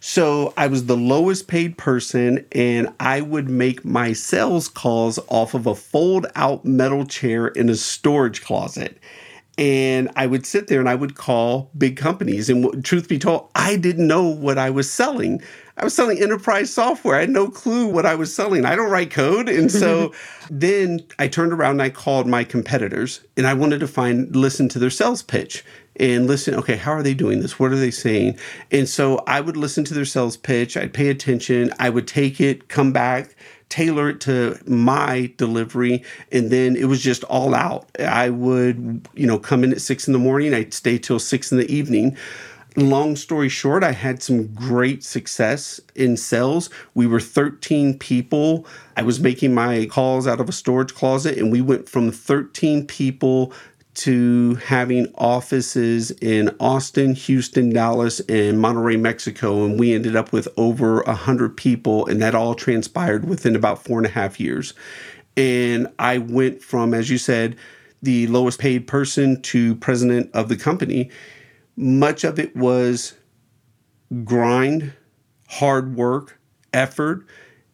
So 0.00 0.52
I 0.56 0.66
was 0.66 0.86
the 0.86 0.96
lowest 0.96 1.46
paid 1.46 1.78
person, 1.78 2.44
and 2.50 2.92
I 2.98 3.20
would 3.20 3.48
make 3.48 3.84
my 3.84 4.12
sales 4.12 4.68
calls 4.68 5.20
off 5.28 5.54
of 5.54 5.68
a 5.68 5.74
fold 5.76 6.26
out 6.34 6.64
metal 6.64 7.06
chair 7.06 7.46
in 7.46 7.68
a 7.68 7.76
storage 7.76 8.42
closet. 8.42 8.98
And 9.58 10.10
I 10.16 10.26
would 10.26 10.44
sit 10.44 10.68
there 10.68 10.80
and 10.80 10.88
I 10.88 10.94
would 10.94 11.14
call 11.14 11.70
big 11.78 11.96
companies. 11.96 12.50
And 12.50 12.84
truth 12.84 13.08
be 13.08 13.18
told, 13.18 13.48
I 13.54 13.76
didn't 13.76 14.06
know 14.06 14.26
what 14.28 14.58
I 14.58 14.68
was 14.68 14.90
selling. 14.90 15.40
I 15.78 15.84
was 15.84 15.94
selling 15.94 16.22
enterprise 16.22 16.72
software. 16.72 17.16
I 17.16 17.20
had 17.20 17.30
no 17.30 17.48
clue 17.48 17.86
what 17.86 18.06
I 18.06 18.14
was 18.14 18.34
selling. 18.34 18.64
I 18.64 18.74
don't 18.76 18.90
write 18.90 19.10
code. 19.10 19.48
And 19.48 19.70
so 19.70 20.12
then 20.50 21.00
I 21.18 21.28
turned 21.28 21.52
around 21.52 21.72
and 21.72 21.82
I 21.82 21.90
called 21.90 22.26
my 22.26 22.44
competitors 22.44 23.20
and 23.36 23.46
I 23.46 23.54
wanted 23.54 23.80
to 23.80 23.88
find, 23.88 24.34
listen 24.34 24.68
to 24.70 24.78
their 24.78 24.90
sales 24.90 25.22
pitch 25.22 25.64
and 25.98 26.26
listen, 26.26 26.54
okay, 26.54 26.76
how 26.76 26.92
are 26.92 27.02
they 27.02 27.14
doing 27.14 27.40
this? 27.40 27.58
What 27.58 27.72
are 27.72 27.76
they 27.76 27.90
saying? 27.90 28.38
And 28.70 28.88
so 28.88 29.22
I 29.26 29.40
would 29.40 29.56
listen 29.56 29.84
to 29.84 29.94
their 29.94 30.04
sales 30.04 30.36
pitch. 30.36 30.76
I'd 30.76 30.92
pay 30.92 31.08
attention. 31.08 31.72
I 31.78 31.90
would 31.90 32.06
take 32.06 32.40
it, 32.40 32.68
come 32.68 32.92
back, 32.92 33.34
tailor 33.68 34.10
it 34.10 34.20
to 34.20 34.58
my 34.66 35.32
delivery 35.36 36.02
and 36.30 36.50
then 36.50 36.76
it 36.76 36.84
was 36.84 37.02
just 37.02 37.24
all 37.24 37.54
out. 37.54 37.88
I 37.98 38.30
would 38.30 39.08
you 39.14 39.26
know 39.26 39.38
come 39.38 39.64
in 39.64 39.72
at 39.72 39.80
six 39.80 40.06
in 40.06 40.12
the 40.12 40.18
morning. 40.18 40.54
I'd 40.54 40.74
stay 40.74 40.98
till 40.98 41.18
six 41.18 41.50
in 41.50 41.58
the 41.58 41.70
evening. 41.70 42.16
Long 42.78 43.16
story 43.16 43.48
short 43.48 43.82
i 43.82 43.92
had 43.92 44.22
some 44.22 44.48
great 44.48 45.02
success 45.02 45.80
in 45.94 46.16
sales. 46.16 46.68
We 46.94 47.06
were 47.06 47.20
13 47.20 47.98
people. 47.98 48.66
I 48.98 49.02
was 49.02 49.18
making 49.18 49.54
my 49.54 49.86
calls 49.86 50.26
out 50.26 50.40
of 50.40 50.48
a 50.48 50.52
storage 50.52 50.94
closet 50.94 51.38
and 51.38 51.50
we 51.50 51.62
went 51.62 51.88
from 51.88 52.12
13 52.12 52.86
people 52.86 53.52
to 53.96 54.56
having 54.56 55.12
offices 55.16 56.10
in 56.10 56.54
Austin, 56.60 57.14
Houston, 57.14 57.70
Dallas, 57.70 58.20
and 58.20 58.58
Monterrey, 58.58 59.00
Mexico. 59.00 59.64
And 59.64 59.80
we 59.80 59.94
ended 59.94 60.14
up 60.14 60.32
with 60.32 60.48
over 60.56 61.02
100 61.02 61.56
people, 61.56 62.06
and 62.06 62.20
that 62.20 62.34
all 62.34 62.54
transpired 62.54 63.26
within 63.26 63.56
about 63.56 63.82
four 63.82 63.98
and 63.98 64.06
a 64.06 64.10
half 64.10 64.38
years. 64.38 64.74
And 65.36 65.88
I 65.98 66.18
went 66.18 66.62
from, 66.62 66.92
as 66.92 67.10
you 67.10 67.18
said, 67.18 67.56
the 68.02 68.26
lowest 68.26 68.58
paid 68.58 68.86
person 68.86 69.40
to 69.42 69.74
president 69.76 70.30
of 70.34 70.48
the 70.48 70.56
company. 70.56 71.10
Much 71.76 72.22
of 72.22 72.38
it 72.38 72.54
was 72.54 73.14
grind, 74.24 74.92
hard 75.48 75.96
work, 75.96 76.38
effort 76.72 77.26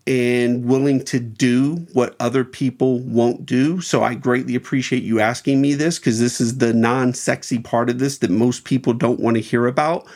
and 0.06 0.64
willing 0.64 1.04
to 1.04 1.20
do 1.20 1.86
what 1.92 2.16
other 2.18 2.44
people 2.44 2.98
won't 3.00 3.46
do. 3.46 3.80
So 3.80 4.02
I 4.02 4.14
greatly 4.14 4.54
appreciate 4.54 5.02
you 5.02 5.20
asking 5.20 5.60
me 5.60 5.74
this 5.74 5.98
because 5.98 6.18
this 6.18 6.40
is 6.40 6.58
the 6.58 6.72
non 6.72 7.14
sexy 7.14 7.58
part 7.58 7.88
of 7.88 7.98
this 7.98 8.18
that 8.18 8.30
most 8.30 8.64
people 8.64 8.94
don't 8.94 9.20
want 9.20 9.36
to 9.36 9.40
hear 9.40 9.66
about. 9.66 10.06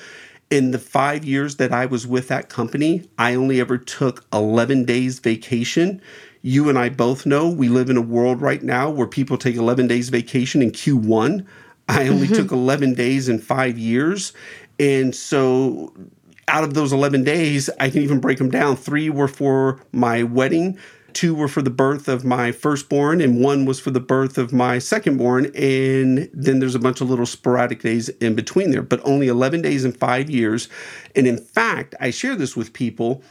In 0.51 0.70
the 0.70 0.78
five 0.78 1.24
years 1.24 1.57
that 1.57 1.72
I 1.72 1.87
was 1.87 2.07
with 2.07 2.28
that 2.28 2.49
company, 2.49 3.09
I 3.18 3.34
only 3.34 3.61
ever 3.61 3.78
took 3.78 4.24
11 4.32 4.84
days 4.84 5.18
vacation. 5.18 6.01
You 6.43 6.68
and 6.68 6.78
I 6.78 6.89
both 6.89 7.26
know 7.26 7.49
we 7.49 7.68
live 7.68 7.91
in 7.91 7.97
a 7.97 8.03
world 8.03 8.41
right 8.41 8.62
now 8.62 8.89
where 8.89 9.09
people 9.09 9.39
take 9.39 9.57
11 9.57 9.89
days 9.89 10.09
vacation 10.09 10.62
in 10.62 10.70
Q1. 10.70 11.45
I 11.89 12.09
only 12.09 12.26
mm-hmm. 12.26 12.34
took 12.34 12.53
11 12.53 12.95
days 12.95 13.28
in 13.28 13.39
five 13.39 13.78
years. 13.78 14.32
And 14.78 15.14
so 15.14 15.93
out 16.49 16.64
of 16.64 16.74
those 16.74 16.92
11 16.92 17.24
days, 17.24 17.68
I 17.80 17.90
can 17.90 18.03
even 18.03 18.20
break 18.20 18.38
them 18.38 18.51
down. 18.51 18.76
Three 18.76 19.11
were 19.11 19.28
for 19.28 19.80
my 19.92 20.22
wedding, 20.22 20.78
two 21.12 21.34
were 21.34 21.49
for 21.49 21.62
the 21.62 21.70
birth 21.70 22.09
of 22.09 22.24
my 22.24 22.53
firstborn, 22.53 23.20
and 23.20 23.40
one 23.40 23.64
was 23.64 23.80
for 23.80 23.90
the 23.90 24.01
birth 24.01 24.38
of 24.38 24.53
my 24.53 24.76
secondborn. 24.76 25.47
And 25.55 26.28
then 26.32 26.61
there's 26.61 26.74
a 26.74 26.78
bunch 26.78 27.01
of 27.01 27.09
little 27.09 27.26
sporadic 27.26 27.80
days 27.80 28.09
in 28.09 28.34
between 28.34 28.70
there, 28.70 28.82
but 28.82 29.01
only 29.05 29.28
11 29.28 29.62
days 29.62 29.84
in 29.84 29.92
five 29.92 30.28
years. 30.30 30.68
And 31.16 31.26
in 31.26 31.38
fact, 31.38 31.94
I 32.01 32.11
share 32.11 32.36
this 32.36 32.55
with 32.55 32.72
people 32.72 33.22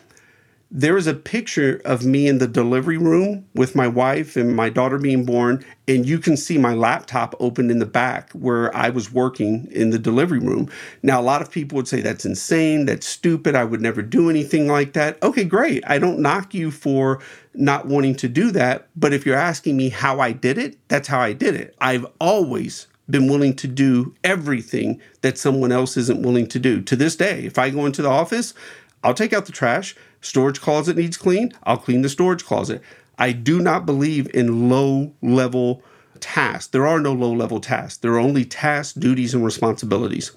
there 0.71 0.97
is 0.97 1.07
a 1.07 1.13
picture 1.13 1.81
of 1.85 2.05
me 2.05 2.27
in 2.27 2.39
the 2.39 2.47
delivery 2.47 2.97
room 2.97 3.45
with 3.53 3.75
my 3.75 3.87
wife 3.87 4.35
and 4.35 4.55
my 4.55 4.69
daughter 4.69 4.97
being 4.97 5.23
born, 5.23 5.63
and 5.87 6.07
you 6.07 6.17
can 6.17 6.35
see 6.35 6.57
my 6.57 6.73
laptop 6.73 7.35
open 7.39 7.69
in 7.69 7.79
the 7.79 7.85
back 7.85 8.31
where 8.31 8.75
I 8.75 8.89
was 8.89 9.13
working 9.13 9.67
in 9.71 9.91
the 9.91 9.99
delivery 9.99 10.39
room. 10.39 10.69
Now, 11.03 11.21
a 11.21 11.23
lot 11.23 11.41
of 11.41 11.51
people 11.51 11.75
would 11.75 11.87
say 11.87 12.01
that's 12.01 12.25
insane, 12.25 12.85
that's 12.85 13.05
stupid, 13.05 13.55
I 13.55 13.63
would 13.63 13.81
never 13.81 14.01
do 14.01 14.29
anything 14.29 14.67
like 14.67 14.93
that. 14.93 15.21
Okay, 15.21 15.43
great. 15.43 15.83
I 15.87 15.99
don't 15.99 16.19
knock 16.19 16.53
you 16.53 16.71
for 16.71 17.21
not 17.53 17.85
wanting 17.85 18.15
to 18.15 18.27
do 18.27 18.51
that, 18.51 18.87
but 18.95 19.13
if 19.13 19.25
you're 19.25 19.35
asking 19.35 19.77
me 19.77 19.89
how 19.89 20.19
I 20.19 20.31
did 20.31 20.57
it, 20.57 20.77
that's 20.87 21.07
how 21.07 21.19
I 21.19 21.33
did 21.33 21.55
it. 21.55 21.75
I've 21.79 22.05
always 22.19 22.87
been 23.09 23.29
willing 23.29 23.55
to 23.55 23.67
do 23.67 24.15
everything 24.23 24.99
that 25.21 25.37
someone 25.37 25.71
else 25.71 25.95
isn't 25.95 26.23
willing 26.23 26.47
to 26.47 26.59
do. 26.59 26.81
To 26.81 26.95
this 26.95 27.15
day, 27.15 27.45
if 27.45 27.59
I 27.59 27.69
go 27.69 27.85
into 27.85 28.01
the 28.01 28.09
office, 28.09 28.55
I'll 29.03 29.13
take 29.13 29.33
out 29.33 29.45
the 29.45 29.51
trash. 29.51 29.95
Storage 30.25 30.59
closet 30.59 30.97
needs 30.97 31.17
clean. 31.17 31.53
I'll 31.63 31.77
clean 31.77 32.01
the 32.01 32.09
storage 32.09 32.43
closet. 32.43 32.81
I 33.19 33.31
do 33.31 33.61
not 33.61 33.85
believe 33.85 34.27
in 34.33 34.69
low 34.69 35.13
level 35.21 35.83
tasks. 36.19 36.67
There 36.67 36.87
are 36.87 36.99
no 36.99 37.13
low 37.13 37.31
level 37.31 37.59
tasks. 37.59 37.97
There 37.99 38.13
are 38.13 38.19
only 38.19 38.43
tasks, 38.43 38.93
duties, 38.93 39.35
and 39.35 39.45
responsibilities. 39.45 40.31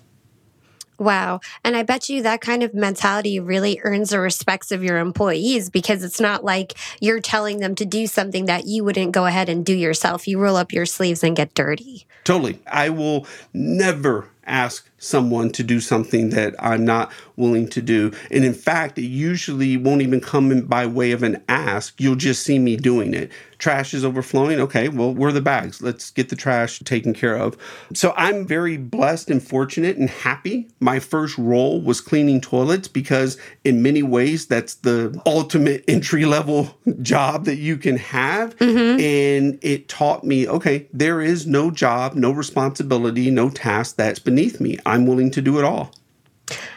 Wow. 0.99 1.41
And 1.65 1.77
I 1.77 1.85
bet 1.85 2.09
you 2.09 2.23
that 2.23 2.41
kind 2.41 2.63
of 2.63 2.75
mentality 2.75 3.41
really 3.41 3.81
earns 3.83 4.11
the 4.11 4.21
respects 4.21 4.73
of 4.73 4.83
your 4.83 4.99
employees 4.99 5.71
because 5.71 6.03
it's 6.03 6.21
not 6.21 6.45
like 6.45 6.75
you're 7.01 7.21
telling 7.21 7.61
them 7.61 7.75
to 7.77 7.87
do 7.87 8.07
something 8.07 8.47
that 8.47 8.67
you 8.67 8.85
wouldn't 8.85 9.13
go 9.13 9.25
ahead 9.25 9.49
and 9.49 9.65
do 9.65 9.75
yourself. 9.75 10.29
You 10.29 10.39
roll 10.39 10.57
up 10.57 10.73
your 10.73 10.87
sleeves 10.87 11.23
and 11.23 11.37
get 11.37 11.55
dirty. 11.55 12.07
Totally. 12.25 12.61
I 12.67 12.91
will 12.91 13.27
never 13.55 14.29
ask 14.45 14.91
someone 14.99 15.51
to 15.51 15.63
do 15.63 15.81
something 15.81 16.31
that 16.31 16.55
I'm 16.59 16.85
not 16.85 17.13
willing 17.37 17.69
to 17.69 17.81
do. 17.81 18.13
And 18.31 18.45
in 18.45 18.55
fact, 18.55 18.99
it 18.99 19.03
usually 19.03 19.77
won't 19.77 20.03
even 20.03 20.21
come 20.21 20.51
in 20.51 20.67
by 20.67 20.87
way 20.87 21.13
of 21.13 21.23
an 21.23 21.43
ask. 21.49 22.01
You'll 22.01 22.17
just 22.17 22.43
see 22.43 22.59
me 22.59 22.77
doing 22.77 23.15
it. 23.15 23.31
Trash 23.59 23.93
is 23.93 24.05
overflowing. 24.05 24.61
Okay, 24.61 24.89
well, 24.89 25.13
where 25.13 25.31
are 25.31 25.33
the 25.33 25.41
bags? 25.41 25.83
Let's 25.83 26.11
get 26.11 26.29
the 26.29 26.37
trash 26.37 26.79
taken 26.81 27.13
care 27.13 27.37
of. 27.37 27.57
So 27.93 28.15
I'm 28.17 28.47
very 28.47 28.77
blessed 28.77 29.31
and 29.31 29.43
fortunate 29.43 29.97
and 29.97 30.09
happy. 30.09 30.69
My 30.79 31.01
first 31.01 31.37
role 31.39 31.81
was 31.81 32.01
cleaning 32.01 32.41
toilets 32.41 32.87
because, 32.87 33.37
in 33.65 33.83
many 33.83 34.03
ways, 34.03 34.47
that's 34.47 34.75
the 34.75 35.21
ultimate 35.27 35.85
entry 35.89 36.25
level 36.25 36.79
job 37.03 37.47
that 37.47 37.57
you 37.57 37.77
can 37.77 37.97
have. 37.97 38.57
Mm-hmm. 38.59 39.01
And 39.01 39.59
it 39.63 39.89
taught 39.89 40.23
me 40.23 40.47
okay, 40.49 40.89
there 40.93 41.21
is 41.21 41.47
no 41.47 41.71
job, 41.73 42.15
no 42.15 42.31
responsibility, 42.31 43.29
no 43.31 43.51
task 43.51 43.97
that's 43.97 44.21
beneath 44.21 44.61
me. 44.61 44.79
I'm 44.89 45.07
willing 45.07 45.31
to 45.33 45.43
do 45.43 45.59
it 45.59 45.65
all. 45.65 45.93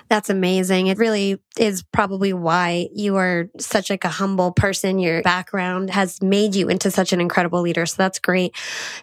That's 0.09 0.29
amazing. 0.29 0.87
It 0.87 0.97
really 0.97 1.39
is 1.57 1.83
probably 1.83 2.33
why 2.33 2.89
you 2.93 3.15
are 3.15 3.49
such 3.57 3.89
like 3.89 4.03
a 4.03 4.09
humble 4.09 4.51
person. 4.51 4.99
Your 4.99 5.21
background 5.21 5.89
has 5.89 6.21
made 6.21 6.53
you 6.53 6.67
into 6.67 6.91
such 6.91 7.13
an 7.13 7.21
incredible 7.21 7.61
leader. 7.61 7.85
So 7.85 7.95
that's 7.97 8.19
great. 8.19 8.53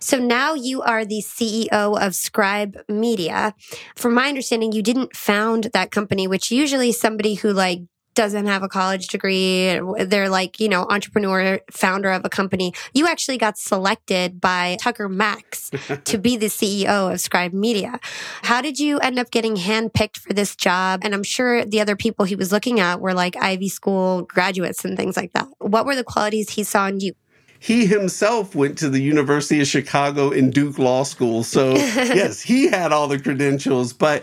So 0.00 0.18
now 0.18 0.52
you 0.52 0.82
are 0.82 1.06
the 1.06 1.22
CEO 1.22 1.70
of 1.70 2.14
Scribe 2.14 2.76
Media. 2.90 3.54
From 3.96 4.12
my 4.12 4.28
understanding, 4.28 4.72
you 4.72 4.82
didn't 4.82 5.16
found 5.16 5.70
that 5.72 5.90
company, 5.90 6.26
which 6.26 6.50
usually 6.50 6.92
somebody 6.92 7.34
who 7.34 7.54
like 7.54 7.80
doesn't 8.18 8.46
have 8.46 8.64
a 8.64 8.68
college 8.68 9.06
degree. 9.06 9.78
They're 10.00 10.28
like, 10.28 10.58
you 10.58 10.68
know, 10.68 10.88
entrepreneur, 10.90 11.60
founder 11.70 12.10
of 12.10 12.24
a 12.24 12.28
company. 12.28 12.74
You 12.92 13.06
actually 13.06 13.38
got 13.38 13.56
selected 13.56 14.40
by 14.40 14.76
Tucker 14.80 15.08
Max 15.08 15.70
to 16.04 16.18
be 16.18 16.36
the 16.36 16.46
CEO 16.46 17.12
of 17.12 17.20
Scribe 17.20 17.52
Media. 17.52 18.00
How 18.42 18.60
did 18.60 18.80
you 18.80 18.98
end 18.98 19.20
up 19.20 19.30
getting 19.30 19.54
handpicked 19.54 20.16
for 20.16 20.32
this 20.32 20.56
job? 20.56 21.02
And 21.04 21.14
I'm 21.14 21.22
sure 21.22 21.64
the 21.64 21.80
other 21.80 21.94
people 21.94 22.24
he 22.24 22.34
was 22.34 22.50
looking 22.50 22.80
at 22.80 23.00
were 23.00 23.14
like 23.14 23.36
Ivy 23.36 23.68
School 23.68 24.22
graduates 24.22 24.84
and 24.84 24.96
things 24.96 25.16
like 25.16 25.32
that. 25.34 25.46
What 25.58 25.86
were 25.86 25.94
the 25.94 26.02
qualities 26.02 26.50
he 26.50 26.64
saw 26.64 26.88
in 26.88 26.98
you? 26.98 27.12
he 27.60 27.86
himself 27.86 28.54
went 28.54 28.78
to 28.78 28.88
the 28.88 29.00
University 29.00 29.60
of 29.60 29.66
Chicago 29.66 30.30
and 30.30 30.54
Duke 30.54 30.78
Law 30.78 31.02
School. 31.02 31.42
So, 31.42 31.74
yes, 31.76 32.40
he 32.40 32.68
had 32.68 32.92
all 32.92 33.08
the 33.08 33.18
credentials, 33.18 33.92
but 33.92 34.22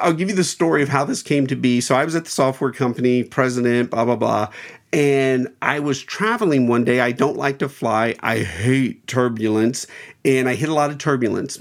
I'll 0.00 0.12
give 0.12 0.28
you 0.28 0.34
the 0.34 0.44
story 0.44 0.82
of 0.82 0.88
how 0.88 1.04
this 1.04 1.22
came 1.22 1.46
to 1.48 1.56
be. 1.56 1.80
So 1.80 1.94
I 1.94 2.04
was 2.04 2.14
at 2.14 2.24
the 2.24 2.30
software 2.30 2.72
company, 2.72 3.22
president, 3.22 3.90
blah, 3.90 4.04
blah, 4.04 4.16
blah. 4.16 4.48
And 4.92 5.48
I 5.62 5.78
was 5.78 6.02
traveling 6.02 6.66
one 6.66 6.84
day. 6.84 7.00
I 7.00 7.12
don't 7.12 7.36
like 7.36 7.58
to 7.60 7.68
fly. 7.68 8.16
I 8.20 8.38
hate 8.38 9.06
turbulence. 9.06 9.86
And 10.24 10.48
I 10.48 10.54
hit 10.54 10.68
a 10.68 10.74
lot 10.74 10.90
of 10.90 10.98
turbulence. 10.98 11.60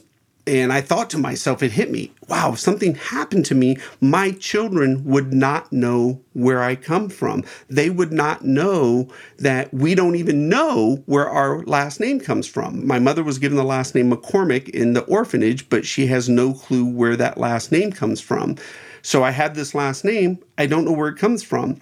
And 0.50 0.74
I 0.74 0.82
thought 0.82 1.12
to 1.12 1.20
myself, 1.20 1.62
it 1.62 1.74
hit 1.74 1.92
me 1.92 2.12
wow, 2.28 2.54
if 2.54 2.60
something 2.60 2.96
happened 2.96 3.46
to 3.46 3.56
me, 3.56 3.78
my 4.00 4.32
children 4.32 5.04
would 5.04 5.34
not 5.34 5.72
know 5.74 6.22
where 6.34 6.62
I 6.62 6.76
come 6.76 7.10
from. 7.10 7.44
They 7.70 7.90
would 7.90 8.14
not 8.14 8.46
know 8.46 9.10
that 9.40 9.74
we 9.74 9.96
don't 9.96 10.16
even 10.16 10.48
know 10.48 11.04
where 11.08 11.28
our 11.28 11.64
last 11.64 12.00
name 12.00 12.20
comes 12.20 12.48
from. 12.48 12.86
My 12.86 13.00
mother 13.00 13.24
was 13.24 13.40
given 13.40 13.58
the 13.58 13.64
last 13.64 13.96
name 13.96 14.12
McCormick 14.12 14.70
in 14.70 14.94
the 14.94 15.02
orphanage, 15.02 15.70
but 15.70 15.86
she 15.86 16.06
has 16.08 16.30
no 16.30 16.54
clue 16.54 16.86
where 16.86 17.16
that 17.16 17.38
last 17.38 17.72
name 17.72 17.92
comes 17.92 18.22
from. 18.22 18.56
So 19.02 19.24
I 19.24 19.32
had 19.32 19.56
this 19.56 19.74
last 19.74 20.06
name. 20.06 20.38
I 20.58 20.68
don't 20.68 20.86
know 20.86 20.92
where 20.92 21.10
it 21.10 21.18
comes 21.18 21.42
from. 21.42 21.82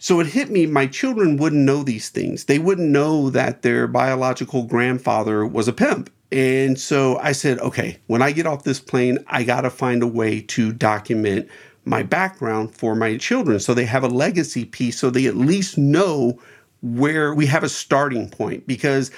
So 0.00 0.18
it 0.18 0.26
hit 0.26 0.50
me, 0.50 0.66
my 0.66 0.86
children 0.86 1.36
wouldn't 1.36 1.64
know 1.64 1.84
these 1.84 2.08
things. 2.08 2.46
They 2.46 2.58
wouldn't 2.58 2.88
know 2.88 3.30
that 3.30 3.62
their 3.62 3.86
biological 3.86 4.64
grandfather 4.64 5.46
was 5.46 5.68
a 5.68 5.72
pimp 5.72 6.10
and 6.32 6.78
so 6.78 7.18
I 7.18 7.32
said, 7.32 7.58
okay, 7.58 7.98
when 8.06 8.22
I 8.22 8.32
get 8.32 8.46
off 8.46 8.62
this 8.62 8.80
plane, 8.80 9.18
I 9.26 9.42
got 9.42 9.62
to 9.62 9.70
find 9.70 10.02
a 10.02 10.06
way 10.06 10.40
to 10.42 10.72
document 10.72 11.48
my 11.84 12.02
background 12.02 12.74
for 12.74 12.94
my 12.94 13.16
children 13.16 13.58
so 13.58 13.74
they 13.74 13.86
have 13.86 14.04
a 14.04 14.08
legacy 14.08 14.64
piece 14.64 14.98
so 14.98 15.10
they 15.10 15.26
at 15.26 15.36
least 15.36 15.78
know 15.78 16.38
where 16.82 17.34
we 17.34 17.46
have 17.46 17.64
a 17.64 17.68
starting 17.68 18.28
point 18.28 18.66
because 18.66 19.10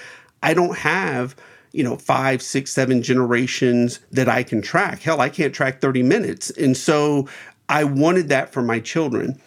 I 0.42 0.54
don't 0.54 0.78
have 0.78 1.36
you 1.72 1.82
know, 1.82 1.96
five, 1.96 2.42
six, 2.42 2.70
seven 2.70 3.02
generations 3.02 3.98
that 4.10 4.28
I 4.28 4.42
can 4.42 4.60
track. 4.60 5.00
Hell, 5.00 5.22
I 5.22 5.30
can't 5.30 5.54
track 5.54 5.80
30 5.80 6.02
minutes. 6.02 6.50
And 6.50 6.76
so 6.76 7.26
I 7.70 7.84
wanted 7.84 8.28
that 8.28 8.52
for 8.52 8.62
my 8.62 8.78
children. 8.78 9.40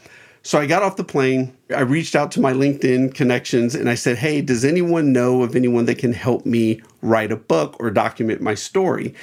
So 0.46 0.60
I 0.60 0.68
got 0.68 0.84
off 0.84 0.96
the 0.96 1.04
plane. 1.04 1.58
I 1.76 1.80
reached 1.80 2.16
out 2.16 2.32
to 2.34 2.39
my 2.39 2.54
LinkedIn 2.54 3.16
connections 3.16 3.74
and 3.74 3.89
I 3.89 3.96
said, 3.96 4.16
Hey, 4.16 4.41
does 4.41 4.64
anyone 4.64 5.12
know 5.12 5.41
of 5.41 5.56
anyone 5.56 5.86
that 5.86 5.98
can 5.98 6.14
help 6.14 6.46
me 6.46 6.84
write 7.02 7.32
a 7.32 7.36
book 7.36 7.76
or 7.80 7.89
document 7.89 8.41
my 8.41 8.54
story? 8.54 9.16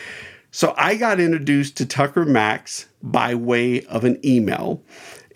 So 0.50 0.74
I 0.76 0.96
got 0.96 1.20
introduced 1.20 1.76
to 1.76 1.86
Tucker 1.86 2.24
Max 2.24 2.88
by 3.04 3.36
way 3.36 3.84
of 3.84 4.02
an 4.02 4.18
email. 4.26 4.82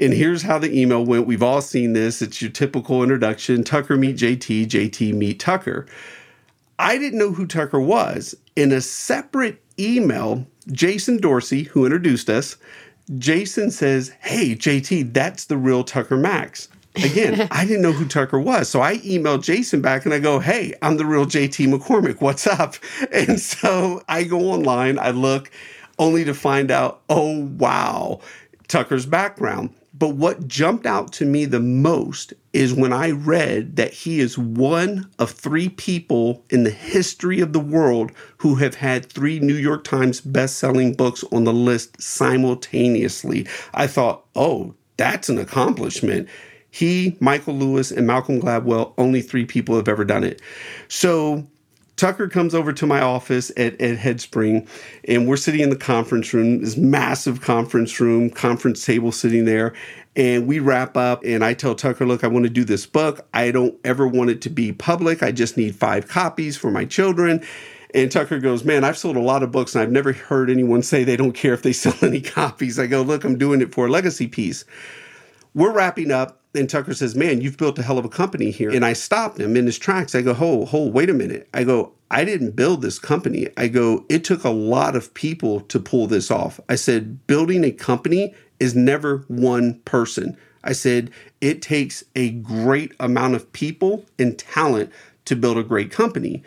And 0.01 0.13
here's 0.13 0.43
how 0.43 0.59
the 0.59 0.77
email 0.77 1.07
went. 1.07 1.29
We've 1.29 1.41
all 1.41 1.63
seen 1.63 1.93
this. 1.93 2.21
It's 2.21 2.43
your 2.43 2.51
typical 2.51 3.05
introduction 3.05 3.63
Tucker 3.63 3.97
meet 3.97 4.17
JT, 4.17 4.67
JT 4.67 5.15
meet 5.15 5.39
Tucker. 5.39 5.87
I 6.81 6.99
didn't 6.99 7.21
know 7.21 7.31
who 7.31 7.47
Tucker 7.47 7.81
was. 7.81 8.35
In 8.57 8.73
a 8.73 8.81
separate 8.81 9.63
email, 9.79 10.49
Jason 10.73 11.19
Dorsey, 11.19 11.63
who 11.63 11.85
introduced 11.85 12.29
us, 12.29 12.57
Jason 13.19 13.71
says, 13.71 14.13
Hey, 14.21 14.55
JT, 14.55 15.13
that's 15.13 15.45
the 15.47 15.57
real 15.57 15.85
Tucker 15.85 16.17
Max. 16.17 16.69
Again, 16.97 17.47
I 17.51 17.65
didn't 17.65 17.83
know 17.83 17.93
who 17.93 18.07
Tucker 18.07 18.41
was. 18.41 18.69
So 18.69 18.81
I 18.81 18.99
emailed 18.99 19.45
Jason 19.45 19.81
back 19.81 20.05
and 20.05 20.15
I 20.15 20.19
go, 20.19 20.39
Hey, 20.39 20.75
I'm 20.83 20.97
the 20.97 21.07
real 21.07 21.27
JT 21.27 21.73
McCormick. 21.73 22.21
What's 22.21 22.47
up? 22.47 22.77
And 23.13 23.41
so 23.41 24.03
I 24.09 24.25
go 24.25 24.51
online, 24.51 24.99
I 24.99 25.11
look, 25.11 25.51
only 25.99 26.25
to 26.25 26.35
find 26.35 26.71
out, 26.71 27.03
oh, 27.09 27.47
wow, 27.59 28.21
Tucker's 28.69 29.07
background. 29.07 29.71
But 29.99 30.11
what 30.11 30.47
jumped 30.47 30.85
out 30.85 31.13
to 31.15 31.25
me 31.25 31.47
the 31.47 31.61
most 31.61 32.35
is 32.53 32.75
when 32.75 32.93
I 32.93 33.13
read 33.13 33.77
that 33.77 33.93
he 33.95 34.21
is 34.21 34.37
one 34.37 35.11
of 35.19 35.31
three 35.31 35.71
people 35.71 36.45
in 36.51 36.65
the 36.65 36.71
history 36.71 37.41
of 37.41 37.55
the 37.55 37.61
world 37.61 38.13
who 38.39 38.57
have 38.57 38.75
had 38.75 39.07
three 39.07 39.39
New 39.41 39.55
York 39.55 39.85
Times 39.85 40.21
best-selling 40.21 40.93
books 40.95 41.25
on 41.33 41.45
the 41.45 41.53
list 41.53 42.01
simultaneously. 42.01 43.47
I 43.73 43.87
thought, 43.87 44.25
"Oh, 44.35 44.75
that's 44.99 45.31
an 45.31 45.39
accomplishment." 45.39 46.29
He, 46.71 47.17
Michael 47.21 47.55
Lewis, 47.55 47.91
and 47.91 48.07
Malcolm 48.07 48.39
Gladwell, 48.39 48.93
only 48.99 49.23
three 49.23 49.47
people 49.47 49.77
have 49.77 49.89
ever 49.89 50.05
done 50.05 50.25
it. 50.25 50.43
So 50.89 51.47
Tucker 51.97 52.29
comes 52.29 52.55
over 52.55 52.75
to 52.75 52.87
my 52.87 53.01
office 53.01 53.51
at, 53.57 53.81
at 53.81 53.99
Headspring, 53.99 54.69
and 55.05 55.27
we're 55.27 55.37
sitting 55.37 55.61
in 55.61 55.71
the 55.71 55.77
conference 55.77 56.33
room, 56.35 56.61
this 56.61 56.77
massive 56.77 57.41
conference 57.41 57.99
room, 58.01 58.29
conference 58.29 58.85
table 58.85 59.13
sitting 59.13 59.47
there. 59.47 59.73
And 60.15 60.47
we 60.47 60.59
wrap 60.59 60.97
up, 60.97 61.23
and 61.25 61.45
I 61.45 61.55
tell 61.55 61.75
Tucker, 61.75 62.07
Look, 62.07 62.23
I 62.23 62.29
want 62.29 62.45
to 62.45 62.51
do 62.51 62.65
this 62.65 62.87
book. 62.87 63.27
I 63.33 63.51
don't 63.51 63.79
ever 63.85 64.07
want 64.07 64.31
it 64.31 64.43
to 64.43 64.51
be 64.51 64.73
public. 64.73 65.23
I 65.23 65.33
just 65.33 65.57
need 65.57 65.75
five 65.75 66.09
copies 66.09 66.57
for 66.57 66.71
my 66.71 66.85
children. 66.85 67.45
And 67.95 68.13
Tucker 68.13 68.41
goes, 68.41 68.65
Man, 68.65 68.85
I've 68.85 68.99
sold 68.99 69.17
a 69.17 69.21
lot 69.21 69.43
of 69.43 69.51
books, 69.51 69.75
and 69.75 69.83
I've 69.83 69.91
never 69.91 70.13
heard 70.13 70.51
anyone 70.51 70.83
say 70.83 71.03
they 71.05 71.17
don't 71.17 71.33
care 71.33 71.55
if 71.55 71.63
they 71.63 71.73
sell 71.75 71.95
any 72.03 72.21
copies. 72.21 72.79
I 72.79 72.87
go, 72.87 73.03
Look, 73.03 73.25
I'm 73.25 73.39
doing 73.39 73.63
it 73.63 73.75
for 73.75 73.87
a 73.87 73.91
legacy 73.91 74.27
piece. 74.27 74.65
We're 75.55 75.73
wrapping 75.73 76.11
up 76.11 76.43
and 76.57 76.69
Tucker 76.69 76.95
says, 76.95 77.15
Man, 77.15 77.41
you've 77.41 77.57
built 77.57 77.79
a 77.79 77.83
hell 77.83 77.99
of 77.99 78.05
a 78.05 78.09
company 78.09 78.51
here. 78.51 78.71
And 78.71 78.85
I 78.85 78.93
stopped 78.93 79.39
him 79.39 79.57
in 79.57 79.67
his 79.67 79.79
tracks. 79.79 80.15
I 80.15 80.23
go, 80.23 80.35
Hold, 80.35 80.69
hold, 80.69 80.93
wait 80.93 81.11
a 81.11 81.15
minute. 81.15 81.49
I 81.55 81.65
go, 81.65 81.93
I 82.11 82.25
didn't 82.25 82.57
build 82.57 82.83
this 82.83 82.99
company. 82.99 83.49
I 83.57 83.69
go, 83.69 84.05
it 84.09 84.25
took 84.25 84.45
a 84.45 84.51
lot 84.51 84.95
of 84.95 85.13
people 85.15 85.61
to 85.63 85.81
pull 85.81 86.07
this 86.07 86.31
off. 86.31 86.61
I 86.69 86.77
said, 86.77 87.27
building 87.27 87.65
a 87.65 87.73
company 87.73 88.35
is 88.61 88.77
never 88.77 89.25
one 89.29 89.81
person. 89.81 90.37
I 90.63 90.73
said, 90.73 91.11
it 91.41 91.63
takes 91.63 92.05
a 92.15 92.31
great 92.31 92.93
amount 93.01 93.35
of 93.35 93.53
people 93.53 94.05
and 94.19 94.39
talent 94.39 94.93
to 95.25 95.37
build 95.37 95.59
a 95.59 95.63
great 95.63 95.91
company. 95.91 96.43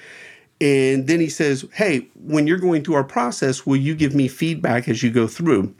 And 0.62 1.08
then 1.08 1.20
he 1.20 1.30
says, 1.30 1.66
Hey, 1.74 2.08
when 2.16 2.48
you're 2.48 2.58
going 2.58 2.84
through 2.84 2.96
our 2.96 3.04
process, 3.04 3.66
will 3.66 3.78
you 3.78 3.96
give 3.96 4.14
me 4.14 4.28
feedback 4.28 4.88
as 4.90 5.04
you 5.04 5.12
go 5.12 5.28
through? 5.28 5.74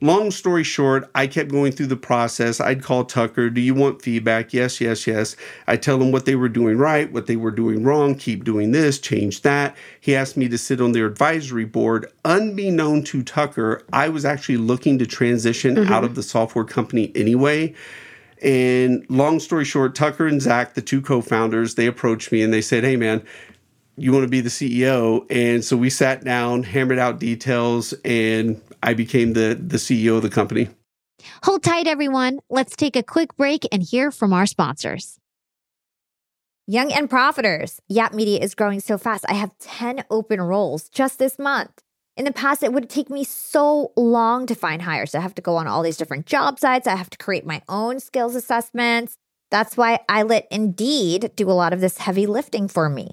Long 0.00 0.30
story 0.30 0.64
short, 0.64 1.10
I 1.14 1.26
kept 1.26 1.50
going 1.50 1.72
through 1.72 1.86
the 1.86 1.96
process. 1.96 2.60
I'd 2.60 2.82
call 2.82 3.04
Tucker, 3.04 3.50
Do 3.50 3.60
you 3.60 3.74
want 3.74 4.02
feedback? 4.02 4.52
Yes, 4.52 4.80
yes, 4.80 5.06
yes. 5.06 5.36
I 5.66 5.76
tell 5.76 6.00
him 6.00 6.12
what 6.12 6.24
they 6.24 6.36
were 6.36 6.48
doing 6.48 6.78
right, 6.78 7.12
what 7.12 7.26
they 7.26 7.36
were 7.36 7.50
doing 7.50 7.84
wrong, 7.84 8.14
keep 8.14 8.44
doing 8.44 8.72
this, 8.72 8.98
change 8.98 9.42
that. 9.42 9.76
He 10.00 10.14
asked 10.14 10.36
me 10.36 10.48
to 10.48 10.58
sit 10.58 10.80
on 10.80 10.92
their 10.92 11.06
advisory 11.06 11.64
board. 11.64 12.10
Unbeknown 12.24 13.04
to 13.04 13.22
Tucker, 13.22 13.82
I 13.92 14.08
was 14.08 14.24
actually 14.24 14.58
looking 14.58 14.98
to 14.98 15.06
transition 15.06 15.76
mm-hmm. 15.76 15.92
out 15.92 16.04
of 16.04 16.14
the 16.14 16.22
software 16.22 16.64
company 16.64 17.12
anyway. 17.14 17.74
And 18.42 19.04
long 19.10 19.38
story 19.38 19.64
short, 19.66 19.94
Tucker 19.94 20.26
and 20.26 20.40
Zach, 20.40 20.74
the 20.74 20.82
two 20.82 21.02
co 21.02 21.20
founders, 21.20 21.74
they 21.74 21.86
approached 21.86 22.32
me 22.32 22.42
and 22.42 22.52
they 22.52 22.62
said, 22.62 22.84
Hey, 22.84 22.96
man, 22.96 23.22
you 23.96 24.12
want 24.12 24.24
to 24.24 24.28
be 24.28 24.40
the 24.40 24.48
CEO? 24.48 25.26
And 25.30 25.62
so 25.62 25.76
we 25.76 25.90
sat 25.90 26.24
down, 26.24 26.62
hammered 26.62 26.98
out 26.98 27.18
details, 27.18 27.92
and 28.02 28.60
I 28.82 28.94
became 28.94 29.34
the, 29.34 29.58
the 29.60 29.76
CEO 29.76 30.16
of 30.16 30.22
the 30.22 30.30
company. 30.30 30.68
Hold 31.44 31.62
tight, 31.62 31.86
everyone. 31.86 32.40
Let's 32.48 32.76
take 32.76 32.96
a 32.96 33.02
quick 33.02 33.36
break 33.36 33.66
and 33.70 33.82
hear 33.82 34.10
from 34.10 34.32
our 34.32 34.46
sponsors. 34.46 35.18
Young 36.66 36.92
and 36.92 37.10
Profiters. 37.10 37.80
Yap 37.88 38.14
Media 38.14 38.38
is 38.38 38.54
growing 38.54 38.80
so 38.80 38.96
fast. 38.96 39.24
I 39.28 39.34
have 39.34 39.56
10 39.58 40.04
open 40.10 40.40
roles 40.40 40.88
just 40.88 41.18
this 41.18 41.38
month. 41.38 41.82
In 42.16 42.24
the 42.24 42.32
past, 42.32 42.62
it 42.62 42.72
would 42.72 42.88
take 42.88 43.10
me 43.10 43.24
so 43.24 43.92
long 43.96 44.46
to 44.46 44.54
find 44.54 44.82
hires. 44.82 45.14
I 45.14 45.20
have 45.20 45.34
to 45.36 45.42
go 45.42 45.56
on 45.56 45.66
all 45.66 45.82
these 45.82 45.96
different 45.96 46.26
job 46.26 46.58
sites. 46.58 46.86
I 46.86 46.96
have 46.96 47.10
to 47.10 47.18
create 47.18 47.46
my 47.46 47.62
own 47.68 47.98
skills 47.98 48.34
assessments. 48.34 49.16
That's 49.50 49.76
why 49.76 50.00
I 50.08 50.22
let 50.22 50.46
Indeed 50.50 51.32
do 51.34 51.50
a 51.50 51.52
lot 51.52 51.72
of 51.72 51.80
this 51.80 51.98
heavy 51.98 52.26
lifting 52.26 52.68
for 52.68 52.88
me. 52.88 53.12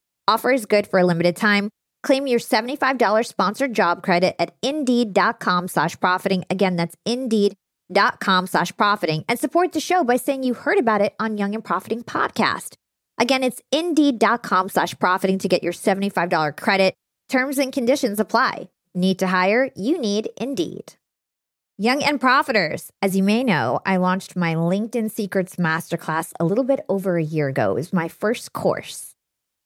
Offer 0.27 0.51
is 0.51 0.65
good 0.65 0.87
for 0.87 0.99
a 0.99 1.05
limited 1.05 1.35
time. 1.35 1.69
Claim 2.03 2.27
your 2.27 2.39
$75 2.39 3.25
sponsored 3.25 3.73
job 3.73 4.01
credit 4.03 4.35
at 4.39 4.55
indeed.com 4.61 5.67
slash 5.67 5.99
profiting. 5.99 6.45
Again, 6.49 6.75
that's 6.75 6.95
indeed.com 7.05 8.47
slash 8.47 8.75
profiting 8.75 9.23
and 9.27 9.37
support 9.37 9.73
the 9.73 9.79
show 9.79 10.03
by 10.03 10.15
saying 10.15 10.43
you 10.43 10.53
heard 10.53 10.77
about 10.77 11.01
it 11.01 11.13
on 11.19 11.37
Young 11.37 11.53
and 11.53 11.63
Profiting 11.63 12.03
podcast. 12.03 12.75
Again, 13.19 13.43
it's 13.43 13.61
indeed.com 13.71 14.69
slash 14.69 14.97
profiting 14.97 15.37
to 15.39 15.47
get 15.47 15.63
your 15.63 15.73
$75 15.73 16.57
credit. 16.57 16.95
Terms 17.29 17.57
and 17.57 17.71
conditions 17.71 18.19
apply. 18.19 18.69
Need 18.93 19.19
to 19.19 19.27
hire? 19.27 19.69
You 19.75 20.01
need 20.01 20.29
Indeed. 20.37 20.93
Young 21.77 22.03
and 22.03 22.19
Profiters. 22.19 22.89
As 23.01 23.15
you 23.15 23.23
may 23.23 23.43
know, 23.43 23.79
I 23.85 23.97
launched 23.97 24.35
my 24.35 24.53
LinkedIn 24.53 25.09
Secrets 25.09 25.55
Masterclass 25.55 26.33
a 26.39 26.45
little 26.45 26.65
bit 26.65 26.81
over 26.89 27.17
a 27.17 27.23
year 27.23 27.47
ago. 27.47 27.71
It 27.71 27.75
was 27.75 27.93
my 27.93 28.07
first 28.07 28.53
course. 28.53 29.10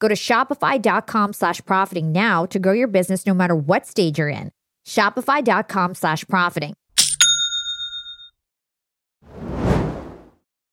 Go 0.00 0.08
to 0.08 0.14
shopify.com 0.14 1.32
slash 1.32 1.64
profiting 1.64 2.10
now 2.10 2.46
to 2.46 2.58
grow 2.58 2.72
your 2.72 2.88
business 2.88 3.26
no 3.26 3.34
matter 3.34 3.54
what 3.54 3.86
stage 3.86 4.18
you're 4.18 4.28
in. 4.28 4.50
Shopify.com 4.86 5.94
slash 5.94 6.24
profiting. 6.24 6.74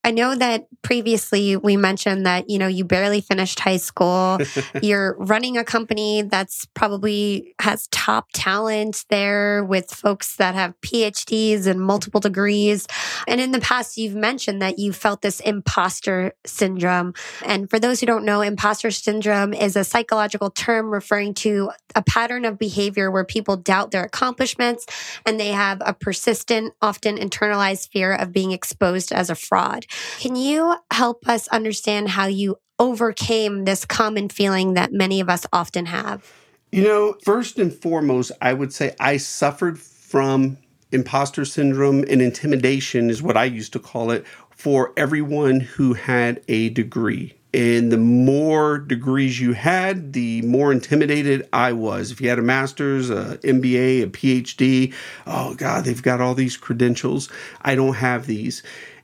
I 0.07 0.11
know 0.11 0.35
that 0.35 0.67
previously 0.83 1.57
we 1.57 1.75
mentioned 1.75 2.25
that, 2.25 2.49
you 2.49 2.57
know, 2.57 2.67
you 2.67 2.85
barely 2.85 3.19
finished 3.19 3.59
high 3.59 3.75
school. 3.75 4.37
You're 4.81 5.17
running 5.19 5.57
a 5.57 5.65
company 5.65 6.21
that's 6.21 6.65
probably 6.67 7.53
has 7.59 7.87
top 7.87 8.27
talent 8.33 9.03
there 9.09 9.65
with 9.65 9.91
folks 9.91 10.37
that 10.37 10.55
have 10.55 10.79
PhDs 10.79 11.67
and 11.67 11.81
multiple 11.81 12.21
degrees. 12.21 12.87
And 13.27 13.41
in 13.41 13.51
the 13.51 13.59
past, 13.59 13.97
you've 13.97 14.15
mentioned 14.15 14.61
that 14.61 14.79
you 14.79 14.93
felt 14.93 15.23
this 15.23 15.41
imposter 15.41 16.31
syndrome. 16.45 17.13
And 17.43 17.69
for 17.69 17.77
those 17.77 17.99
who 17.99 18.05
don't 18.05 18.23
know, 18.23 18.39
imposter 18.39 18.91
syndrome 18.91 19.53
is 19.53 19.75
a 19.75 19.83
psychological 19.83 20.51
term 20.51 20.89
referring 20.89 21.33
to 21.33 21.71
a 21.95 22.01
pattern 22.01 22.45
of 22.45 22.57
behavior 22.57 23.11
where 23.11 23.25
people 23.25 23.57
doubt 23.57 23.91
their 23.91 24.05
accomplishments 24.05 24.85
and 25.25 25.37
they 25.37 25.49
have 25.49 25.81
a 25.85 25.93
persistent, 25.93 26.73
often 26.81 27.17
internalized 27.17 27.91
fear 27.91 28.13
of 28.13 28.31
being 28.31 28.53
exposed 28.53 29.11
as 29.11 29.29
a 29.29 29.35
fraud. 29.35 29.85
Can 30.19 30.35
you 30.35 30.75
help 30.91 31.27
us 31.27 31.47
understand 31.49 32.09
how 32.09 32.27
you 32.27 32.57
overcame 32.79 33.65
this 33.65 33.85
common 33.85 34.29
feeling 34.29 34.73
that 34.75 34.91
many 34.91 35.19
of 35.19 35.29
us 35.29 35.45
often 35.51 35.87
have? 35.87 36.31
You 36.71 36.83
know, 36.83 37.15
first 37.23 37.57
and 37.57 37.73
foremost, 37.73 38.31
I 38.41 38.53
would 38.53 38.73
say 38.73 38.95
I 38.99 39.17
suffered 39.17 39.79
from 39.79 40.57
imposter 40.91 41.45
syndrome 41.45 42.03
and 42.09 42.21
intimidation, 42.21 43.09
is 43.09 43.21
what 43.21 43.37
I 43.37 43.45
used 43.45 43.73
to 43.73 43.79
call 43.79 44.11
it, 44.11 44.25
for 44.51 44.93
everyone 44.97 45.59
who 45.59 45.93
had 45.93 46.43
a 46.47 46.69
degree. 46.69 47.33
And 47.53 47.91
the 47.91 47.97
more 47.97 48.77
degrees 48.77 49.39
you 49.39 49.53
had, 49.53 50.13
the 50.13 50.41
more 50.43 50.71
intimidated 50.71 51.47
I 51.53 51.71
was. 51.73 52.11
If 52.11 52.21
you 52.21 52.29
had 52.29 52.39
a 52.39 52.43
master's, 52.43 53.09
a 53.09 53.37
MBA, 53.43 54.03
a 54.03 54.07
PhD, 54.07 54.93
oh 55.25 55.55
God, 55.55 55.85
they've 55.85 56.03
got 56.03 56.21
all 56.21 56.35
these 56.35 56.57
credentials. 56.57 57.29
I 57.61 57.75
don't 57.75 57.95
have 57.95 58.27
these. 58.27 58.63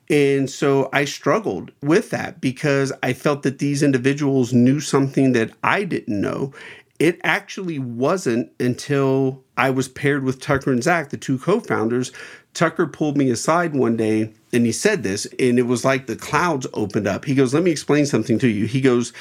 And 0.09 0.49
so 0.49 0.89
I 0.91 1.05
struggled 1.05 1.71
with 1.81 2.09
that 2.09 2.41
because 2.41 2.91
I 3.01 3.13
felt 3.13 3.43
that 3.43 3.59
these 3.59 3.81
individuals 3.81 4.53
knew 4.53 4.79
something 4.79 5.33
that 5.33 5.51
I 5.63 5.83
didn't 5.83 6.19
know. 6.19 6.53
It 6.99 7.19
actually 7.23 7.79
wasn't 7.79 8.51
until 8.59 9.43
I 9.57 9.69
was 9.69 9.87
paired 9.87 10.23
with 10.23 10.39
Tucker 10.39 10.71
and 10.71 10.83
Zach, 10.83 11.09
the 11.09 11.17
two 11.17 11.37
co 11.37 11.59
founders. 11.59 12.11
Tucker 12.53 12.85
pulled 12.85 13.17
me 13.17 13.29
aside 13.29 13.73
one 13.73 13.97
day 13.97 14.31
and 14.51 14.65
he 14.65 14.71
said 14.71 15.01
this, 15.03 15.25
and 15.39 15.57
it 15.57 15.63
was 15.63 15.83
like 15.83 16.05
the 16.05 16.15
clouds 16.15 16.67
opened 16.73 17.07
up. 17.07 17.25
He 17.25 17.33
goes, 17.33 17.53
Let 17.53 17.63
me 17.63 17.71
explain 17.71 18.05
something 18.05 18.37
to 18.39 18.47
you. 18.47 18.67
He 18.67 18.81
goes, 18.81 19.11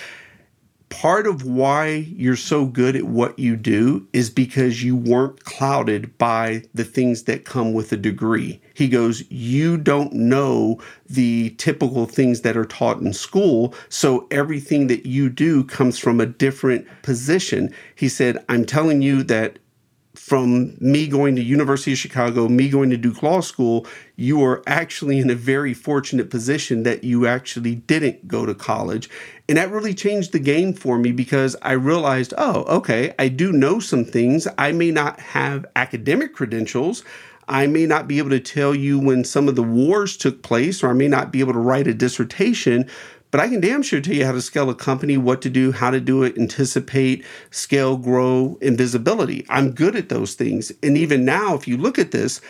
part 0.93 1.26
of 1.26 1.43
why 1.45 1.86
you're 1.86 2.36
so 2.36 2.66
good 2.66 2.95
at 2.97 3.05
what 3.05 3.38
you 3.38 3.57
do 3.57 4.07
is 4.12 4.28
because 4.28 4.84
you 4.84 4.95
weren't 4.95 5.43
clouded 5.45 6.18
by 6.18 6.62
the 6.74 6.84
things 6.84 7.22
that 7.22 7.47
come 7.47 7.72
with 7.72 7.90
a 7.93 7.97
degree. 7.97 8.61
He 8.74 8.88
goes, 8.88 9.24
You 9.30 9.78
don't 9.78 10.12
know 10.12 10.80
the 11.09 11.51
typical 11.57 12.05
things 12.05 12.43
that 12.43 12.59
are 12.59 12.66
taught 12.66 12.99
in 13.01 13.14
school. 13.14 13.74
So 13.88 14.28
everything 14.30 14.88
that 14.88 15.07
you 15.07 15.30
do 15.30 15.64
comes 15.64 15.99
from 15.99 16.20
a 16.20 16.26
different 16.26 16.86
position. 17.03 17.74
He 17.95 18.11
said, 18.11 18.45
I'm 18.51 18.66
telling 18.66 19.01
you 19.01 19.22
that 19.24 19.59
from 20.22 20.76
me 20.78 21.08
going 21.08 21.34
to 21.34 21.42
University 21.42 21.90
of 21.92 21.98
Chicago, 21.98 22.46
me 22.46 22.68
going 22.68 22.90
to 22.90 22.96
Duke 22.96 23.24
Law 23.24 23.40
School, 23.40 23.84
you 24.14 24.40
are 24.44 24.62
actually 24.68 25.18
in 25.18 25.28
a 25.28 25.34
very 25.34 25.74
fortunate 25.74 26.30
position 26.30 26.84
that 26.84 27.02
you 27.02 27.26
actually 27.26 27.74
didn't 27.74 28.28
go 28.28 28.46
to 28.46 28.54
college. 28.54 29.10
And 29.48 29.58
that 29.58 29.72
really 29.72 29.94
changed 29.94 30.30
the 30.30 30.38
game 30.38 30.74
for 30.74 30.96
me 30.96 31.10
because 31.10 31.56
I 31.60 31.72
realized, 31.72 32.34
oh, 32.38 32.62
okay, 32.76 33.12
I 33.18 33.26
do 33.26 33.50
know 33.50 33.80
some 33.80 34.04
things. 34.04 34.46
I 34.58 34.70
may 34.70 34.92
not 34.92 35.18
have 35.18 35.66
academic 35.74 36.34
credentials. 36.34 37.02
I 37.48 37.66
may 37.66 37.84
not 37.84 38.06
be 38.06 38.18
able 38.18 38.30
to 38.30 38.40
tell 38.40 38.76
you 38.76 39.00
when 39.00 39.24
some 39.24 39.48
of 39.48 39.56
the 39.56 39.64
wars 39.64 40.16
took 40.16 40.44
place, 40.44 40.84
or 40.84 40.90
I 40.90 40.94
may 40.94 41.08
not 41.08 41.32
be 41.32 41.40
able 41.40 41.54
to 41.54 41.58
write 41.58 41.88
a 41.88 41.94
dissertation, 41.94 42.88
but 43.32 43.40
I 43.40 43.48
can 43.48 43.60
damn 43.60 43.82
sure 43.82 44.00
tell 44.00 44.14
you 44.14 44.26
how 44.26 44.32
to 44.32 44.42
scale 44.42 44.70
a 44.70 44.74
company, 44.74 45.16
what 45.16 45.42
to 45.42 45.50
do, 45.50 45.72
how 45.72 45.90
to 45.90 46.00
do 46.00 46.22
it, 46.22 46.38
anticipate, 46.38 47.24
scale, 47.50 47.96
grow, 47.96 48.58
and 48.60 48.78
visibility. 48.78 49.44
I'm 49.48 49.72
good 49.72 49.96
at 49.96 50.10
those 50.10 50.34
things. 50.34 50.70
And 50.82 50.98
even 50.98 51.24
now, 51.24 51.54
if 51.54 51.66
you 51.66 51.78
look 51.78 51.98
at 51.98 52.10
this, 52.10 52.42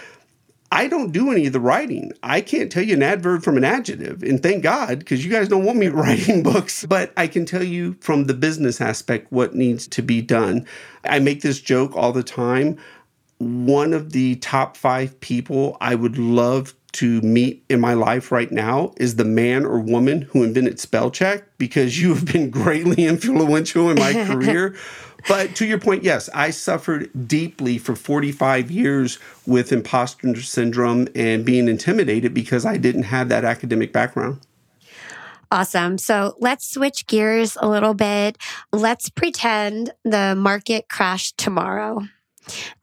I 0.72 0.88
don't 0.88 1.12
do 1.12 1.30
any 1.30 1.46
of 1.46 1.52
the 1.52 1.60
writing. 1.60 2.12
I 2.24 2.40
can't 2.40 2.72
tell 2.72 2.82
you 2.82 2.94
an 2.94 3.02
adverb 3.02 3.44
from 3.44 3.56
an 3.56 3.64
adjective. 3.64 4.24
And 4.24 4.42
thank 4.42 4.64
God, 4.64 4.98
because 4.98 5.24
you 5.24 5.30
guys 5.30 5.48
don't 5.48 5.64
want 5.64 5.78
me 5.78 5.88
writing 5.88 6.42
books. 6.42 6.84
But 6.84 7.12
I 7.16 7.28
can 7.28 7.44
tell 7.44 7.62
you 7.62 7.94
from 8.00 8.24
the 8.24 8.34
business 8.34 8.80
aspect 8.80 9.30
what 9.30 9.54
needs 9.54 9.86
to 9.88 10.02
be 10.02 10.20
done. 10.20 10.66
I 11.04 11.20
make 11.20 11.42
this 11.42 11.60
joke 11.60 11.94
all 11.94 12.12
the 12.12 12.24
time. 12.24 12.76
One 13.38 13.92
of 13.92 14.12
the 14.12 14.36
top 14.36 14.76
five 14.76 15.20
people 15.20 15.76
I 15.80 15.94
would 15.94 16.18
love 16.18 16.74
to 16.93 17.20
meet 17.22 17.64
in 17.68 17.80
my 17.80 17.95
life 17.95 18.30
right 18.30 18.51
now 18.53 18.93
is 18.99 19.16
the 19.16 19.24
man 19.24 19.64
or 19.64 19.78
woman 19.80 20.22
who 20.22 20.43
invented 20.43 20.78
spell 20.78 21.11
check 21.11 21.45
because 21.59 22.01
you 22.01 22.14
have 22.14 22.26
been 22.26 22.51
greatly 22.62 23.07
influential 23.07 23.90
in 23.90 23.99
my 23.99 24.12
career. 24.26 24.76
But 25.28 25.55
to 25.57 25.66
your 25.66 25.78
point, 25.78 26.03
yes, 26.03 26.28
I 26.34 26.51
suffered 26.51 27.28
deeply 27.28 27.78
for 27.78 27.95
45 27.95 28.70
years 28.70 29.18
with 29.47 29.72
imposter 29.72 30.34
syndrome 30.40 31.09
and 31.14 31.45
being 31.45 31.68
intimidated 31.68 32.34
because 32.34 32.66
I 32.66 32.76
didn't 32.76 33.05
have 33.05 33.28
that 33.28 33.45
academic 33.45 33.93
background. 33.93 34.40
Awesome. 35.51 35.99
So 35.99 36.34
let's 36.40 36.66
switch 36.66 37.07
gears 37.07 37.57
a 37.61 37.68
little 37.68 37.95
bit. 37.95 38.38
Let's 38.72 39.11
pretend 39.11 39.93
the 40.03 40.34
market 40.34 40.88
crashed 40.88 41.36
tomorrow 41.36 42.03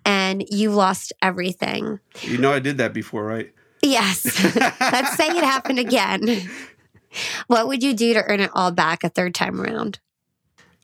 and 0.06 0.44
you 0.50 0.72
lost 0.72 1.12
everything. 1.22 2.00
You 2.22 2.38
know, 2.38 2.54
I 2.54 2.60
did 2.60 2.78
that 2.78 2.94
before, 2.94 3.26
right? 3.26 3.52
Yes. 3.82 4.26
Let's 4.80 5.16
say 5.16 5.28
it 5.28 5.44
happened 5.44 5.80
again. 5.80 6.50
What 7.48 7.68
would 7.68 7.82
you 7.84 7.94
do 7.94 8.14
to 8.14 8.24
earn 8.24 8.40
it 8.40 8.52
all 8.54 8.72
back 8.72 9.04
a 9.04 9.10
third 9.10 9.34
time 9.34 9.60
around? 9.60 10.00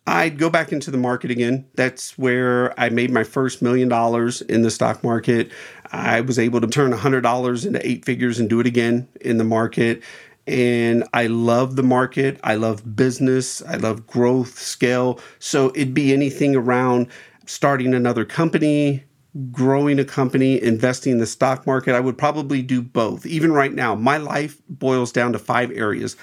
I'd 0.07 0.37
go 0.37 0.49
back 0.51 0.71
into 0.71 0.91
the 0.91 0.97
market 0.97 1.31
again. 1.31 1.65
That's 1.75 2.17
where 2.17 2.79
I 2.79 2.89
made 2.89 3.11
my 3.11 3.23
first 3.23 3.61
million 3.61 3.89
dollars 3.89 4.41
in 4.41 4.61
the 4.61 4.69
stock 4.69 5.03
market. 5.03 5.51
I 5.91 6.21
was 6.21 6.37
able 6.37 6.61
to 6.61 6.67
turn 6.67 6.91
$100 6.91 7.65
into 7.65 7.87
eight 7.87 8.05
figures 8.05 8.39
and 8.39 8.49
do 8.49 8.59
it 8.59 8.67
again 8.67 9.07
in 9.21 9.37
the 9.37 9.43
market. 9.43 10.03
and 10.47 11.03
I 11.13 11.25
love 11.25 11.75
the 11.75 11.81
market. 11.83 12.39
I 12.43 12.53
love 12.55 12.95
business. 12.95 13.63
I 13.63 13.77
love 13.77 14.05
growth, 14.05 14.59
scale. 14.59 15.19
So 15.39 15.71
it'd 15.73 15.95
be 15.95 16.13
anything 16.13 16.55
around 16.55 17.07
starting 17.47 17.95
another 17.95 18.25
company, 18.25 19.03
growing 19.51 19.99
a 19.99 20.05
company, 20.05 20.61
investing 20.61 21.13
in 21.13 21.17
the 21.19 21.25
stock 21.25 21.67
market. 21.67 21.95
I 21.95 21.99
would 21.99 22.17
probably 22.17 22.61
do 22.61 22.81
both. 22.81 23.25
Even 23.25 23.51
right 23.51 23.73
now, 23.73 23.95
my 23.95 24.17
life 24.17 24.61
boils 24.69 25.11
down 25.11 25.33
to 25.33 25.39
five 25.39 25.71
areas 25.71 26.15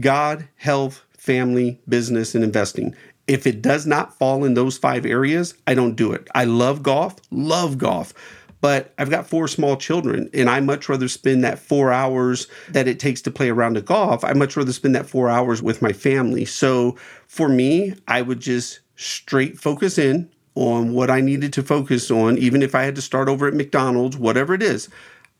God, 0.00 0.48
health, 0.56 1.04
family, 1.16 1.80
business, 1.88 2.34
and 2.34 2.42
investing. 2.42 2.94
If 3.28 3.46
it 3.46 3.62
does 3.62 3.86
not 3.86 4.18
fall 4.18 4.44
in 4.44 4.54
those 4.54 4.78
five 4.78 5.06
areas, 5.06 5.54
I 5.66 5.74
don't 5.74 5.94
do 5.94 6.12
it. 6.12 6.28
I 6.34 6.44
love 6.44 6.82
golf, 6.82 7.16
love 7.30 7.78
golf 7.78 8.14
but 8.62 8.94
I've 8.96 9.10
got 9.10 9.26
four 9.26 9.48
small 9.48 9.76
children, 9.76 10.30
and 10.32 10.48
I 10.48 10.60
much 10.60 10.88
rather 10.88 11.08
spend 11.08 11.42
that 11.42 11.58
four 11.58 11.92
hours 11.92 12.46
that 12.68 12.86
it 12.86 13.00
takes 13.00 13.20
to 13.22 13.30
play 13.30 13.48
a 13.48 13.54
round 13.54 13.76
of 13.76 13.84
golf. 13.84 14.24
I 14.24 14.32
much 14.34 14.56
rather 14.56 14.72
spend 14.72 14.94
that 14.94 15.08
four 15.08 15.28
hours 15.28 15.60
with 15.60 15.82
my 15.82 15.92
family. 15.92 16.44
So 16.44 16.96
for 17.26 17.48
me, 17.48 17.94
I 18.06 18.22
would 18.22 18.38
just 18.38 18.78
straight 18.94 19.58
focus 19.58 19.98
in 19.98 20.30
on 20.54 20.92
what 20.92 21.10
I 21.10 21.20
needed 21.20 21.52
to 21.54 21.62
focus 21.62 22.10
on, 22.10 22.38
even 22.38 22.62
if 22.62 22.74
I 22.74 22.82
had 22.82 22.96
to 22.96 23.02
start 23.02 23.28
over 23.28 23.46
at 23.46 23.54
McDonald's, 23.54 24.16
whatever 24.16 24.54
it 24.54 24.62
is. 24.62 24.88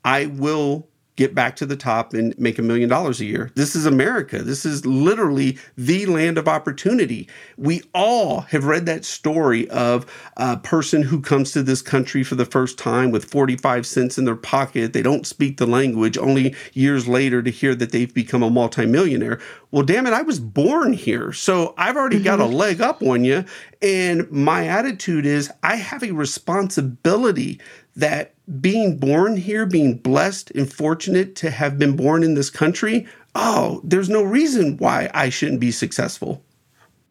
I 0.04 0.26
will 0.26 0.88
get 1.16 1.34
back 1.34 1.56
to 1.56 1.66
the 1.66 1.76
top 1.76 2.14
and 2.14 2.36
make 2.38 2.58
a 2.58 2.62
million 2.62 2.88
dollars 2.88 3.20
a 3.20 3.24
year. 3.26 3.50
This 3.54 3.76
is 3.76 3.84
America. 3.84 4.42
This 4.42 4.64
is 4.64 4.86
literally 4.86 5.58
the 5.76 6.06
land 6.06 6.38
of 6.38 6.48
opportunity. 6.48 7.28
We 7.58 7.82
all 7.94 8.40
have 8.42 8.64
read 8.64 8.86
that 8.86 9.04
story 9.04 9.68
of 9.68 10.06
a 10.38 10.56
person 10.56 11.02
who 11.02 11.20
comes 11.20 11.52
to 11.52 11.62
this 11.62 11.82
country 11.82 12.22
for 12.24 12.34
the 12.34 12.46
first 12.46 12.78
time 12.78 13.10
with 13.10 13.26
45 13.26 13.86
cents 13.86 14.16
in 14.16 14.24
their 14.24 14.36
pocket. 14.36 14.94
They 14.94 15.02
don't 15.02 15.26
speak 15.26 15.58
the 15.58 15.66
language, 15.66 16.16
only 16.16 16.54
years 16.72 17.06
later 17.06 17.42
to 17.42 17.50
hear 17.50 17.74
that 17.74 17.92
they've 17.92 18.12
become 18.12 18.42
a 18.42 18.50
multimillionaire. 18.50 19.38
Well, 19.72 19.82
damn 19.82 20.06
it, 20.06 20.12
I 20.12 20.22
was 20.22 20.38
born 20.38 20.92
here. 20.92 21.32
So 21.32 21.74
I've 21.78 21.96
already 21.96 22.16
mm-hmm. 22.16 22.24
got 22.26 22.40
a 22.40 22.44
mm-hmm. 22.44 22.54
leg 22.54 22.80
up 22.82 23.02
on 23.02 23.24
you. 23.24 23.44
And 23.80 24.30
my 24.30 24.68
attitude 24.68 25.26
is 25.26 25.50
I 25.62 25.76
have 25.76 26.04
a 26.04 26.12
responsibility 26.12 27.58
that 27.96 28.34
being 28.60 28.98
born 28.98 29.36
here, 29.36 29.64
being 29.66 29.96
blessed 29.96 30.50
and 30.52 30.70
fortunate 30.70 31.34
to 31.36 31.50
have 31.50 31.78
been 31.78 31.96
born 31.96 32.22
in 32.22 32.34
this 32.34 32.50
country, 32.50 33.06
oh, 33.34 33.80
there's 33.82 34.10
no 34.10 34.22
reason 34.22 34.76
why 34.76 35.10
I 35.14 35.30
shouldn't 35.30 35.60
be 35.60 35.70
successful. 35.70 36.44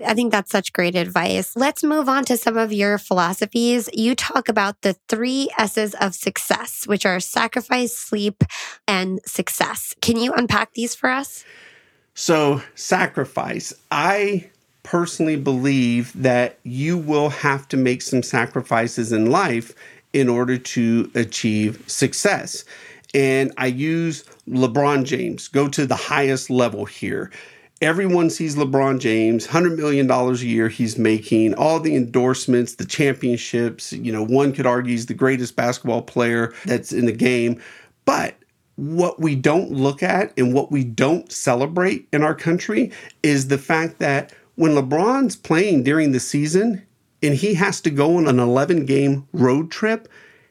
I 0.05 0.13
think 0.13 0.31
that's 0.31 0.51
such 0.51 0.73
great 0.73 0.95
advice. 0.95 1.55
Let's 1.55 1.83
move 1.83 2.09
on 2.09 2.25
to 2.25 2.37
some 2.37 2.57
of 2.57 2.73
your 2.73 2.97
philosophies. 2.97 3.89
You 3.93 4.15
talk 4.15 4.49
about 4.49 4.81
the 4.81 4.95
three 5.07 5.49
S's 5.57 5.93
of 5.95 6.15
success, 6.15 6.85
which 6.87 7.05
are 7.05 7.19
sacrifice, 7.19 7.95
sleep, 7.95 8.43
and 8.87 9.19
success. 9.25 9.93
Can 10.01 10.17
you 10.17 10.33
unpack 10.33 10.73
these 10.73 10.95
for 10.95 11.09
us? 11.09 11.43
So, 12.13 12.61
sacrifice. 12.75 13.73
I 13.89 14.49
personally 14.83 15.37
believe 15.37 16.11
that 16.21 16.57
you 16.63 16.97
will 16.97 17.29
have 17.29 17.67
to 17.69 17.77
make 17.77 18.01
some 18.01 18.23
sacrifices 18.23 19.11
in 19.11 19.31
life 19.31 19.73
in 20.13 20.27
order 20.27 20.57
to 20.57 21.09
achieve 21.15 21.83
success. 21.87 22.65
And 23.13 23.51
I 23.57 23.67
use 23.67 24.23
LeBron 24.47 25.03
James, 25.05 25.47
go 25.47 25.67
to 25.69 25.85
the 25.85 25.95
highest 25.95 26.49
level 26.49 26.85
here. 26.85 27.31
Everyone 27.81 28.29
sees 28.29 28.55
LeBron 28.55 28.99
James, 28.99 29.47
$100 29.47 29.75
million 29.75 30.09
a 30.09 30.33
year 30.35 30.69
he's 30.69 30.97
making, 30.99 31.55
all 31.55 31.79
the 31.79 31.95
endorsements, 31.95 32.75
the 32.75 32.85
championships. 32.85 33.91
You 33.91 34.11
know, 34.11 34.23
one 34.23 34.53
could 34.53 34.67
argue 34.67 34.91
he's 34.91 35.07
the 35.07 35.13
greatest 35.15 35.55
basketball 35.55 36.03
player 36.03 36.53
that's 36.65 36.93
in 36.93 37.05
the 37.05 37.11
game. 37.11 37.61
But 38.05 38.35
what 38.81 39.19
we 39.19 39.35
don't 39.35 39.71
look 39.71 40.01
at 40.01 40.33
and 40.39 40.55
what 40.55 40.71
we 40.71 40.83
don't 40.83 41.31
celebrate 41.31 42.07
in 42.11 42.23
our 42.23 42.33
country 42.33 42.91
is 43.21 43.47
the 43.47 43.59
fact 43.59 43.99
that 43.99 44.33
when 44.55 44.71
LeBron's 44.71 45.35
playing 45.35 45.83
during 45.83 46.11
the 46.11 46.19
season, 46.19 46.81
and 47.21 47.35
he 47.35 47.53
has 47.53 47.79
to 47.81 47.91
go 47.91 48.17
on 48.17 48.27
an 48.27 48.39
11 48.39 48.87
game 48.87 49.27
road 49.33 49.69
trip, 49.69 50.07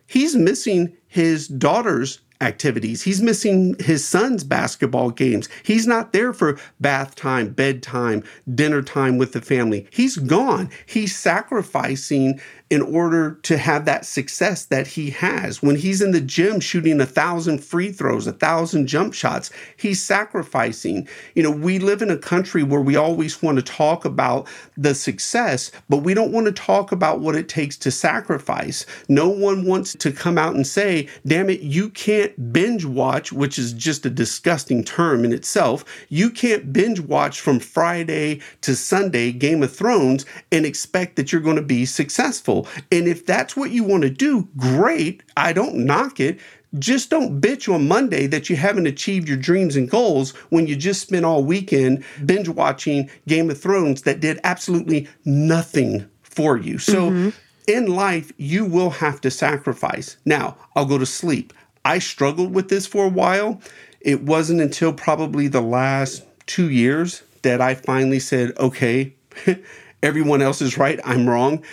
he's 0.07 0.37
missing 0.37 0.97
his 1.09 1.49
daughter's 1.49 2.21
activities. 2.41 3.03
He's 3.03 3.21
missing 3.21 3.75
his 3.81 4.07
son's 4.07 4.45
basketball 4.45 5.11
games. 5.11 5.49
He's 5.65 5.89
not 5.89 6.13
there 6.13 6.33
for 6.33 6.57
bath 6.79 7.17
time, 7.17 7.49
bedtime, 7.51 8.23
dinner 8.55 8.81
time 8.81 9.19
with 9.19 9.33
the 9.33 9.41
family. 9.41 9.89
He's 9.91 10.17
gone. 10.17 10.71
He's 10.87 11.17
sacrificing 11.17 12.41
in 12.71 12.83
order 12.83 13.33
to 13.43 13.59
have 13.59 13.85
that 13.85 14.07
success 14.07 14.65
that 14.67 14.87
he 14.87 15.11
has. 15.11 15.61
When 15.61 15.75
he's 15.75 16.01
in 16.01 16.13
the 16.13 16.21
gym 16.21 16.61
shooting 16.61 17.01
a 17.01 17.07
thousand 17.07 17.65
free 17.65 17.91
throws, 17.91 18.29
a 18.29 18.33
thousand 18.33 18.87
jump 18.87 19.13
shots, 19.13 19.51
he's 19.77 20.01
sacrificing. 20.01 21.09
You 21.35 21.43
know, 21.43 21.51
we 21.51 21.81
live 21.81 22.01
in 22.01 22.11
a 22.11 22.17
country 22.17 22.63
where 22.63 22.81
we 22.81 22.95
always 22.95 23.43
want 23.43 23.57
to 23.57 23.63
talk 23.63 24.05
about 24.05 24.47
the 24.77 24.95
success, 24.95 25.73
but 25.89 25.99
we 25.99 26.15
don't 26.15 26.31
want 26.31 26.47
to 26.47 26.53
talk 26.53 26.93
about 26.93 27.19
what 27.19 27.35
it 27.35 27.49
takes 27.49 27.77
to 27.79 27.91
sacrifice. 27.91 28.87
No 29.09 29.29
one 29.29 29.67
wants 29.67 29.95
to 29.95 30.13
come 30.13 30.39
out 30.39 30.55
and 30.55 30.65
say, 30.65 31.09
damn 31.27 31.51
it, 31.51 31.63
you 31.63 31.91
can't 31.91 32.53
binge 32.53 32.85
watch, 32.85 33.33
which 33.33 33.59
is 33.59 33.73
just 33.73 34.07
a 34.07 34.11
disgusting 34.11 34.85
term 34.85 35.25
in 35.25 35.33
itself. 35.33 35.85
You 36.09 36.31
can't 36.31 36.73
binge 36.73 37.01
watch 37.01 37.41
from 37.41 37.59
Friday 37.59 38.41
to 38.61 38.77
Sunday 38.77 39.33
Game 39.33 39.65
of 39.65 39.75
Thrones 39.75 40.25
and 40.53 40.65
expect 40.65 41.17
that 41.17 41.33
you're 41.33 41.41
going 41.41 41.57
to 41.57 41.63
be 41.63 41.85
successful. 41.85 42.60
And 42.91 43.07
if 43.07 43.27
that's 43.27 43.57
what 43.57 43.71
you 43.71 43.85
want 43.85 44.03
to 44.03 44.11
do, 44.11 44.49
great. 44.57 45.23
I 45.37 45.53
don't 45.53 45.77
knock 45.77 46.21
it. 46.21 46.41
Just 46.79 47.11
don't 47.11 47.41
bitch 47.41 47.73
on 47.73 47.89
Monday 47.89 48.27
that 48.29 48.49
you 48.49 48.57
haven't 48.57 48.87
achieved 48.87 49.29
your 49.29 49.37
dreams 49.37 49.75
and 49.75 49.91
goals 49.91 50.31
when 50.51 50.67
you 50.69 50.77
just 50.77 51.01
spent 51.01 51.25
all 51.25 51.43
weekend 51.43 52.05
binge 52.25 52.49
watching 52.49 53.11
Game 53.27 53.51
of 53.51 53.61
Thrones 53.61 54.03
that 54.03 54.21
did 54.21 54.39
absolutely 54.45 55.09
nothing 55.25 56.09
for 56.23 56.57
you. 56.57 56.79
So 56.79 57.11
mm-hmm. 57.11 57.31
in 57.67 57.89
life, 57.89 58.33
you 58.37 58.65
will 58.65 58.91
have 58.91 59.21
to 59.23 59.31
sacrifice. 59.31 60.17
Now, 60.25 60.57
I'll 60.77 60.87
go 60.87 60.99
to 60.99 61.07
sleep. 61.07 61.53
I 61.85 61.99
struggled 61.99 62.55
with 62.55 62.69
this 62.69 62.87
for 62.87 63.05
a 63.05 63.11
while. 63.11 63.61
It 64.01 64.23
wasn't 64.23 64.61
until 64.61 64.93
probably 64.93 65.49
the 65.49 65.61
last 65.61 66.25
two 66.47 66.71
years 66.71 67.23
that 67.43 67.61
I 67.61 67.75
finally 67.75 68.21
said, 68.21 68.57
okay, 68.59 69.15
everyone 70.03 70.43
else 70.43 70.63
is 70.63 70.79
right, 70.79 71.01
I'm 71.05 71.29
wrong. 71.29 71.65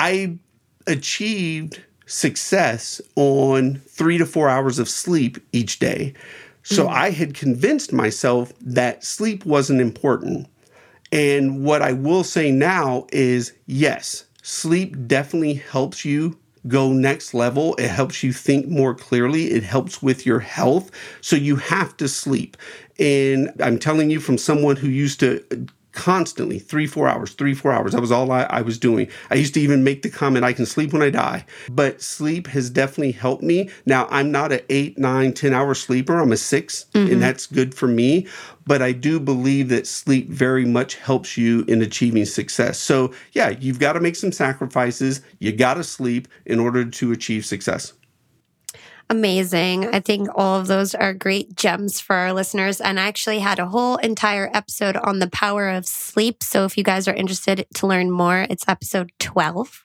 I 0.00 0.38
achieved 0.86 1.82
success 2.06 3.02
on 3.16 3.76
three 3.86 4.16
to 4.16 4.24
four 4.24 4.48
hours 4.48 4.78
of 4.78 4.88
sleep 4.88 5.36
each 5.52 5.78
day. 5.78 6.14
So 6.62 6.86
mm. 6.86 6.90
I 6.90 7.10
had 7.10 7.34
convinced 7.34 7.92
myself 7.92 8.50
that 8.62 9.04
sleep 9.04 9.44
wasn't 9.44 9.82
important. 9.82 10.48
And 11.12 11.64
what 11.64 11.82
I 11.82 11.92
will 11.92 12.24
say 12.24 12.50
now 12.50 13.06
is 13.12 13.52
yes, 13.66 14.24
sleep 14.42 14.96
definitely 15.06 15.54
helps 15.54 16.02
you 16.02 16.38
go 16.66 16.92
next 16.92 17.34
level. 17.34 17.74
It 17.76 17.88
helps 17.88 18.22
you 18.22 18.32
think 18.32 18.68
more 18.68 18.94
clearly. 18.94 19.50
It 19.50 19.64
helps 19.64 20.02
with 20.02 20.24
your 20.24 20.40
health. 20.40 20.90
So 21.20 21.36
you 21.36 21.56
have 21.56 21.94
to 21.98 22.08
sleep. 22.08 22.56
And 22.98 23.52
I'm 23.62 23.78
telling 23.78 24.08
you 24.08 24.18
from 24.18 24.38
someone 24.38 24.76
who 24.76 24.88
used 24.88 25.20
to 25.20 25.44
constantly 25.92 26.58
three 26.58 26.86
four 26.86 27.08
hours 27.08 27.32
three 27.32 27.54
four 27.54 27.72
hours. 27.72 27.92
That 27.92 28.00
was 28.00 28.12
all 28.12 28.30
I, 28.30 28.42
I, 28.44 28.62
was 28.62 28.78
doing. 28.78 29.08
I 29.30 29.34
used 29.34 29.54
to 29.54 29.60
even 29.60 29.82
make 29.84 30.02
the 30.02 30.10
comment 30.10 30.44
i 30.44 30.52
can 30.52 30.66
sleep 30.66 30.92
when 30.92 31.02
i 31.02 31.10
die. 31.10 31.44
But 31.70 32.00
sleep 32.00 32.46
has 32.48 32.70
definitely 32.70 33.12
helped 33.12 33.42
me. 33.42 33.70
Now 33.86 34.06
i'm 34.10 34.30
not 34.30 34.52
an 34.52 34.60
eight 34.68 34.98
nine 34.98 35.32
ten 35.32 35.52
hour 35.52 35.74
sleeper. 35.74 36.20
I'm 36.20 36.32
a 36.32 36.36
6 36.36 36.86
mm-hmm. 36.92 37.12
and 37.12 37.22
that's 37.22 37.46
good 37.46 37.74
for 37.74 37.86
me. 37.88 38.26
But 38.66 38.82
i 38.82 38.92
do 38.92 39.18
believe 39.18 39.68
that 39.70 39.86
sleep 39.86 40.28
very 40.28 40.64
much 40.64 40.96
helps 40.96 41.36
you 41.36 41.64
in 41.66 41.82
achieving 41.82 42.24
success. 42.24 42.78
So 42.78 43.12
yeah 43.32 43.50
you've 43.50 43.80
got 43.80 43.94
to 43.94 44.00
make 44.00 44.16
some 44.16 44.32
sacrifices. 44.32 45.22
You 45.38 45.52
got 45.52 45.74
to 45.74 45.84
sleep 45.84 46.28
in 46.46 46.60
order 46.60 46.84
to 46.84 47.12
achieve 47.12 47.44
success 47.44 47.92
amazing. 49.10 49.88
I 49.94 50.00
think 50.00 50.28
all 50.34 50.58
of 50.58 50.68
those 50.68 50.94
are 50.94 51.12
great 51.12 51.54
gems 51.56 52.00
for 52.00 52.16
our 52.16 52.32
listeners. 52.32 52.80
And 52.80 52.98
I 52.98 53.08
actually 53.08 53.40
had 53.40 53.58
a 53.58 53.66
whole 53.66 53.96
entire 53.96 54.50
episode 54.54 54.96
on 54.96 55.18
the 55.18 55.28
power 55.28 55.68
of 55.68 55.84
sleep. 55.84 56.42
So 56.42 56.64
if 56.64 56.78
you 56.78 56.84
guys 56.84 57.06
are 57.08 57.14
interested 57.14 57.66
to 57.74 57.86
learn 57.86 58.10
more, 58.10 58.46
it's 58.48 58.66
episode 58.68 59.12
12. 59.18 59.84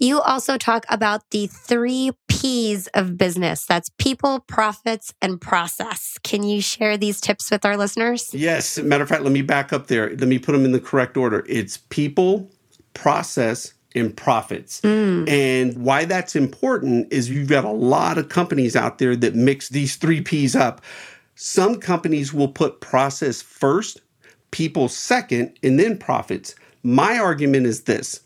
You 0.00 0.20
also 0.20 0.56
talk 0.58 0.84
about 0.88 1.22
the 1.30 1.46
three 1.46 2.10
P's 2.28 2.86
of 2.88 3.16
business 3.16 3.66
that's 3.66 3.90
people, 3.98 4.40
profits, 4.40 5.12
and 5.22 5.40
process. 5.40 6.18
Can 6.22 6.42
you 6.42 6.60
share 6.60 6.96
these 6.96 7.20
tips 7.20 7.50
with 7.50 7.64
our 7.64 7.76
listeners? 7.76 8.32
Yes. 8.32 8.78
Matter 8.78 9.04
of 9.04 9.08
fact, 9.08 9.22
let 9.22 9.32
me 9.32 9.42
back 9.42 9.72
up 9.72 9.86
there. 9.86 10.10
Let 10.10 10.28
me 10.28 10.38
put 10.38 10.52
them 10.52 10.64
in 10.64 10.72
the 10.72 10.80
correct 10.80 11.16
order. 11.16 11.44
It's 11.48 11.76
people, 11.88 12.50
process, 12.94 13.74
in 13.98 14.12
profits. 14.12 14.80
Mm. 14.82 15.28
And 15.28 15.84
why 15.84 16.04
that's 16.04 16.36
important 16.36 17.12
is 17.12 17.28
you've 17.28 17.48
got 17.48 17.64
a 17.64 17.70
lot 17.70 18.18
of 18.18 18.28
companies 18.28 18.76
out 18.76 18.98
there 18.98 19.16
that 19.16 19.34
mix 19.34 19.68
these 19.68 19.96
three 19.96 20.20
P's 20.20 20.56
up. 20.56 20.80
Some 21.34 21.80
companies 21.80 22.32
will 22.32 22.48
put 22.48 22.80
process 22.80 23.42
first, 23.42 24.00
people 24.50 24.88
second, 24.88 25.58
and 25.62 25.78
then 25.78 25.98
profits. 25.98 26.54
My 26.82 27.18
argument 27.18 27.66
is 27.66 27.82
this 27.82 28.20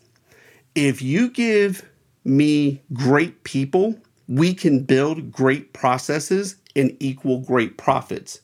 if 0.75 1.01
you 1.01 1.29
give 1.29 1.83
me 2.23 2.81
great 2.93 3.43
people, 3.43 3.95
we 4.27 4.53
can 4.53 4.83
build 4.83 5.31
great 5.31 5.73
processes 5.73 6.55
and 6.75 6.95
equal 6.99 7.39
great 7.41 7.77
profits. 7.77 8.41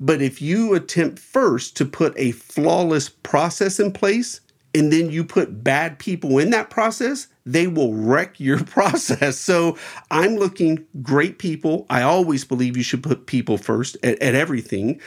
But 0.00 0.22
if 0.22 0.40
you 0.40 0.74
attempt 0.74 1.18
first 1.18 1.76
to 1.76 1.84
put 1.84 2.14
a 2.16 2.32
flawless 2.32 3.08
process 3.08 3.78
in 3.78 3.92
place, 3.92 4.40
and 4.74 4.92
then 4.92 5.10
you 5.10 5.24
put 5.24 5.64
bad 5.64 5.98
people 5.98 6.38
in 6.38 6.50
that 6.50 6.70
process, 6.70 7.26
they 7.44 7.66
will 7.66 7.94
wreck 7.94 8.38
your 8.38 8.62
process. 8.64 9.38
So 9.38 9.76
I'm 10.10 10.36
looking 10.36 10.86
great 11.02 11.38
people. 11.38 11.86
I 11.90 12.02
always 12.02 12.44
believe 12.44 12.76
you 12.76 12.82
should 12.82 13.02
put 13.02 13.26
people 13.26 13.58
first 13.58 13.96
at, 14.02 14.20
at 14.22 14.34
everything. 14.34 15.00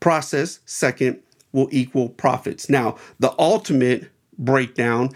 Process 0.00 0.60
second 0.64 1.20
will 1.52 1.68
equal 1.70 2.08
profits. 2.10 2.68
Now, 2.68 2.96
the 3.18 3.34
ultimate 3.38 4.10
breakdown 4.38 5.10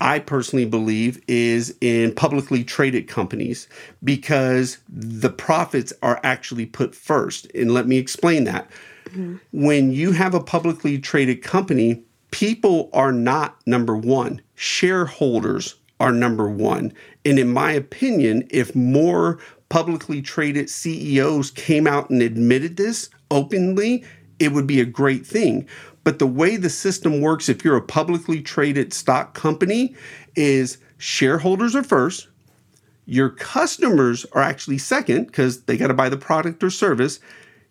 I 0.00 0.18
personally 0.18 0.64
believe 0.64 1.22
is 1.28 1.76
in 1.80 2.14
publicly 2.14 2.64
traded 2.64 3.06
companies 3.06 3.68
because 4.02 4.78
the 4.88 5.28
profits 5.28 5.92
are 6.02 6.18
actually 6.22 6.66
put 6.66 6.94
first. 6.94 7.50
And 7.54 7.74
let 7.74 7.86
me 7.86 7.98
explain 7.98 8.44
that. 8.44 8.70
Mm-hmm. 9.10 9.36
When 9.52 9.92
you 9.92 10.12
have 10.12 10.34
a 10.34 10.40
publicly 10.40 10.98
traded 10.98 11.42
company, 11.42 12.02
people 12.30 12.90
are 12.92 13.12
not 13.12 13.58
number 13.66 13.96
one, 13.96 14.40
shareholders 14.54 15.76
are 15.98 16.12
number 16.12 16.48
one. 16.48 16.92
And 17.24 17.38
in 17.38 17.52
my 17.52 17.72
opinion, 17.72 18.46
if 18.50 18.74
more 18.74 19.38
publicly 19.68 20.22
traded 20.22 20.68
CEOs 20.70 21.50
came 21.52 21.86
out 21.86 22.10
and 22.10 22.22
admitted 22.22 22.76
this 22.76 23.10
openly, 23.30 24.04
it 24.38 24.52
would 24.52 24.66
be 24.66 24.80
a 24.80 24.86
great 24.86 25.26
thing. 25.26 25.68
But 26.02 26.18
the 26.18 26.26
way 26.26 26.56
the 26.56 26.70
system 26.70 27.20
works, 27.20 27.48
if 27.48 27.64
you're 27.64 27.76
a 27.76 27.82
publicly 27.82 28.40
traded 28.40 28.92
stock 28.92 29.34
company, 29.34 29.94
is 30.34 30.78
shareholders 30.96 31.76
are 31.76 31.82
first, 31.82 32.28
your 33.04 33.28
customers 33.28 34.24
are 34.32 34.42
actually 34.42 34.78
second 34.78 35.26
because 35.26 35.62
they 35.64 35.76
got 35.76 35.88
to 35.88 35.94
buy 35.94 36.08
the 36.08 36.16
product 36.16 36.62
or 36.62 36.70
service, 36.70 37.20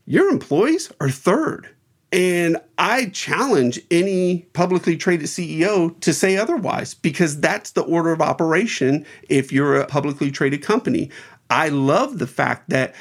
your 0.05 0.29
employees 0.29 0.91
are 0.99 1.09
third. 1.09 1.69
And 2.11 2.57
I 2.77 3.07
challenge 3.07 3.79
any 3.91 4.47
publicly 4.53 4.97
traded 4.97 5.27
CEO 5.27 5.99
to 5.99 6.13
say 6.13 6.37
otherwise 6.37 6.95
because 6.95 7.39
that's 7.39 7.71
the 7.71 7.83
order 7.83 8.11
of 8.11 8.21
operation 8.21 9.05
if 9.29 9.51
you're 9.51 9.79
a 9.79 9.85
publicly 9.85 10.31
traded 10.31 10.63
company. 10.63 11.11
I 11.51 11.69
love 11.69 12.17
the 12.17 12.27
fact 12.27 12.69
that 12.69 12.95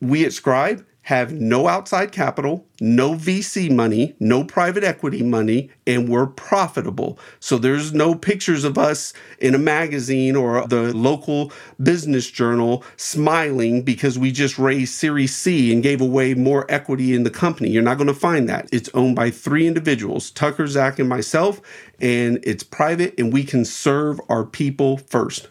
we 0.00 0.24
at 0.26 0.32
Scribe 0.32 0.84
have 1.04 1.32
no 1.32 1.68
outside 1.68 2.12
capital, 2.12 2.66
no 2.80 3.12
VC 3.14 3.70
money, 3.70 4.14
no 4.18 4.42
private 4.42 4.82
equity 4.82 5.22
money, 5.22 5.70
and 5.86 6.08
we're 6.08 6.26
profitable. 6.26 7.18
So 7.40 7.58
there's 7.58 7.92
no 7.92 8.14
pictures 8.14 8.64
of 8.64 8.78
us 8.78 9.12
in 9.38 9.54
a 9.54 9.58
magazine 9.58 10.34
or 10.34 10.66
the 10.66 10.94
local 10.94 11.52
business 11.82 12.30
journal 12.30 12.82
smiling 12.96 13.82
because 13.82 14.18
we 14.18 14.32
just 14.32 14.58
raised 14.58 14.94
Series 14.94 15.34
C 15.36 15.70
and 15.72 15.82
gave 15.82 16.00
away 16.00 16.32
more 16.32 16.64
equity 16.70 17.14
in 17.14 17.24
the 17.24 17.30
company. 17.30 17.68
You're 17.68 17.82
not 17.82 17.98
going 17.98 18.06
to 18.06 18.14
find 18.14 18.48
that. 18.48 18.66
It's 18.72 18.88
owned 18.94 19.14
by 19.14 19.30
three 19.30 19.66
individuals 19.66 20.30
Tucker, 20.30 20.66
Zach, 20.66 20.98
and 20.98 21.08
myself, 21.08 21.60
and 22.00 22.40
it's 22.42 22.64
private, 22.64 23.14
and 23.18 23.30
we 23.30 23.44
can 23.44 23.66
serve 23.66 24.18
our 24.30 24.44
people 24.44 24.96
first. 24.96 25.48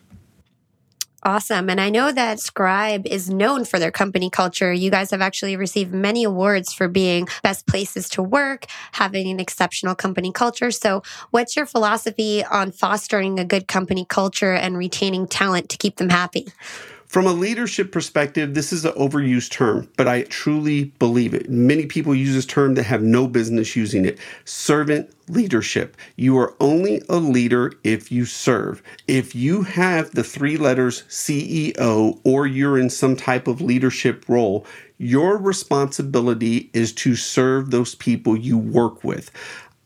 Awesome. 1.26 1.69
And 1.69 1.80
I 1.80 1.89
know 1.89 2.11
that 2.11 2.41
Scribe 2.41 3.07
is 3.07 3.30
known 3.30 3.63
for 3.63 3.80
their 3.80 3.91
company 3.91 4.30
culture. 4.30 4.74
You 4.74 4.91
guys 4.91 5.09
have 5.11 5.21
actually 5.21 5.55
received 5.55 5.93
many 5.93 6.26
awards 6.26 6.74
for 6.74 6.89
being 6.89 7.28
best 7.43 7.65
places 7.65 8.09
to 8.09 8.21
work, 8.21 8.65
having 8.91 9.30
an 9.30 9.39
exceptional 9.39 9.95
company 9.95 10.34
culture. 10.34 10.69
So, 10.69 11.01
what's 11.32 11.55
your 11.55 11.65
philosophy 11.65 12.43
on 12.43 12.71
fostering 12.74 13.39
a 13.39 13.45
good 13.45 13.69
company 13.69 14.05
culture 14.05 14.53
and 14.53 14.78
retaining 14.78 15.26
talent 15.28 15.69
to 15.69 15.78
keep 15.78 15.95
them 15.95 16.09
happy? 16.09 16.47
From 17.14 17.28
a 17.28 17.32
leadership 17.32 17.91
perspective, 17.91 18.55
this 18.55 18.74
is 18.74 18.86
an 18.86 18.93
overused 18.93 19.51
term, 19.51 19.88
but 19.97 20.07
I 20.07 20.24
truly 20.24 20.86
believe 20.97 21.36
it. 21.36 21.47
Many 21.47 21.86
people 21.86 22.16
use 22.16 22.34
this 22.34 22.47
term 22.47 22.74
that 22.74 22.86
have 22.86 23.03
no 23.03 23.28
business 23.28 23.76
using 23.76 24.03
it. 24.03 24.18
Servant 24.45 25.14
leadership. 25.28 25.95
You 26.16 26.39
are 26.39 26.55
only 26.59 27.03
a 27.09 27.18
leader 27.18 27.72
if 27.84 28.11
you 28.11 28.26
serve. 28.26 28.82
If 29.07 29.36
you 29.36 29.61
have 29.61 30.09
the 30.16 30.24
three 30.24 30.57
letters 30.57 31.03
CEO 31.03 32.20
or 32.24 32.47
you're 32.47 32.80
in 32.80 32.89
some 32.89 33.16
type 33.16 33.47
of 33.47 33.61
leadership 33.61 34.26
role, 34.28 34.66
your 34.97 35.38
responsibility 35.38 36.72
is 36.74 36.91
to 36.93 37.16
serve 37.16 37.70
those 37.70 37.93
people 37.93 38.36
you 38.36 38.57
work 38.57 39.03
with. 39.03 39.30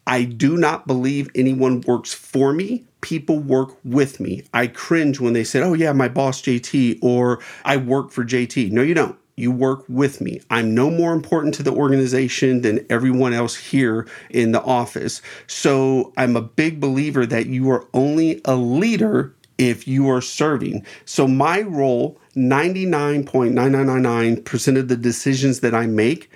I 0.07 0.23
do 0.23 0.57
not 0.57 0.87
believe 0.87 1.29
anyone 1.35 1.81
works 1.81 2.13
for 2.13 2.53
me. 2.53 2.85
People 3.01 3.39
work 3.39 3.77
with 3.83 4.19
me. 4.19 4.43
I 4.53 4.67
cringe 4.67 5.19
when 5.19 5.33
they 5.33 5.43
said, 5.43 5.63
Oh, 5.63 5.73
yeah, 5.73 5.91
my 5.91 6.07
boss 6.07 6.41
JT, 6.41 6.99
or 7.01 7.39
I 7.65 7.77
work 7.77 8.11
for 8.11 8.23
JT. 8.23 8.71
No, 8.71 8.81
you 8.81 8.93
don't. 8.93 9.17
You 9.35 9.51
work 9.51 9.83
with 9.87 10.19
me. 10.19 10.41
I'm 10.49 10.73
no 10.73 10.89
more 10.89 11.13
important 11.13 11.53
to 11.55 11.63
the 11.63 11.73
organization 11.73 12.61
than 12.61 12.85
everyone 12.89 13.33
else 13.33 13.55
here 13.55 14.07
in 14.31 14.51
the 14.51 14.63
office. 14.63 15.21
So 15.45 16.11
I'm 16.17 16.35
a 16.35 16.41
big 16.41 16.79
believer 16.79 17.25
that 17.27 17.45
you 17.45 17.69
are 17.69 17.85
only 17.93 18.41
a 18.45 18.55
leader 18.55 19.35
if 19.59 19.87
you 19.87 20.09
are 20.09 20.21
serving. 20.21 20.83
So 21.05 21.27
my 21.27 21.61
role, 21.61 22.19
99.9999% 22.35 24.79
of 24.79 24.87
the 24.87 24.95
decisions 24.95 25.59
that 25.59 25.75
I 25.75 25.87
make 25.87 26.31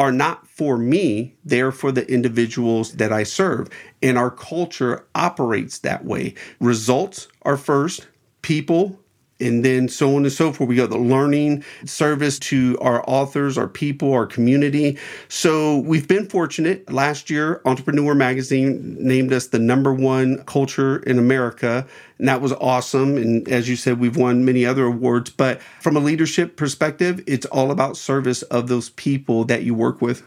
are 0.00 0.10
not 0.10 0.48
for 0.48 0.78
me, 0.78 1.36
they're 1.44 1.70
for 1.70 1.92
the 1.92 2.10
individuals 2.10 2.92
that 2.94 3.12
I 3.12 3.22
serve. 3.22 3.68
And 4.02 4.16
our 4.16 4.30
culture 4.30 5.06
operates 5.14 5.78
that 5.80 6.06
way. 6.06 6.34
Results 6.58 7.28
are 7.42 7.58
first, 7.58 8.08
people 8.40 8.98
and 9.40 9.64
then 9.64 9.88
so 9.88 10.16
on 10.16 10.24
and 10.24 10.32
so 10.32 10.52
forth. 10.52 10.68
We 10.68 10.76
got 10.76 10.90
the 10.90 10.98
learning 10.98 11.64
service 11.84 12.38
to 12.40 12.78
our 12.80 13.04
authors, 13.06 13.56
our 13.56 13.68
people, 13.68 14.12
our 14.12 14.26
community. 14.26 14.98
So 15.28 15.78
we've 15.78 16.08
been 16.08 16.28
fortunate. 16.28 16.90
Last 16.90 17.30
year, 17.30 17.60
Entrepreneur 17.64 18.14
Magazine 18.14 18.96
named 18.98 19.32
us 19.32 19.48
the 19.48 19.58
number 19.58 19.92
one 19.92 20.42
culture 20.44 20.98
in 20.98 21.18
America. 21.18 21.86
And 22.18 22.28
that 22.28 22.40
was 22.40 22.52
awesome. 22.52 23.16
And 23.16 23.48
as 23.48 23.68
you 23.68 23.76
said, 23.76 23.98
we've 23.98 24.16
won 24.16 24.44
many 24.44 24.66
other 24.66 24.84
awards. 24.84 25.30
But 25.30 25.60
from 25.80 25.96
a 25.96 26.00
leadership 26.00 26.56
perspective, 26.56 27.22
it's 27.26 27.46
all 27.46 27.70
about 27.70 27.96
service 27.96 28.42
of 28.42 28.68
those 28.68 28.90
people 28.90 29.44
that 29.44 29.62
you 29.62 29.74
work 29.74 30.02
with. 30.02 30.22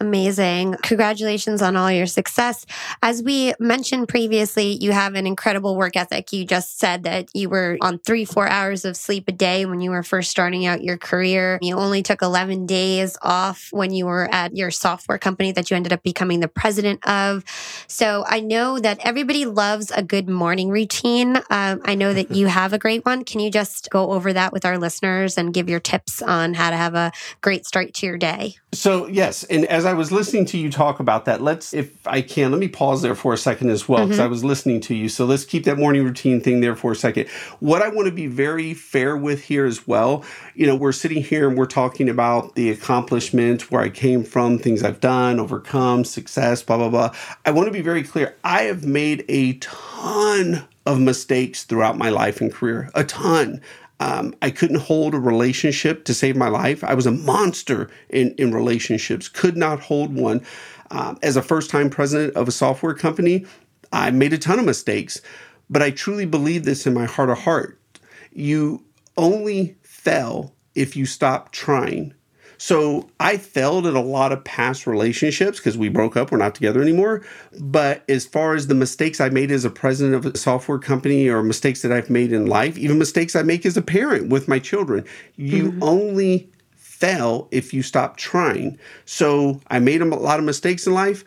Amazing. 0.00 0.76
Congratulations 0.82 1.60
on 1.60 1.74
all 1.74 1.90
your 1.90 2.06
success. 2.06 2.64
As 3.02 3.20
we 3.20 3.52
mentioned 3.58 4.08
previously, 4.08 4.78
you 4.80 4.92
have 4.92 5.16
an 5.16 5.26
incredible 5.26 5.74
work 5.74 5.96
ethic. 5.96 6.32
You 6.32 6.44
just 6.44 6.78
said 6.78 7.02
that 7.02 7.28
you 7.34 7.48
were 7.48 7.76
on 7.80 7.98
three, 7.98 8.24
four 8.24 8.48
hours 8.48 8.84
of 8.84 8.96
sleep 8.96 9.24
a 9.26 9.32
day 9.32 9.66
when 9.66 9.80
you 9.80 9.90
were 9.90 10.04
first 10.04 10.30
starting 10.30 10.66
out 10.66 10.84
your 10.84 10.98
career. 10.98 11.58
You 11.60 11.76
only 11.76 12.04
took 12.04 12.22
11 12.22 12.66
days 12.66 13.18
off 13.22 13.70
when 13.72 13.92
you 13.92 14.06
were 14.06 14.32
at 14.32 14.56
your 14.56 14.70
software 14.70 15.18
company 15.18 15.50
that 15.50 15.68
you 15.68 15.76
ended 15.76 15.92
up 15.92 16.04
becoming 16.04 16.38
the 16.38 16.48
president 16.48 17.04
of. 17.04 17.44
So 17.88 18.24
I 18.28 18.38
know 18.38 18.78
that 18.78 19.00
everybody 19.02 19.46
loves 19.46 19.90
a 19.90 20.02
good 20.04 20.28
morning 20.28 20.68
routine. 20.68 21.38
Um, 21.50 21.80
I 21.84 21.96
know 21.96 22.14
that 22.14 22.30
you 22.36 22.46
have 22.46 22.72
a 22.72 22.78
great 22.78 23.04
one. 23.04 23.24
Can 23.24 23.40
you 23.40 23.50
just 23.50 23.90
go 23.90 24.12
over 24.12 24.32
that 24.32 24.52
with 24.52 24.64
our 24.64 24.78
listeners 24.78 25.36
and 25.36 25.52
give 25.52 25.68
your 25.68 25.80
tips 25.80 26.22
on 26.22 26.54
how 26.54 26.70
to 26.70 26.76
have 26.76 26.94
a 26.94 27.10
great 27.40 27.66
start 27.66 27.94
to 27.94 28.06
your 28.06 28.16
day? 28.16 28.54
So, 28.70 29.06
yes. 29.06 29.44
And 29.44 29.64
as 29.64 29.86
I 29.86 29.94
was 29.94 30.12
listening 30.12 30.44
to 30.46 30.58
you 30.58 30.70
talk 30.70 31.00
about 31.00 31.24
that, 31.24 31.40
let's, 31.40 31.72
if 31.72 32.06
I 32.06 32.20
can, 32.20 32.50
let 32.50 32.60
me 32.60 32.68
pause 32.68 33.00
there 33.00 33.14
for 33.14 33.32
a 33.32 33.38
second 33.38 33.70
as 33.70 33.88
well, 33.88 34.04
because 34.04 34.18
mm-hmm. 34.18 34.26
I 34.26 34.28
was 34.28 34.44
listening 34.44 34.82
to 34.82 34.94
you. 34.94 35.08
So 35.08 35.24
let's 35.24 35.46
keep 35.46 35.64
that 35.64 35.78
morning 35.78 36.04
routine 36.04 36.42
thing 36.42 36.60
there 36.60 36.76
for 36.76 36.92
a 36.92 36.94
second. 36.94 37.28
What 37.60 37.80
I 37.80 37.88
want 37.88 38.08
to 38.08 38.12
be 38.12 38.26
very 38.26 38.74
fair 38.74 39.16
with 39.16 39.42
here 39.42 39.64
as 39.64 39.86
well, 39.86 40.22
you 40.54 40.66
know, 40.66 40.76
we're 40.76 40.92
sitting 40.92 41.22
here 41.22 41.48
and 41.48 41.56
we're 41.56 41.64
talking 41.64 42.10
about 42.10 42.56
the 42.56 42.68
accomplishment, 42.68 43.70
where 43.70 43.80
I 43.80 43.88
came 43.88 44.22
from, 44.22 44.58
things 44.58 44.82
I've 44.82 45.00
done, 45.00 45.40
overcome, 45.40 46.04
success, 46.04 46.62
blah, 46.62 46.76
blah, 46.76 46.90
blah. 46.90 47.14
I 47.46 47.52
want 47.52 47.68
to 47.68 47.72
be 47.72 47.80
very 47.80 48.02
clear. 48.02 48.36
I 48.44 48.64
have 48.64 48.84
made 48.84 49.24
a 49.30 49.54
ton 49.54 50.68
of 50.84 51.00
mistakes 51.00 51.64
throughout 51.64 51.96
my 51.96 52.10
life 52.10 52.42
and 52.42 52.52
career, 52.52 52.90
a 52.94 53.02
ton. 53.02 53.62
Um, 54.00 54.34
I 54.42 54.50
couldn't 54.50 54.80
hold 54.80 55.14
a 55.14 55.18
relationship 55.18 56.04
to 56.04 56.14
save 56.14 56.36
my 56.36 56.48
life. 56.48 56.84
I 56.84 56.94
was 56.94 57.06
a 57.06 57.10
monster 57.10 57.90
in, 58.08 58.32
in 58.38 58.54
relationships, 58.54 59.28
could 59.28 59.56
not 59.56 59.80
hold 59.80 60.14
one. 60.14 60.44
Um, 60.90 61.18
as 61.22 61.36
a 61.36 61.42
first 61.42 61.70
time 61.70 61.90
president 61.90 62.34
of 62.34 62.48
a 62.48 62.52
software 62.52 62.94
company, 62.94 63.44
I 63.92 64.10
made 64.10 64.32
a 64.32 64.38
ton 64.38 64.58
of 64.58 64.64
mistakes, 64.64 65.20
but 65.68 65.82
I 65.82 65.90
truly 65.90 66.26
believe 66.26 66.64
this 66.64 66.86
in 66.86 66.94
my 66.94 67.06
heart 67.06 67.30
of 67.30 67.38
heart. 67.38 67.80
You 68.32 68.84
only 69.16 69.76
fail 69.82 70.54
if 70.74 70.96
you 70.96 71.04
stop 71.06 71.52
trying. 71.52 72.14
So 72.58 73.08
I 73.20 73.36
failed 73.36 73.86
at 73.86 73.94
a 73.94 74.00
lot 74.00 74.32
of 74.32 74.44
past 74.44 74.86
relationships 74.86 75.58
because 75.58 75.78
we 75.78 75.88
broke 75.88 76.16
up, 76.16 76.30
we're 76.30 76.38
not 76.38 76.54
together 76.54 76.82
anymore. 76.82 77.24
But 77.60 78.04
as 78.08 78.26
far 78.26 78.54
as 78.54 78.66
the 78.66 78.74
mistakes 78.74 79.20
I 79.20 79.28
made 79.28 79.50
as 79.50 79.64
a 79.64 79.70
president 79.70 80.16
of 80.16 80.26
a 80.26 80.36
software 80.36 80.78
company 80.78 81.28
or 81.28 81.42
mistakes 81.42 81.82
that 81.82 81.92
I've 81.92 82.10
made 82.10 82.32
in 82.32 82.46
life, 82.46 82.76
even 82.76 82.98
mistakes 82.98 83.36
I 83.36 83.42
make 83.42 83.64
as 83.64 83.76
a 83.76 83.82
parent 83.82 84.28
with 84.28 84.48
my 84.48 84.58
children, 84.58 85.04
you 85.36 85.70
mm-hmm. 85.70 85.82
only 85.82 86.50
fail 86.76 87.46
if 87.52 87.72
you 87.72 87.82
stop 87.82 88.16
trying. 88.16 88.76
So 89.04 89.60
I 89.68 89.78
made 89.78 90.02
a 90.02 90.04
lot 90.04 90.40
of 90.40 90.44
mistakes 90.44 90.86
in 90.86 90.94
life, 90.94 91.24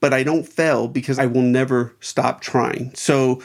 but 0.00 0.12
I 0.12 0.24
don't 0.24 0.46
fail 0.46 0.88
because 0.88 1.20
I 1.20 1.26
will 1.26 1.42
never 1.42 1.94
stop 2.00 2.40
trying. 2.40 2.92
So 2.94 3.40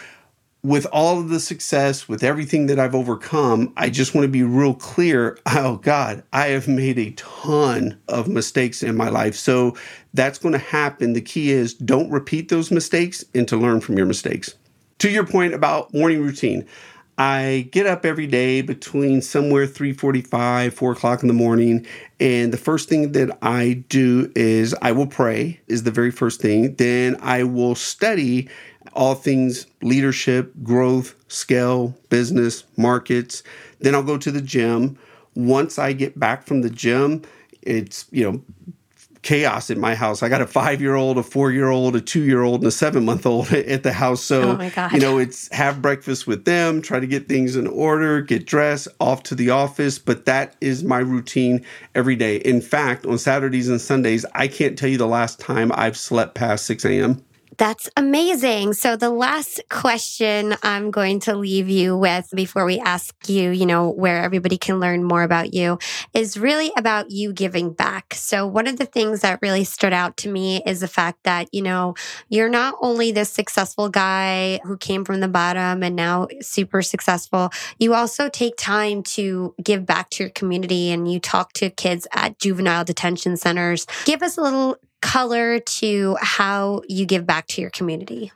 with 0.63 0.85
all 0.91 1.19
of 1.19 1.29
the 1.29 1.39
success, 1.39 2.09
with 2.09 2.23
everything 2.23 2.65
that 2.67 2.79
I've 2.79 2.95
overcome, 2.95 3.71
I 3.77 3.89
just 3.89 4.13
want 4.13 4.25
to 4.25 4.31
be 4.31 4.43
real 4.43 4.73
clear. 4.73 5.37
Oh, 5.59 5.77
God, 5.77 6.23
I 6.33 6.47
have 6.49 6.67
made 6.67 6.99
a 6.99 7.11
ton 7.11 7.99
of 8.07 8.27
mistakes 8.27 8.83
in 8.83 8.95
my 8.95 9.09
life. 9.09 9.33
So 9.35 9.75
that's 10.13 10.37
going 10.37 10.51
to 10.51 10.59
happen. 10.59 11.13
The 11.13 11.21
key 11.21 11.51
is 11.51 11.73
don't 11.73 12.11
repeat 12.11 12.49
those 12.49 12.69
mistakes 12.69 13.25
and 13.33 13.47
to 13.47 13.57
learn 13.57 13.81
from 13.81 13.97
your 13.97 14.05
mistakes. 14.05 14.53
To 14.99 15.09
your 15.09 15.25
point 15.25 15.53
about 15.55 15.93
morning 15.93 16.21
routine, 16.21 16.65
I 17.17 17.67
get 17.71 17.87
up 17.87 18.05
every 18.05 18.27
day 18.27 18.61
between 18.61 19.21
somewhere 19.23 19.65
3:45, 19.65 20.73
4 20.73 20.91
o'clock 20.91 21.23
in 21.23 21.27
the 21.27 21.33
morning, 21.33 21.85
and 22.19 22.53
the 22.53 22.57
first 22.57 22.87
thing 22.87 23.13
that 23.13 23.35
I 23.41 23.83
do 23.89 24.31
is 24.35 24.75
I 24.83 24.91
will 24.91 25.07
pray, 25.07 25.59
is 25.67 25.83
the 25.83 25.91
very 25.91 26.11
first 26.11 26.39
thing. 26.39 26.75
Then 26.75 27.17
I 27.21 27.43
will 27.43 27.73
study 27.73 28.49
all 28.97 29.15
things 29.15 29.67
leadership, 29.81 30.51
growth, 30.63 31.15
scale, 31.29 31.95
business, 32.09 32.65
markets. 32.75 33.43
Then 33.79 33.95
I'll 33.95 34.03
go 34.03 34.17
to 34.17 34.31
the 34.31 34.41
gym. 34.41 34.97
Once 35.35 35.77
I 35.77 35.93
get 35.93 36.19
back 36.19 36.45
from 36.45 36.61
the 36.61 36.69
gym, 36.69 37.21
it's, 37.61 38.05
you 38.11 38.29
know, 38.29 38.41
chaos 39.21 39.69
in 39.69 39.79
my 39.79 39.93
house. 39.93 40.23
I 40.23 40.29
got 40.29 40.41
a 40.41 40.47
five 40.47 40.81
year 40.81 40.95
old, 40.95 41.17
a 41.17 41.23
four 41.23 41.51
year 41.51 41.69
old, 41.69 41.95
a 41.95 42.01
two 42.01 42.23
year 42.23 42.41
old, 42.41 42.61
and 42.61 42.67
a 42.67 42.71
seven 42.71 43.05
month 43.05 43.25
old 43.25 43.51
at 43.51 43.83
the 43.83 43.93
house. 43.93 44.23
So, 44.23 44.57
oh 44.59 44.87
you 44.91 44.99
know, 44.99 45.19
it's 45.19 45.53
have 45.53 45.81
breakfast 45.81 46.25
with 46.25 46.45
them, 46.45 46.81
try 46.81 46.99
to 46.99 47.05
get 47.07 47.27
things 47.27 47.55
in 47.55 47.67
order, 47.67 48.21
get 48.21 48.47
dressed, 48.47 48.87
off 48.99 49.23
to 49.23 49.35
the 49.35 49.51
office. 49.51 49.99
But 49.99 50.25
that 50.25 50.55
is 50.59 50.83
my 50.83 50.99
routine 50.99 51.63
every 51.93 52.15
day. 52.15 52.37
In 52.37 52.61
fact, 52.61 53.05
on 53.05 53.19
Saturdays 53.19 53.69
and 53.69 53.79
Sundays, 53.79 54.25
I 54.33 54.47
can't 54.47 54.77
tell 54.77 54.89
you 54.89 54.97
the 54.97 55.07
last 55.07 55.39
time 55.39 55.71
I've 55.75 55.97
slept 55.97 56.33
past 56.33 56.65
6 56.65 56.85
a.m. 56.85 57.23
That's 57.57 57.89
amazing. 57.97 58.73
So 58.73 58.95
the 58.95 59.09
last 59.09 59.61
question 59.71 60.55
I'm 60.61 60.91
going 60.91 61.19
to 61.21 61.35
leave 61.35 61.69
you 61.69 61.97
with 61.97 62.29
before 62.35 62.65
we 62.65 62.79
ask 62.79 63.15
you, 63.27 63.49
you 63.49 63.65
know, 63.65 63.89
where 63.89 64.21
everybody 64.21 64.59
can 64.59 64.79
learn 64.79 65.03
more 65.03 65.23
about 65.23 65.55
you 65.55 65.79
is 66.13 66.37
really 66.37 66.71
about 66.77 67.09
you 67.09 67.33
giving 67.33 67.73
back. 67.73 68.13
So 68.13 68.45
one 68.45 68.67
of 68.67 68.77
the 68.77 68.85
things 68.85 69.21
that 69.21 69.39
really 69.41 69.63
stood 69.63 69.91
out 69.91 70.17
to 70.17 70.29
me 70.29 70.61
is 70.67 70.81
the 70.81 70.87
fact 70.87 71.23
that, 71.23 71.51
you 71.51 71.63
know, 71.63 71.95
you're 72.29 72.47
not 72.47 72.75
only 72.79 73.11
this 73.11 73.31
successful 73.31 73.89
guy 73.89 74.59
who 74.63 74.77
came 74.77 75.03
from 75.03 75.19
the 75.19 75.27
bottom 75.27 75.81
and 75.81 75.95
now 75.95 76.27
super 76.41 76.83
successful, 76.83 77.49
you 77.79 77.95
also 77.95 78.29
take 78.29 78.55
time 78.57 79.01
to 79.01 79.55
give 79.63 79.83
back 79.83 80.11
to 80.11 80.25
your 80.25 80.29
community 80.29 80.91
and 80.91 81.11
you 81.11 81.19
talk 81.19 81.53
to 81.53 81.71
kids 81.71 82.05
at 82.13 82.37
juvenile 82.37 82.85
detention 82.85 83.35
centers. 83.35 83.87
Give 84.05 84.21
us 84.21 84.37
a 84.37 84.41
little 84.41 84.77
color 85.01 85.59
to 85.59 86.17
how 86.21 86.81
you 86.87 87.05
give 87.05 87.25
back 87.25 87.47
to 87.47 87.61
your 87.61 87.69
community? 87.69 88.31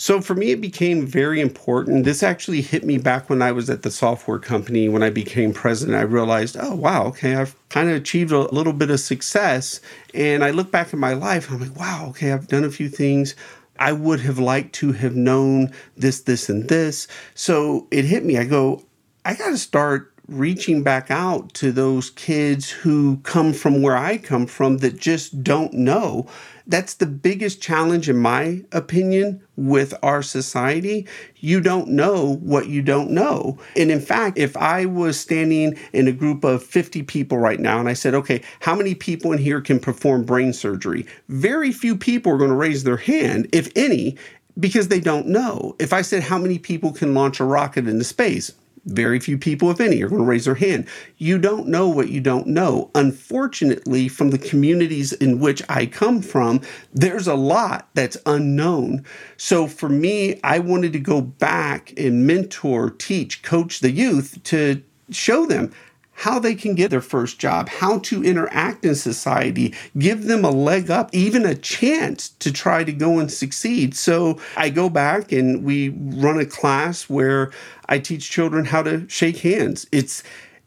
So 0.00 0.22
for 0.22 0.34
me, 0.34 0.50
it 0.50 0.62
became 0.62 1.06
very 1.06 1.42
important. 1.42 2.04
This 2.04 2.22
actually 2.22 2.62
hit 2.62 2.84
me 2.84 2.96
back 2.96 3.28
when 3.28 3.42
I 3.42 3.52
was 3.52 3.68
at 3.68 3.82
the 3.82 3.90
software 3.90 4.38
company. 4.38 4.88
When 4.88 5.02
I 5.02 5.10
became 5.10 5.52
president, 5.52 5.98
I 5.98 6.02
realized, 6.02 6.56
oh, 6.58 6.74
wow, 6.74 7.04
okay, 7.08 7.34
I've 7.34 7.54
kind 7.68 7.90
of 7.90 7.96
achieved 7.96 8.32
a 8.32 8.50
little 8.54 8.72
bit 8.72 8.88
of 8.88 8.98
success. 8.98 9.78
And 10.14 10.42
I 10.42 10.52
look 10.52 10.70
back 10.70 10.94
at 10.94 10.98
my 10.98 11.12
life, 11.12 11.50
I'm 11.50 11.60
like, 11.60 11.78
wow, 11.78 12.06
okay, 12.08 12.32
I've 12.32 12.48
done 12.48 12.64
a 12.64 12.70
few 12.70 12.88
things. 12.88 13.34
I 13.78 13.92
would 13.92 14.20
have 14.20 14.38
liked 14.38 14.74
to 14.76 14.92
have 14.92 15.16
known 15.16 15.70
this, 15.98 16.22
this, 16.22 16.48
and 16.48 16.66
this. 16.66 17.06
So 17.34 17.86
it 17.90 18.06
hit 18.06 18.24
me. 18.24 18.38
I 18.38 18.44
go, 18.44 18.82
I 19.26 19.34
got 19.34 19.50
to 19.50 19.58
start 19.58 20.14
reaching 20.30 20.82
back 20.82 21.10
out 21.10 21.52
to 21.54 21.72
those 21.72 22.10
kids 22.10 22.70
who 22.70 23.18
come 23.18 23.52
from 23.52 23.82
where 23.82 23.96
I 23.96 24.16
come 24.16 24.46
from 24.46 24.78
that 24.78 24.96
just 24.98 25.42
don't 25.42 25.72
know. 25.72 26.26
That's 26.66 26.94
the 26.94 27.06
biggest 27.06 27.60
challenge, 27.60 28.08
in 28.08 28.16
my 28.16 28.62
opinion, 28.70 29.42
with 29.56 29.92
our 30.04 30.22
society. 30.22 31.08
You 31.36 31.60
don't 31.60 31.88
know 31.88 32.36
what 32.36 32.68
you 32.68 32.80
don't 32.80 33.10
know. 33.10 33.58
And 33.74 33.90
in 33.90 34.00
fact, 34.00 34.38
if 34.38 34.56
I 34.56 34.86
was 34.86 35.18
standing 35.18 35.76
in 35.92 36.06
a 36.06 36.12
group 36.12 36.44
of 36.44 36.62
50 36.62 37.02
people 37.02 37.38
right 37.38 37.58
now 37.58 37.80
and 37.80 37.88
I 37.88 37.94
said, 37.94 38.14
okay, 38.14 38.40
how 38.60 38.76
many 38.76 38.94
people 38.94 39.32
in 39.32 39.38
here 39.38 39.60
can 39.60 39.80
perform 39.80 40.24
brain 40.24 40.52
surgery? 40.52 41.06
Very 41.28 41.72
few 41.72 41.96
people 41.96 42.32
are 42.32 42.38
going 42.38 42.50
to 42.50 42.56
raise 42.56 42.84
their 42.84 42.96
hand, 42.96 43.48
if 43.52 43.68
any, 43.74 44.16
because 44.60 44.88
they 44.88 45.00
don't 45.00 45.26
know. 45.26 45.74
If 45.80 45.92
I 45.92 46.02
said, 46.02 46.22
how 46.22 46.38
many 46.38 46.58
people 46.58 46.92
can 46.92 47.14
launch 47.14 47.40
a 47.40 47.44
rocket 47.44 47.88
into 47.88 48.04
space? 48.04 48.52
Very 48.86 49.20
few 49.20 49.36
people, 49.36 49.70
if 49.70 49.80
any, 49.80 50.02
are 50.02 50.08
going 50.08 50.22
to 50.22 50.26
raise 50.26 50.46
their 50.46 50.54
hand. 50.54 50.88
You 51.18 51.38
don't 51.38 51.68
know 51.68 51.88
what 51.88 52.08
you 52.08 52.20
don't 52.20 52.46
know. 52.46 52.90
Unfortunately, 52.94 54.08
from 54.08 54.30
the 54.30 54.38
communities 54.38 55.12
in 55.12 55.38
which 55.38 55.62
I 55.68 55.84
come 55.86 56.22
from, 56.22 56.62
there's 56.94 57.26
a 57.26 57.34
lot 57.34 57.88
that's 57.94 58.16
unknown. 58.24 59.04
So 59.36 59.66
for 59.66 59.90
me, 59.90 60.40
I 60.42 60.60
wanted 60.60 60.94
to 60.94 60.98
go 60.98 61.20
back 61.20 61.92
and 61.98 62.26
mentor, 62.26 62.90
teach, 62.90 63.42
coach 63.42 63.80
the 63.80 63.90
youth 63.90 64.42
to 64.44 64.82
show 65.10 65.44
them 65.44 65.72
how 66.20 66.38
they 66.38 66.54
can 66.54 66.74
get 66.74 66.90
their 66.90 67.00
first 67.00 67.38
job, 67.38 67.66
how 67.66 67.98
to 68.00 68.22
interact 68.22 68.84
in 68.84 68.94
society, 68.94 69.74
give 69.96 70.24
them 70.24 70.44
a 70.44 70.50
leg 70.50 70.90
up, 70.90 71.08
even 71.14 71.46
a 71.46 71.54
chance 71.54 72.28
to 72.28 72.52
try 72.52 72.84
to 72.84 72.92
go 72.92 73.18
and 73.18 73.32
succeed. 73.32 73.96
So 73.96 74.38
I 74.54 74.68
go 74.68 74.90
back 74.90 75.32
and 75.32 75.64
we 75.64 75.88
run 75.88 76.38
a 76.38 76.44
class 76.44 77.08
where 77.08 77.50
I 77.88 78.00
teach 78.00 78.30
children 78.30 78.66
how 78.66 78.82
to 78.82 79.08
shake 79.08 79.38
hands. 79.38 79.86
It's 79.92 80.22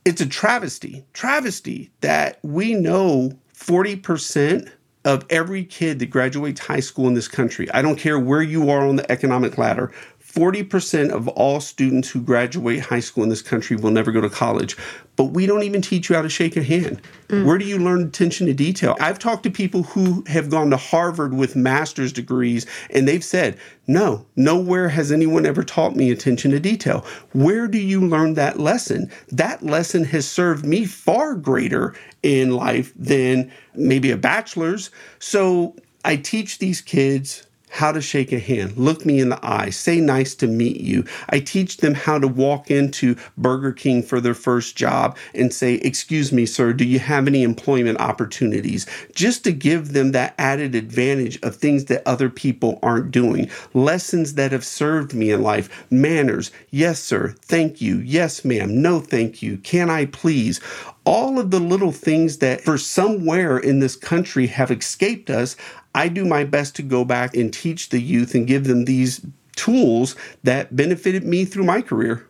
it's 0.06 0.22
a 0.22 0.26
travesty, 0.26 1.06
travesty 1.14 1.92
that 2.02 2.40
we 2.42 2.74
know 2.74 3.32
40% 3.56 4.72
of 5.06 5.26
every 5.30 5.66
kid 5.66 6.00
that 6.00 6.10
graduates 6.10 6.62
high 6.62 6.80
school 6.80 7.08
in 7.08 7.14
this 7.14 7.28
country, 7.28 7.70
I 7.72 7.82
don't 7.82 8.00
care 8.00 8.18
where 8.18 8.42
you 8.42 8.70
are 8.70 8.88
on 8.88 8.96
the 8.96 9.12
economic 9.12 9.58
ladder, 9.58 9.92
40% 10.34 11.12
of 11.12 11.28
all 11.28 11.60
students 11.60 12.10
who 12.10 12.20
graduate 12.20 12.80
high 12.80 13.00
school 13.00 13.24
in 13.24 13.30
this 13.30 13.44
country 13.44 13.76
will 13.76 13.92
never 13.92 14.12
go 14.12 14.20
to 14.20 14.30
college, 14.30 14.76
but 15.16 15.26
we 15.26 15.46
don't 15.46 15.62
even 15.62 15.82
teach 15.82 16.10
you 16.10 16.16
how 16.16 16.24
to 16.24 16.30
shake 16.30 16.58
a 16.58 16.64
hand. 16.64 17.00
Mm. 17.28 17.46
Where 17.46 17.60
do 17.60 17.66
you 17.66 17.78
learn 17.78 18.02
attention 18.02 18.48
to 18.48 18.54
detail? 18.54 18.96
I've 19.00 19.20
talked 19.20 19.44
to 19.44 19.52
people 19.52 19.84
who 19.84 20.24
have 20.26 20.50
gone 20.50 20.72
to 20.72 20.78
Harvard 20.78 21.36
with 21.36 21.56
master's 21.56 22.12
degrees, 22.12 22.66
and 22.90 23.08
they've 23.08 23.24
said, 23.24 23.60
no, 23.86 24.26
nowhere 24.36 24.90
has 24.90 25.12
anyone 25.12 25.46
ever 25.46 25.64
taught 25.64 25.96
me 25.96 26.10
attention 26.10 26.50
to 26.50 26.60
detail. 26.60 27.06
Where 27.34 27.68
do 27.68 27.78
you 27.78 28.02
learn 28.02 28.34
that 28.34 28.60
lesson? 28.60 29.12
That 29.32 29.62
lesson 29.62 30.04
has 30.06 30.28
served 30.28 30.66
me 30.66 30.86
far 30.86 31.36
greater 31.36 31.94
in 32.24 32.56
life 32.56 32.92
than 32.96 33.52
maybe 33.76 34.10
a 34.10 34.18
bachelor's. 34.18 34.90
So 35.20 35.76
I 36.04 36.16
teach 36.16 36.58
these 36.58 36.82
kids 36.82 37.46
how 37.74 37.92
to 37.92 38.02
shake 38.02 38.32
a 38.32 38.38
hand, 38.38 38.78
look 38.78 39.04
me 39.04 39.20
in 39.20 39.30
the 39.30 39.40
eye, 39.44 39.72
say 39.72 40.00
nice 40.00 40.36
to 40.36 40.46
meet 40.46 40.80
you. 40.80 41.04
I 41.30 41.40
teach 41.40 41.78
them 41.78 41.96
how 41.96 42.20
to 42.20 42.28
walk 42.28 42.70
into 42.70 43.16
Burger 43.36 43.72
King 43.72 44.04
for 44.04 44.22
their 44.22 44.36
first 44.36 44.76
job 44.76 45.18
and 45.34 45.52
say, 45.52 45.76
Excuse 45.76 46.32
me, 46.32 46.46
sir, 46.46 46.72
do 46.72 46.86
you 46.86 47.00
have 47.00 47.26
any 47.26 47.42
employment 47.42 48.00
opportunities? 48.00 48.86
Just 49.16 49.44
to 49.46 49.52
give 49.52 49.94
them 49.94 50.12
that 50.12 50.36
added 50.38 50.76
advantage 50.76 51.40
of 51.42 51.56
things 51.56 51.86
that 51.86 52.08
other 52.08 52.30
people 52.30 52.78
aren't 52.84 53.10
doing. 53.10 53.50
Lessons 53.74 54.36
that 54.36 54.52
have 54.52 54.64
served 54.64 55.16
me 55.16 55.32
in 55.32 55.42
life, 55.42 55.86
manners. 55.90 56.52
Yes, 56.70 57.02
sir. 57.02 57.34
Thank 57.42 57.82
you. 57.82 57.98
Yes, 57.98 58.46
ma'am. 58.46 58.84
No, 58.84 59.00
thank 59.00 59.42
you. 59.42 59.58
Can 59.58 59.90
I 59.90 60.06
please? 60.06 60.62
all 61.06 61.38
of 61.38 61.52
the 61.52 61.60
little 61.60 61.92
things 61.92 62.38
that 62.38 62.62
for 62.62 62.78
somewhere 62.78 63.58
in 63.58 63.80
this 63.80 63.96
country 63.96 64.48
have 64.48 64.72
escaped 64.72 65.30
us, 65.30 65.56
I 65.96 66.08
do 66.08 66.26
my 66.26 66.44
best 66.44 66.76
to 66.78 66.82
go 66.82 67.06
back 67.06 67.36
and 67.36 67.54
teach 67.54 67.90
the 67.90 68.00
youth 68.00 68.34
and 68.36 68.48
give 68.48 68.66
them 68.66 68.86
these 68.86 69.22
tools 69.56 70.16
that 70.44 70.76
benefited 70.76 71.24
me 71.24 71.46
through 71.46 71.66
my 71.66 71.82
career. 71.82 72.28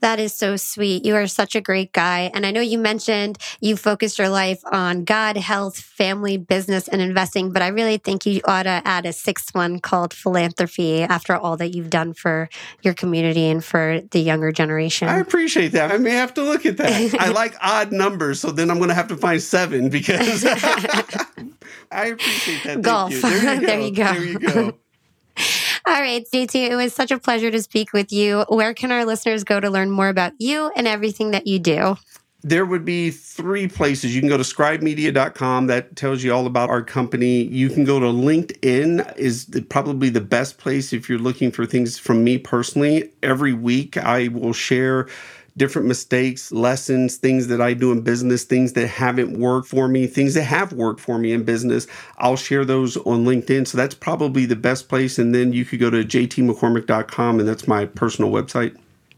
That 0.00 0.18
is 0.18 0.34
so 0.34 0.56
sweet. 0.56 1.04
You 1.04 1.14
are 1.16 1.26
such 1.26 1.54
a 1.54 1.60
great 1.60 1.92
guy. 1.92 2.30
And 2.34 2.46
I 2.46 2.50
know 2.50 2.60
you 2.60 2.78
mentioned 2.78 3.38
you 3.60 3.76
focused 3.76 4.18
your 4.18 4.28
life 4.28 4.60
on 4.72 5.04
God, 5.04 5.36
health, 5.36 5.78
family, 5.78 6.36
business, 6.36 6.88
and 6.88 7.00
investing, 7.00 7.52
but 7.52 7.62
I 7.62 7.68
really 7.68 7.98
think 7.98 8.26
you 8.26 8.40
ought 8.44 8.64
to 8.64 8.82
add 8.84 9.06
a 9.06 9.12
sixth 9.12 9.54
one 9.54 9.78
called 9.78 10.14
philanthropy 10.14 11.02
after 11.02 11.34
all 11.34 11.56
that 11.58 11.74
you've 11.74 11.90
done 11.90 12.14
for 12.14 12.48
your 12.82 12.94
community 12.94 13.46
and 13.46 13.64
for 13.64 14.00
the 14.10 14.20
younger 14.20 14.52
generation. 14.52 15.08
I 15.08 15.18
appreciate 15.18 15.72
that. 15.72 15.92
I 15.92 15.98
may 15.98 16.12
have 16.12 16.34
to 16.34 16.42
look 16.42 16.64
at 16.66 16.76
that. 16.78 17.14
I 17.20 17.28
like 17.30 17.54
odd 17.60 17.92
numbers, 17.92 18.40
so 18.40 18.50
then 18.50 18.70
I'm 18.70 18.78
going 18.78 18.88
to 18.88 18.94
have 18.94 19.08
to 19.08 19.16
find 19.16 19.42
seven 19.42 19.88
because 19.88 20.44
I 21.90 22.06
appreciate 22.06 22.64
that. 22.64 22.82
Golf. 22.82 23.12
You. 23.12 23.20
There, 23.20 23.54
you 23.54 23.66
there 23.66 23.80
you 23.80 23.90
go. 23.92 24.04
There 24.04 24.24
you 24.24 24.38
go. 24.38 24.78
All 25.86 26.00
right, 26.00 26.24
JT, 26.32 26.70
it 26.70 26.76
was 26.76 26.92
such 26.94 27.10
a 27.10 27.18
pleasure 27.18 27.50
to 27.50 27.62
speak 27.62 27.92
with 27.92 28.12
you. 28.12 28.44
Where 28.48 28.74
can 28.74 28.92
our 28.92 29.04
listeners 29.04 29.44
go 29.44 29.60
to 29.60 29.70
learn 29.70 29.90
more 29.90 30.08
about 30.08 30.32
you 30.38 30.70
and 30.76 30.86
everything 30.86 31.30
that 31.30 31.46
you 31.46 31.58
do? 31.58 31.96
There 32.42 32.64
would 32.64 32.84
be 32.86 33.10
three 33.10 33.68
places. 33.68 34.14
You 34.14 34.20
can 34.20 34.28
go 34.28 34.38
to 34.38 34.42
scribemedia.com. 34.42 35.66
That 35.66 35.96
tells 35.96 36.22
you 36.22 36.32
all 36.32 36.46
about 36.46 36.70
our 36.70 36.82
company. 36.82 37.42
You 37.42 37.68
can 37.68 37.84
go 37.84 38.00
to 38.00 38.06
LinkedIn 38.06 39.16
is 39.18 39.46
probably 39.68 40.08
the 40.08 40.22
best 40.22 40.56
place 40.56 40.92
if 40.92 41.08
you're 41.08 41.18
looking 41.18 41.50
for 41.50 41.66
things 41.66 41.98
from 41.98 42.24
me 42.24 42.38
personally. 42.38 43.10
Every 43.22 43.52
week 43.52 43.98
I 43.98 44.28
will 44.28 44.54
share 44.54 45.06
different 45.56 45.88
mistakes, 45.88 46.52
lessons, 46.52 47.16
things 47.16 47.48
that 47.48 47.60
I 47.60 47.74
do 47.74 47.92
in 47.92 48.00
business, 48.02 48.44
things 48.44 48.72
that 48.74 48.86
haven't 48.86 49.38
worked 49.38 49.68
for 49.68 49.88
me, 49.88 50.06
things 50.06 50.34
that 50.34 50.44
have 50.44 50.72
worked 50.72 51.00
for 51.00 51.18
me 51.18 51.32
in 51.32 51.44
business. 51.44 51.86
I'll 52.18 52.36
share 52.36 52.64
those 52.64 52.96
on 52.98 53.24
LinkedIn. 53.24 53.66
So 53.66 53.76
that's 53.76 53.94
probably 53.94 54.46
the 54.46 54.56
best 54.56 54.88
place. 54.88 55.18
And 55.18 55.34
then 55.34 55.52
you 55.52 55.64
could 55.64 55.80
go 55.80 55.90
to 55.90 56.04
jtmccormick.com, 56.04 57.40
and 57.40 57.48
that's 57.48 57.68
my 57.68 57.86
personal 57.86 58.30
website. 58.30 58.76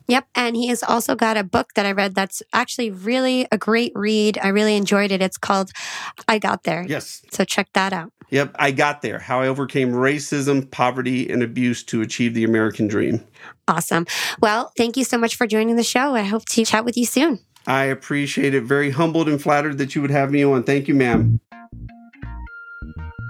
Yep. 0.09 0.27
And 0.35 0.57
he 0.57 0.69
has 0.69 0.83
also 0.83 1.15
got 1.15 1.37
a 1.37 1.45
book 1.45 1.75
that 1.75 1.87
I 1.87 1.93
read 1.93 2.15
that's 2.15 2.43
actually 2.53 2.91
really 2.91 3.47
a 3.53 3.59
great 3.59 3.93
read. 3.95 4.39
I 4.43 4.49
really 4.49 4.77
enjoyed 4.77 5.11
it. 5.11 5.23
It's 5.23 5.39
called 5.39 5.71
I 6.29 6.39
Got 6.39 6.65
There. 6.65 6.85
Yes. 6.87 7.23
So 7.31 7.45
check 7.45 7.69
that 7.75 7.93
out. 7.93 8.13
Yep. 8.31 8.57
I 8.59 8.71
got 8.71 9.03
there. 9.03 9.19
How 9.19 9.41
I 9.41 9.49
overcame 9.49 9.93
racism, 9.93 10.71
poverty, 10.71 11.29
and 11.31 11.43
abuse 11.43 11.83
to 11.85 12.01
achieve 12.01 12.35
the 12.35 12.45
American 12.45 12.89
dream. 12.89 13.25
Awesome. 13.69 14.07
Well, 14.41 14.73
thank 14.77 14.97
you 14.97 15.05
so 15.05 15.19
much 15.19 15.37
for 15.37 15.47
joining 15.47 15.77
the 15.77 15.83
show. 15.83 16.15
I 16.15 16.23
hope 16.23 16.45
to 16.47 16.65
chat 16.65 16.85
with 16.85 16.97
you 16.97 17.07
soon. 17.07 17.41
I 17.67 17.85
appreciate 17.85 18.55
it. 18.55 18.65
Very 18.65 18.91
humbled 18.91 19.29
and 19.29 19.41
flattered 19.41 19.79
that 19.79 19.95
you 19.95 20.03
would 20.03 20.11
have 20.11 20.31
me 20.31 20.43
on. 20.45 20.65
Thank 20.65 20.89
you, 20.89 20.95
ma'am. 20.95 21.41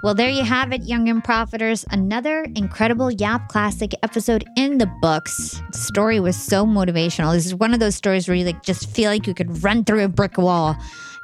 Well, 0.03 0.13
there 0.13 0.29
you 0.29 0.43
have 0.43 0.73
it, 0.73 0.83
Young 0.83 1.07
and 1.07 1.23
Profiters. 1.23 1.85
Another 1.89 2.45
incredible 2.55 3.09
Yap 3.09 3.47
Classic 3.47 3.93
episode 4.03 4.43
in 4.57 4.77
the 4.77 4.85
books. 4.85 5.61
The 5.71 5.77
story 5.77 6.19
was 6.19 6.35
so 6.35 6.65
motivational. 6.65 7.31
This 7.31 7.45
is 7.45 7.55
one 7.55 7.73
of 7.73 7.79
those 7.79 7.95
stories 7.95 8.27
where 8.27 8.35
you 8.35 8.43
like 8.43 8.63
just 8.63 8.89
feel 8.89 9.09
like 9.09 9.25
you 9.27 9.33
could 9.33 9.63
run 9.63 9.85
through 9.85 10.03
a 10.03 10.09
brick 10.09 10.37
wall. 10.37 10.75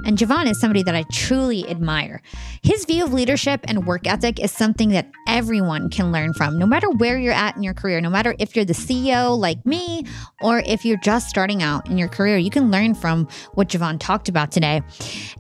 And 0.06 0.18
JeVon 0.18 0.50
is 0.50 0.60
somebody 0.62 0.82
that 0.84 0.96
I 0.96 1.04
truly 1.12 1.70
admire. 1.70 2.22
His 2.64 2.86
view 2.86 3.04
of 3.04 3.12
leadership 3.12 3.66
and 3.68 3.86
work 3.86 4.08
ethic 4.08 4.40
is 4.40 4.50
something 4.50 4.90
that 4.90 5.12
everyone 5.28 5.90
can 5.90 6.14
learn 6.14 6.34
from, 6.34 6.58
no 6.58 6.66
matter 6.66 6.90
where 6.90 7.20
you're 7.20 7.34
at 7.34 7.58
in 7.58 7.64
your 7.64 7.74
career, 7.74 8.00
no 8.00 8.10
matter 8.10 8.34
if 8.40 8.56
you're 8.56 8.64
the 8.64 8.74
CEO 8.74 9.38
like 9.38 9.66
me 9.66 10.06
or 10.42 10.60
if 10.60 10.86
you're 10.86 11.00
just 11.00 11.30
starting 11.30 11.62
out 11.62 11.90
in 11.90 11.98
your 11.98 12.08
career. 12.08 12.38
You 12.38 12.50
can 12.50 12.72
learn 12.72 12.96
from 12.96 13.28
what 13.56 13.68
JeVon 13.68 14.00
talked 14.00 14.30
about 14.30 14.54
today. 14.54 14.82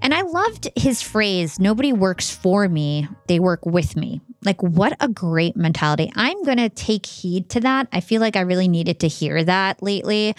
And 0.02 0.14
I 0.14 0.24
loved 0.24 0.68
his 0.76 1.02
phrase 1.02 1.58
nobody 1.58 1.94
works 1.94 2.30
for 2.30 2.68
me, 2.68 3.08
they 3.28 3.40
work 3.40 3.66
with 3.66 3.96
me. 3.96 4.20
Like, 4.44 4.62
what 4.64 4.96
a 5.02 5.10
great 5.10 5.58
mentality. 5.58 6.12
I'm 6.16 6.44
going 6.44 6.58
to 6.58 6.70
take 6.70 7.06
heed 7.06 7.50
to 7.50 7.60
that. 7.60 7.90
I 7.92 8.00
feel 8.00 8.22
like 8.22 8.38
I 8.38 8.42
really 8.42 8.70
needed 8.70 9.02
to 9.02 9.08
hear 9.08 9.44
that 9.44 9.84
lately. 9.84 10.34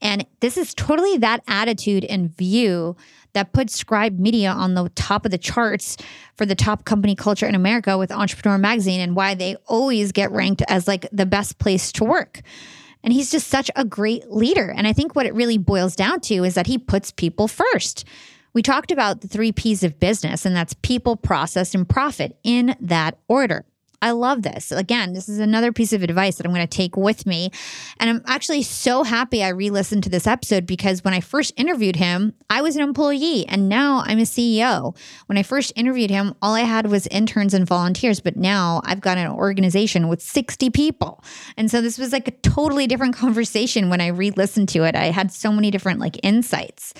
And 0.00 0.26
this 0.40 0.56
is 0.56 0.72
totally 0.72 1.18
that 1.18 1.42
attitude 1.46 2.04
and 2.04 2.34
view 2.34 2.96
that 3.34 3.52
put 3.52 3.70
Scribe 3.70 4.18
Media 4.18 4.50
on 4.50 4.74
the 4.74 4.88
top 4.90 5.24
of 5.24 5.30
the 5.30 5.38
charts 5.38 5.96
for 6.36 6.46
the 6.46 6.54
top 6.54 6.84
company 6.84 7.14
culture 7.14 7.46
in 7.46 7.54
America 7.54 7.96
with 7.96 8.12
Entrepreneur 8.12 8.58
Magazine 8.58 9.00
and 9.00 9.16
why 9.16 9.34
they 9.34 9.56
always 9.66 10.12
get 10.12 10.30
ranked 10.30 10.62
as 10.68 10.86
like 10.86 11.06
the 11.12 11.26
best 11.26 11.58
place 11.58 11.92
to 11.92 12.04
work. 12.04 12.42
And 13.02 13.12
he's 13.12 13.30
just 13.30 13.48
such 13.48 13.70
a 13.74 13.84
great 13.84 14.30
leader. 14.30 14.70
And 14.70 14.86
I 14.86 14.92
think 14.92 15.16
what 15.16 15.26
it 15.26 15.34
really 15.34 15.58
boils 15.58 15.96
down 15.96 16.20
to 16.20 16.44
is 16.44 16.54
that 16.54 16.66
he 16.66 16.78
puts 16.78 17.10
people 17.10 17.48
first. 17.48 18.04
We 18.54 18.62
talked 18.62 18.92
about 18.92 19.22
the 19.22 19.28
three 19.28 19.50
P's 19.50 19.82
of 19.82 19.98
business, 19.98 20.44
and 20.44 20.54
that's 20.54 20.74
people, 20.82 21.16
process, 21.16 21.74
and 21.74 21.88
profit 21.88 22.36
in 22.44 22.76
that 22.80 23.18
order. 23.26 23.64
I 24.02 24.10
love 24.10 24.42
this. 24.42 24.72
Again, 24.72 25.12
this 25.12 25.28
is 25.28 25.38
another 25.38 25.72
piece 25.72 25.92
of 25.92 26.02
advice 26.02 26.36
that 26.36 26.44
I'm 26.44 26.52
going 26.52 26.66
to 26.66 26.76
take 26.76 26.96
with 26.96 27.24
me. 27.24 27.52
And 28.00 28.10
I'm 28.10 28.22
actually 28.26 28.62
so 28.62 29.04
happy 29.04 29.44
I 29.44 29.50
re 29.50 29.70
listened 29.70 30.02
to 30.04 30.10
this 30.10 30.26
episode 30.26 30.66
because 30.66 31.04
when 31.04 31.14
I 31.14 31.20
first 31.20 31.54
interviewed 31.56 31.96
him, 31.96 32.34
I 32.50 32.62
was 32.62 32.74
an 32.74 32.82
employee 32.82 33.46
and 33.46 33.68
now 33.68 34.02
I'm 34.04 34.18
a 34.18 34.22
CEO. 34.22 34.96
When 35.26 35.38
I 35.38 35.44
first 35.44 35.72
interviewed 35.76 36.10
him, 36.10 36.34
all 36.42 36.54
I 36.54 36.62
had 36.62 36.88
was 36.88 37.06
interns 37.06 37.54
and 37.54 37.64
volunteers, 37.64 38.18
but 38.18 38.36
now 38.36 38.82
I've 38.84 39.00
got 39.00 39.18
an 39.18 39.30
organization 39.30 40.08
with 40.08 40.20
60 40.20 40.70
people. 40.70 41.22
And 41.56 41.70
so 41.70 41.80
this 41.80 41.96
was 41.96 42.12
like 42.12 42.26
a 42.26 42.32
totally 42.32 42.88
different 42.88 43.14
conversation 43.22 43.88
when 43.88 44.00
I 44.00 44.08
re 44.08 44.32
listened 44.32 44.68
to 44.70 44.82
it. 44.82 44.96
I 44.96 45.06
had 45.06 45.30
so 45.30 45.52
many 45.52 45.70
different 45.70 46.00
like 46.00 46.18
insights. 46.24 46.92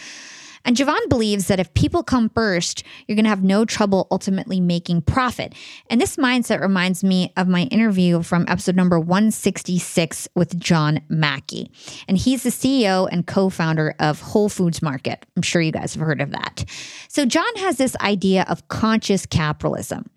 And 0.64 0.76
JeVon 0.76 1.08
believes 1.08 1.48
that 1.48 1.60
if 1.60 1.72
people 1.74 2.02
come 2.02 2.28
first, 2.28 2.84
you're 3.06 3.16
going 3.16 3.24
to 3.24 3.30
have 3.30 3.42
no 3.42 3.64
trouble 3.64 4.06
ultimately 4.10 4.60
making 4.60 5.02
profit. 5.02 5.54
And 5.90 6.00
this 6.00 6.16
mindset 6.16 6.60
reminds 6.60 7.02
me 7.02 7.32
of 7.36 7.48
my 7.48 7.62
interview 7.64 8.22
from 8.22 8.44
episode 8.48 8.76
number 8.76 8.98
166 8.98 10.28
with 10.34 10.58
John 10.58 11.00
Mackey. 11.08 11.70
And 12.06 12.16
he's 12.16 12.42
the 12.42 12.50
CEO 12.50 13.08
and 13.10 13.26
co 13.26 13.48
founder 13.48 13.94
of 13.98 14.20
Whole 14.20 14.48
Foods 14.48 14.82
Market. 14.82 15.24
I'm 15.36 15.42
sure 15.42 15.62
you 15.62 15.72
guys 15.72 15.94
have 15.94 16.04
heard 16.04 16.20
of 16.20 16.30
that. 16.30 16.64
So, 17.08 17.24
John 17.24 17.56
has 17.56 17.78
this 17.78 17.96
idea 17.96 18.44
of 18.48 18.68
conscious 18.68 19.26
capitalism. 19.26 20.10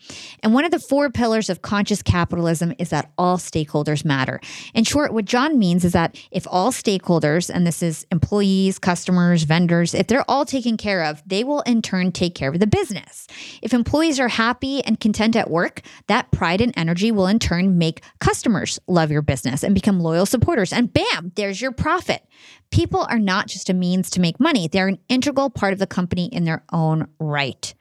And 0.44 0.54
one 0.54 0.66
of 0.66 0.72
the 0.72 0.80
four 0.80 1.10
pillars 1.10 1.50
of 1.50 1.62
conscious 1.62 2.02
capitalism 2.02 2.74
is 2.78 2.90
that 2.90 3.12
all 3.18 3.38
stakeholders 3.38 4.06
matter. 4.06 4.40
In 4.74 4.84
short, 4.84 5.14
what 5.14 5.26
John 5.26 5.58
means 5.58 5.86
is 5.86 5.94
that 5.94 6.20
if 6.32 6.46
all 6.50 6.72
stakeholders, 6.72 7.50
and 7.50 7.66
this 7.66 7.82
is 7.82 8.06
employees, 8.12 8.80
customers, 8.80 9.44
vendors, 9.44 9.94
if 9.94 10.08
they're 10.08 10.30
all 10.30 10.35
all 10.36 10.46
taken 10.46 10.76
care 10.76 11.02
of, 11.06 11.24
they 11.26 11.46
will 11.46 11.62
in 11.62 11.82
turn 11.82 12.12
take 12.12 12.36
care 12.36 12.50
of 12.50 12.60
the 12.60 12.68
business. 12.68 13.26
If 13.62 13.74
employees 13.74 14.20
are 14.20 14.28
happy 14.28 14.84
and 14.84 15.00
content 15.00 15.38
at 15.38 15.50
work, 15.50 15.82
that 16.08 16.30
pride 16.32 16.60
and 16.60 16.74
energy 16.76 17.10
will 17.10 17.28
in 17.28 17.40
turn 17.40 17.78
make 17.78 18.04
customers 18.20 18.78
love 18.86 19.12
your 19.12 19.22
business 19.22 19.64
and 19.64 19.74
become 19.74 20.02
loyal 20.02 20.26
supporters. 20.26 20.74
And 20.74 20.92
bam, 20.92 21.32
there's 21.36 21.62
your 21.62 21.72
profit. 21.72 22.22
People 22.70 23.08
are 23.10 23.18
not 23.18 23.48
just 23.48 23.70
a 23.70 23.74
means 23.74 24.10
to 24.10 24.20
make 24.20 24.38
money, 24.38 24.68
they're 24.68 24.90
an 24.90 25.00
integral 25.08 25.50
part 25.50 25.72
of 25.72 25.80
the 25.80 25.88
company 25.88 26.26
in 26.26 26.44
their 26.44 26.64
own 26.74 27.08
right. 27.18 27.74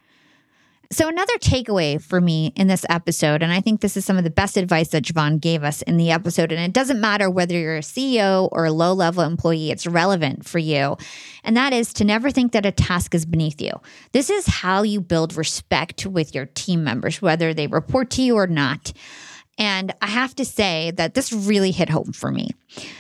So, 0.91 1.09
another 1.09 1.35
takeaway 1.39 2.01
for 2.01 2.21
me 2.21 2.53
in 2.57 2.67
this 2.67 2.85
episode, 2.89 3.43
and 3.43 3.53
I 3.53 3.61
think 3.61 3.81
this 3.81 3.97
is 3.97 4.05
some 4.05 4.19
of 4.19 4.25
the 4.25 4.31
best 4.31 4.57
advice 4.57 4.89
that 4.89 5.05
JeVon 5.05 5.41
gave 5.41 5.65
us 5.65 5.83
in 5.83 5.97
the 5.97 6.11
episode, 6.11 6.53
and 6.53 6.61
it 6.61 6.73
doesn't 6.73 7.01
matter 7.01 7.31
whether 7.31 7.55
you're 7.55 7.79
a 7.79 7.81
CEO 7.81 8.49
or 8.53 8.67
a 8.67 8.73
low 8.73 8.93
level 8.93 9.23
employee, 9.23 9.71
it's 9.71 9.87
relevant 9.87 10.47
for 10.47 10.59
you. 10.59 10.97
And 11.43 11.57
that 11.57 11.73
is 11.73 11.93
to 11.95 12.05
never 12.05 12.31
think 12.31 12.53
that 12.53 12.67
a 12.67 12.73
task 12.73 13.15
is 13.15 13.27
beneath 13.27 13.61
you. 13.61 13.73
This 14.13 14.31
is 14.31 14.47
how 14.47 14.83
you 14.83 15.01
build 15.01 15.37
respect 15.37 16.07
with 16.07 16.35
your 16.35 16.47
team 16.47 16.85
members, 16.85 17.21
whether 17.21 17.55
they 17.55 17.67
report 17.67 18.11
to 18.11 18.23
you 18.23 18.37
or 18.37 18.47
not. 18.47 18.93
And 19.57 19.95
I 20.03 20.09
have 20.09 20.35
to 20.37 20.45
say 20.45 20.91
that 20.93 21.15
this 21.15 21.33
really 21.33 21.71
hit 21.71 21.89
home 21.89 22.13
for 22.13 22.31
me. 22.31 22.51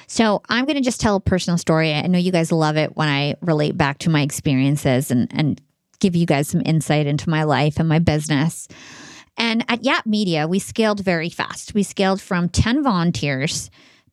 So 0.06 0.42
I'm 0.48 0.64
going 0.66 0.76
to 0.76 0.82
just 0.82 1.00
tell 1.00 1.16
a 1.16 1.20
personal 1.20 1.58
story. 1.58 1.92
I 1.92 2.06
know 2.06 2.18
you 2.18 2.32
guys 2.32 2.52
love 2.52 2.76
it 2.76 2.96
when 2.96 3.08
I 3.08 3.34
relate 3.40 3.76
back 3.76 3.98
to 3.98 4.10
my 4.10 4.22
experiences 4.22 5.10
and, 5.10 5.28
and 5.34 5.60
give 6.00 6.16
you 6.16 6.26
guys 6.26 6.48
some 6.48 6.62
insight 6.64 7.06
into 7.06 7.30
my 7.30 7.44
life 7.44 7.78
and 7.78 7.88
my 7.88 7.98
business. 7.98 8.68
And 9.36 9.64
at 9.68 9.84
Yap 9.84 10.06
Media, 10.06 10.46
we 10.46 10.58
scaled 10.58 11.00
very 11.00 11.28
fast. 11.28 11.74
We 11.74 11.82
scaled 11.82 12.20
from 12.20 12.48
10 12.48 12.82
volunteers 12.82 13.70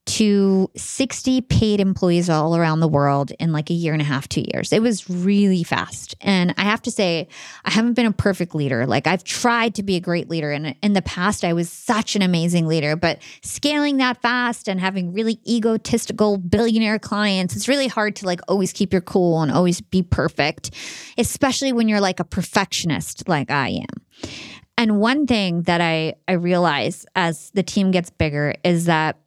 to 0.07 0.69
60 0.75 1.41
paid 1.41 1.79
employees 1.79 2.29
all 2.29 2.55
around 2.55 2.79
the 2.79 2.87
world 2.87 3.31
in 3.39 3.51
like 3.51 3.69
a 3.69 3.73
year 3.73 3.93
and 3.93 4.01
a 4.01 4.05
half, 4.05 4.27
two 4.27 4.43
years. 4.53 4.73
It 4.73 4.81
was 4.81 5.07
really 5.09 5.63
fast. 5.63 6.15
And 6.21 6.55
I 6.57 6.63
have 6.63 6.81
to 6.83 6.91
say, 6.91 7.27
I 7.65 7.71
haven't 7.71 7.93
been 7.93 8.07
a 8.07 8.11
perfect 8.11 8.55
leader. 8.55 8.87
Like 8.87 9.05
I've 9.05 9.23
tried 9.23 9.75
to 9.75 9.83
be 9.83 9.95
a 9.95 9.99
great 9.99 10.27
leader. 10.27 10.51
And 10.51 10.75
in 10.81 10.93
the 10.93 11.03
past, 11.03 11.45
I 11.45 11.53
was 11.53 11.69
such 11.69 12.15
an 12.15 12.23
amazing 12.23 12.65
leader. 12.65 12.95
But 12.95 13.21
scaling 13.43 13.97
that 13.97 14.21
fast 14.21 14.67
and 14.67 14.79
having 14.79 15.13
really 15.13 15.39
egotistical 15.47 16.37
billionaire 16.37 16.99
clients, 16.99 17.55
it's 17.55 17.67
really 17.67 17.87
hard 17.87 18.15
to 18.17 18.25
like 18.25 18.41
always 18.47 18.73
keep 18.73 18.91
your 18.91 19.01
cool 19.01 19.41
and 19.41 19.51
always 19.51 19.81
be 19.81 20.01
perfect, 20.01 20.71
especially 21.19 21.73
when 21.73 21.87
you're 21.87 22.01
like 22.01 22.19
a 22.19 22.25
perfectionist 22.25 23.29
like 23.29 23.51
I 23.51 23.69
am. 23.69 24.31
And 24.77 24.99
one 24.99 25.27
thing 25.27 25.61
that 25.63 25.79
I, 25.79 26.15
I 26.27 26.33
realize 26.33 27.05
as 27.15 27.51
the 27.51 27.61
team 27.61 27.91
gets 27.91 28.09
bigger 28.09 28.55
is 28.63 28.85
that 28.85 29.20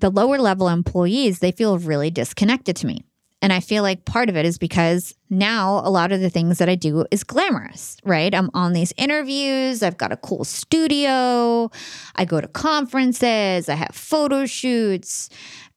the 0.00 0.10
lower 0.10 0.38
level 0.38 0.68
employees, 0.68 1.38
they 1.38 1.52
feel 1.52 1.78
really 1.78 2.10
disconnected 2.10 2.76
to 2.76 2.86
me. 2.86 3.04
And 3.40 3.52
I 3.52 3.60
feel 3.60 3.84
like 3.84 4.04
part 4.04 4.28
of 4.28 4.36
it 4.36 4.44
is 4.44 4.58
because 4.58 5.14
now 5.30 5.80
a 5.84 5.90
lot 5.90 6.10
of 6.10 6.20
the 6.20 6.30
things 6.30 6.58
that 6.58 6.68
I 6.68 6.74
do 6.74 7.06
is 7.12 7.22
glamorous, 7.22 7.96
right? 8.04 8.34
I'm 8.34 8.50
on 8.52 8.72
these 8.72 8.92
interviews, 8.96 9.82
I've 9.82 9.96
got 9.96 10.10
a 10.10 10.16
cool 10.16 10.44
studio, 10.44 11.70
I 12.16 12.24
go 12.24 12.40
to 12.40 12.48
conferences, 12.48 13.68
I 13.68 13.74
have 13.74 13.94
photo 13.94 14.44
shoots. 14.44 15.30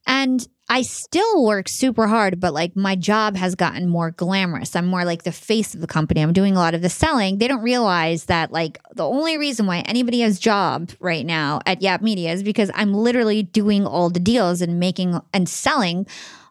And 0.06 0.46
I 0.68 0.82
still 0.82 1.44
work 1.44 1.68
super 1.68 2.06
hard, 2.06 2.40
but 2.40 2.54
like 2.54 2.74
my 2.76 2.96
job 2.96 3.36
has 3.36 3.54
gotten 3.54 3.88
more 3.88 4.10
glamorous. 4.10 4.74
I'm 4.74 4.86
more 4.86 5.04
like 5.04 5.24
the 5.24 5.32
face 5.32 5.74
of 5.74 5.80
the 5.80 5.86
company. 5.86 6.22
I'm 6.22 6.32
doing 6.32 6.56
a 6.56 6.58
lot 6.58 6.74
of 6.74 6.82
the 6.82 6.88
selling. 6.88 7.38
They 7.38 7.48
don't 7.48 7.62
realize 7.62 8.24
that 8.26 8.52
like 8.52 8.78
the 8.94 9.06
only 9.06 9.36
reason 9.36 9.66
why 9.66 9.80
anybody 9.80 10.20
has 10.20 10.38
a 10.38 10.40
job 10.40 10.90
right 10.98 11.26
now 11.26 11.60
at 11.66 11.82
Yap 11.82 12.00
Media 12.00 12.32
is 12.32 12.42
because 12.42 12.70
I'm 12.74 12.94
literally 12.94 13.42
doing 13.42 13.86
all 13.86 14.08
the 14.08 14.20
deals 14.20 14.62
and 14.62 14.80
making 14.80 15.20
and 15.34 15.48
selling 15.48 16.06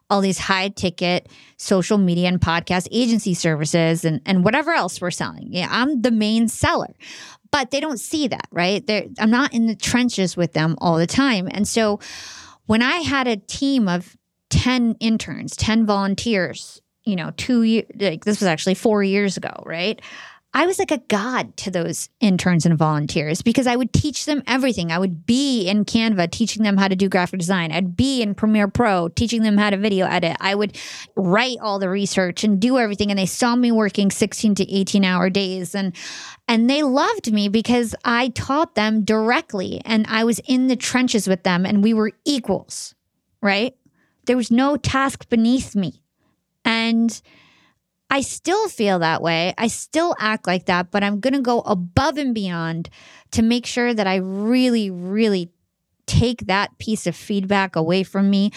all 0.08 0.20
these 0.20 0.38
high 0.38 0.68
ticket 0.68 1.28
social 1.56 1.96
media 1.96 2.28
and 2.28 2.38
podcast 2.38 2.86
agency 2.92 3.32
services 3.32 4.04
and, 4.04 4.20
and 4.26 4.44
whatever 4.44 4.70
else 4.72 5.00
we're 5.00 5.10
selling. 5.10 5.48
Yeah, 5.50 5.68
I'm 5.70 6.02
the 6.02 6.10
main 6.10 6.48
seller. 6.48 6.94
But 7.50 7.70
they 7.70 7.80
don't 7.80 7.98
see 7.98 8.28
that, 8.28 8.46
right? 8.50 8.86
They're, 8.86 9.06
I'm 9.18 9.30
not 9.30 9.52
in 9.52 9.66
the 9.66 9.74
trenches 9.74 10.36
with 10.36 10.52
them 10.52 10.76
all 10.78 10.96
the 10.96 11.06
time. 11.06 11.48
And 11.50 11.66
so 11.66 11.98
when 12.72 12.80
I 12.80 13.00
had 13.00 13.28
a 13.28 13.36
team 13.36 13.86
of 13.86 14.16
10 14.48 14.96
interns, 14.98 15.54
10 15.56 15.84
volunteers, 15.84 16.80
you 17.04 17.16
know, 17.16 17.30
two 17.36 17.64
years, 17.64 17.86
like 18.00 18.24
this 18.24 18.40
was 18.40 18.46
actually 18.46 18.76
four 18.76 19.02
years 19.02 19.36
ago, 19.36 19.62
right? 19.66 20.00
I 20.54 20.66
was 20.66 20.78
like 20.78 20.90
a 20.90 20.98
god 20.98 21.56
to 21.58 21.70
those 21.70 22.10
interns 22.20 22.66
and 22.66 22.76
volunteers 22.76 23.40
because 23.40 23.66
I 23.66 23.74
would 23.74 23.92
teach 23.92 24.26
them 24.26 24.42
everything. 24.46 24.92
I 24.92 24.98
would 24.98 25.24
be 25.24 25.66
in 25.66 25.86
Canva 25.86 26.30
teaching 26.30 26.62
them 26.62 26.76
how 26.76 26.88
to 26.88 26.96
do 26.96 27.08
graphic 27.08 27.40
design. 27.40 27.72
I'd 27.72 27.96
be 27.96 28.20
in 28.20 28.34
Premiere 28.34 28.68
Pro 28.68 29.08
teaching 29.08 29.42
them 29.42 29.56
how 29.56 29.70
to 29.70 29.78
video 29.78 30.06
edit. 30.06 30.36
I 30.40 30.54
would 30.54 30.76
write 31.16 31.56
all 31.62 31.78
the 31.78 31.88
research 31.88 32.44
and 32.44 32.60
do 32.60 32.78
everything 32.78 33.10
and 33.10 33.18
they 33.18 33.26
saw 33.26 33.56
me 33.56 33.72
working 33.72 34.10
16 34.10 34.56
to 34.56 34.70
18 34.70 35.04
hour 35.04 35.30
days 35.30 35.74
and 35.74 35.96
and 36.46 36.68
they 36.68 36.82
loved 36.82 37.32
me 37.32 37.48
because 37.48 37.94
I 38.04 38.28
taught 38.28 38.74
them 38.74 39.04
directly 39.04 39.80
and 39.86 40.06
I 40.06 40.24
was 40.24 40.38
in 40.40 40.66
the 40.66 40.76
trenches 40.76 41.26
with 41.26 41.44
them 41.44 41.64
and 41.64 41.82
we 41.82 41.94
were 41.94 42.12
equals, 42.26 42.94
right? 43.40 43.74
There 44.26 44.36
was 44.36 44.50
no 44.50 44.76
task 44.76 45.30
beneath 45.30 45.74
me. 45.74 46.02
And 46.64 47.20
I 48.12 48.20
still 48.20 48.68
feel 48.68 48.98
that 48.98 49.22
way. 49.22 49.54
I 49.56 49.68
still 49.68 50.14
act 50.18 50.46
like 50.46 50.66
that, 50.66 50.90
but 50.90 51.02
I'm 51.02 51.18
going 51.18 51.32
to 51.32 51.40
go 51.40 51.60
above 51.60 52.18
and 52.18 52.34
beyond 52.34 52.90
to 53.30 53.40
make 53.40 53.64
sure 53.64 53.94
that 53.94 54.06
I 54.06 54.16
really, 54.16 54.90
really 54.90 55.50
take 56.06 56.46
that 56.46 56.76
piece 56.76 57.06
of 57.06 57.16
feedback 57.16 57.74
away 57.74 58.02
from 58.02 58.28
me 58.28 58.50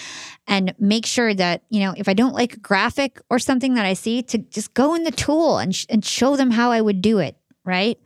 and 0.45 0.75
make 0.77 1.05
sure 1.05 1.33
that, 1.33 1.63
you 1.69 1.79
know, 1.79 1.93
if 1.95 2.09
I 2.09 2.13
don't 2.13 2.33
like 2.33 2.55
a 2.55 2.59
graphic 2.59 3.21
or 3.29 3.39
something 3.39 3.75
that 3.75 3.85
I 3.85 3.93
see, 3.93 4.21
to 4.23 4.39
just 4.39 4.73
go 4.73 4.93
in 4.93 5.03
the 5.03 5.11
tool 5.11 5.57
and, 5.57 5.73
sh- 5.73 5.85
and 5.87 6.03
show 6.03 6.35
them 6.35 6.51
how 6.51 6.71
I 6.71 6.81
would 6.81 7.01
do 7.01 7.19
it, 7.19 7.37
right? 7.63 7.97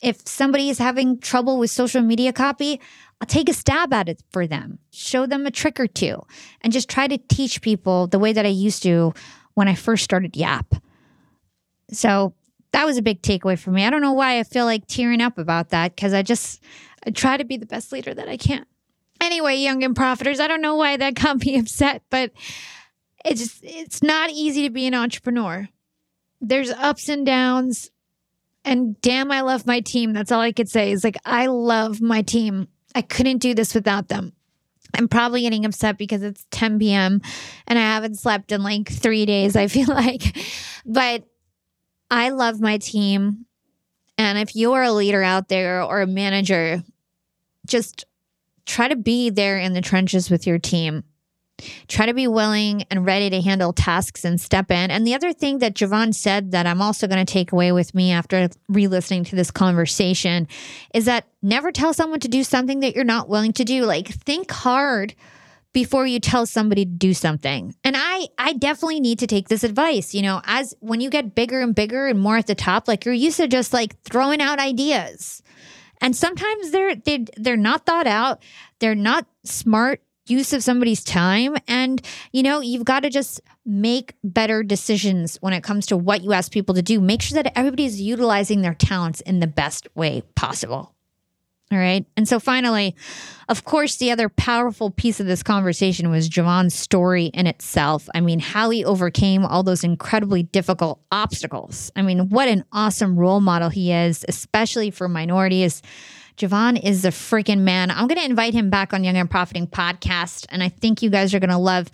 If 0.00 0.28
somebody 0.28 0.70
is 0.70 0.78
having 0.78 1.18
trouble 1.18 1.58
with 1.58 1.72
social 1.72 2.02
media 2.02 2.32
copy, 2.32 2.80
I'll 3.20 3.26
take 3.26 3.48
a 3.48 3.52
stab 3.52 3.92
at 3.92 4.08
it 4.08 4.22
for 4.30 4.46
them, 4.46 4.78
show 4.92 5.26
them 5.26 5.44
a 5.44 5.50
trick 5.50 5.80
or 5.80 5.88
two, 5.88 6.24
and 6.60 6.72
just 6.72 6.88
try 6.88 7.08
to 7.08 7.18
teach 7.18 7.62
people 7.62 8.06
the 8.06 8.20
way 8.20 8.32
that 8.32 8.46
I 8.46 8.50
used 8.50 8.84
to 8.84 9.12
when 9.58 9.66
I 9.66 9.74
first 9.74 10.04
started 10.04 10.36
Yap. 10.36 10.72
So 11.90 12.32
that 12.70 12.86
was 12.86 12.96
a 12.96 13.02
big 13.02 13.22
takeaway 13.22 13.58
for 13.58 13.72
me. 13.72 13.84
I 13.84 13.90
don't 13.90 14.02
know 14.02 14.12
why 14.12 14.38
I 14.38 14.44
feel 14.44 14.66
like 14.66 14.86
tearing 14.86 15.20
up 15.20 15.36
about 15.36 15.70
that 15.70 15.96
because 15.96 16.14
I 16.14 16.22
just 16.22 16.62
I 17.04 17.10
try 17.10 17.36
to 17.36 17.44
be 17.44 17.56
the 17.56 17.66
best 17.66 17.90
leader 17.90 18.14
that 18.14 18.28
I 18.28 18.36
can. 18.36 18.64
Anyway, 19.20 19.56
young 19.56 19.82
and 19.82 19.96
profiters, 19.96 20.38
I 20.38 20.46
don't 20.46 20.62
know 20.62 20.76
why 20.76 20.96
that 20.96 21.14
got 21.22 21.44
me 21.44 21.58
upset, 21.58 22.02
but 22.08 22.30
it's 23.24 23.40
just, 23.40 23.64
it's 23.64 24.00
not 24.00 24.30
easy 24.30 24.62
to 24.62 24.70
be 24.70 24.86
an 24.86 24.94
entrepreneur. 24.94 25.68
There's 26.40 26.70
ups 26.70 27.08
and 27.08 27.26
downs, 27.26 27.90
and 28.64 29.00
damn, 29.00 29.32
I 29.32 29.40
love 29.40 29.66
my 29.66 29.80
team. 29.80 30.12
That's 30.12 30.30
all 30.30 30.40
I 30.40 30.52
could 30.52 30.68
say. 30.68 30.92
Is 30.92 31.02
like 31.02 31.16
I 31.24 31.46
love 31.46 32.00
my 32.00 32.22
team. 32.22 32.68
I 32.94 33.02
couldn't 33.02 33.38
do 33.38 33.54
this 33.54 33.74
without 33.74 34.06
them. 34.06 34.34
I'm 34.94 35.08
probably 35.08 35.42
getting 35.42 35.64
upset 35.64 35.98
because 35.98 36.22
it's 36.22 36.46
10 36.50 36.78
p.m. 36.78 37.20
and 37.66 37.78
I 37.78 37.82
haven't 37.82 38.18
slept 38.18 38.52
in 38.52 38.62
like 38.62 38.90
three 38.90 39.26
days, 39.26 39.56
I 39.56 39.66
feel 39.66 39.88
like. 39.94 40.36
But 40.84 41.24
I 42.10 42.30
love 42.30 42.60
my 42.60 42.78
team. 42.78 43.46
And 44.16 44.38
if 44.38 44.56
you're 44.56 44.82
a 44.82 44.92
leader 44.92 45.22
out 45.22 45.48
there 45.48 45.82
or 45.82 46.00
a 46.00 46.06
manager, 46.06 46.82
just 47.66 48.04
try 48.66 48.88
to 48.88 48.96
be 48.96 49.30
there 49.30 49.58
in 49.58 49.72
the 49.74 49.80
trenches 49.80 50.30
with 50.30 50.46
your 50.46 50.58
team. 50.58 51.04
Try 51.88 52.06
to 52.06 52.14
be 52.14 52.28
willing 52.28 52.84
and 52.90 53.04
ready 53.04 53.30
to 53.30 53.40
handle 53.40 53.72
tasks 53.72 54.24
and 54.24 54.40
step 54.40 54.70
in. 54.70 54.90
And 54.90 55.06
the 55.06 55.14
other 55.14 55.32
thing 55.32 55.58
that 55.58 55.74
JeVon 55.74 56.14
said 56.14 56.52
that 56.52 56.66
I'm 56.66 56.80
also 56.80 57.06
going 57.06 57.24
to 57.24 57.30
take 57.30 57.52
away 57.52 57.72
with 57.72 57.94
me 57.94 58.12
after 58.12 58.48
re 58.68 58.86
listening 58.86 59.24
to 59.24 59.36
this 59.36 59.50
conversation 59.50 60.48
is 60.94 61.06
that 61.06 61.26
never 61.42 61.72
tell 61.72 61.92
someone 61.92 62.20
to 62.20 62.28
do 62.28 62.44
something 62.44 62.80
that 62.80 62.94
you're 62.94 63.04
not 63.04 63.28
willing 63.28 63.52
to 63.54 63.64
do. 63.64 63.84
Like, 63.84 64.08
think 64.08 64.50
hard 64.50 65.14
before 65.72 66.06
you 66.06 66.18
tell 66.18 66.46
somebody 66.46 66.84
to 66.84 66.90
do 66.90 67.14
something. 67.14 67.74
And 67.84 67.94
I 67.96 68.28
I 68.38 68.52
definitely 68.54 69.00
need 69.00 69.18
to 69.20 69.26
take 69.26 69.48
this 69.48 69.64
advice, 69.64 70.14
you 70.14 70.22
know, 70.22 70.40
as 70.44 70.74
when 70.80 71.00
you 71.00 71.10
get 71.10 71.34
bigger 71.34 71.60
and 71.60 71.74
bigger 71.74 72.06
and 72.06 72.18
more 72.18 72.36
at 72.36 72.46
the 72.46 72.54
top, 72.54 72.88
like 72.88 73.04
you're 73.04 73.14
used 73.14 73.36
to 73.38 73.48
just 73.48 73.72
like 73.72 74.00
throwing 74.02 74.40
out 74.40 74.58
ideas. 74.58 75.42
And 76.00 76.16
sometimes 76.16 76.70
they're 76.70 76.94
they 76.94 77.26
they're 77.36 77.56
not 77.56 77.84
thought 77.84 78.06
out. 78.06 78.42
They're 78.78 78.94
not 78.94 79.26
smart 79.44 80.02
use 80.30 80.52
of 80.52 80.62
somebody's 80.62 81.02
time. 81.04 81.56
And, 81.66 82.00
you 82.32 82.42
know, 82.42 82.60
you've 82.60 82.84
got 82.84 83.00
to 83.00 83.10
just 83.10 83.40
make 83.64 84.14
better 84.24 84.62
decisions 84.62 85.36
when 85.40 85.52
it 85.52 85.62
comes 85.62 85.86
to 85.86 85.96
what 85.96 86.22
you 86.22 86.32
ask 86.32 86.52
people 86.52 86.74
to 86.74 86.82
do. 86.82 87.00
Make 87.00 87.22
sure 87.22 87.42
that 87.42 87.56
everybody's 87.56 88.00
utilizing 88.00 88.62
their 88.62 88.74
talents 88.74 89.20
in 89.22 89.40
the 89.40 89.46
best 89.46 89.88
way 89.94 90.22
possible. 90.34 90.94
All 91.70 91.78
right. 91.78 92.06
And 92.16 92.26
so 92.26 92.40
finally, 92.40 92.96
of 93.50 93.64
course, 93.64 93.96
the 93.96 94.10
other 94.10 94.30
powerful 94.30 94.90
piece 94.90 95.20
of 95.20 95.26
this 95.26 95.42
conversation 95.42 96.10
was 96.10 96.30
JeVon's 96.30 96.72
story 96.72 97.26
in 97.26 97.46
itself. 97.46 98.08
I 98.14 98.22
mean, 98.22 98.38
how 98.40 98.70
he 98.70 98.86
overcame 98.86 99.44
all 99.44 99.62
those 99.62 99.84
incredibly 99.84 100.42
difficult 100.42 101.00
obstacles. 101.12 101.92
I 101.94 102.00
mean, 102.00 102.30
what 102.30 102.48
an 102.48 102.64
awesome 102.72 103.18
role 103.18 103.40
model 103.40 103.68
he 103.68 103.92
is, 103.92 104.24
especially 104.28 104.90
for 104.90 105.08
minorities. 105.08 105.82
JeVon 106.38 106.80
is 106.82 107.04
a 107.04 107.10
freaking 107.10 107.60
man. 107.60 107.90
I'm 107.90 108.06
going 108.06 108.18
to 108.18 108.24
invite 108.24 108.54
him 108.54 108.70
back 108.70 108.94
on 108.94 109.02
Young 109.02 109.16
and 109.16 109.28
Profiting 109.28 109.66
podcast. 109.66 110.46
And 110.50 110.62
I 110.62 110.68
think 110.68 111.02
you 111.02 111.10
guys 111.10 111.34
are 111.34 111.40
going 111.40 111.50
to 111.50 111.58
love 111.58 111.90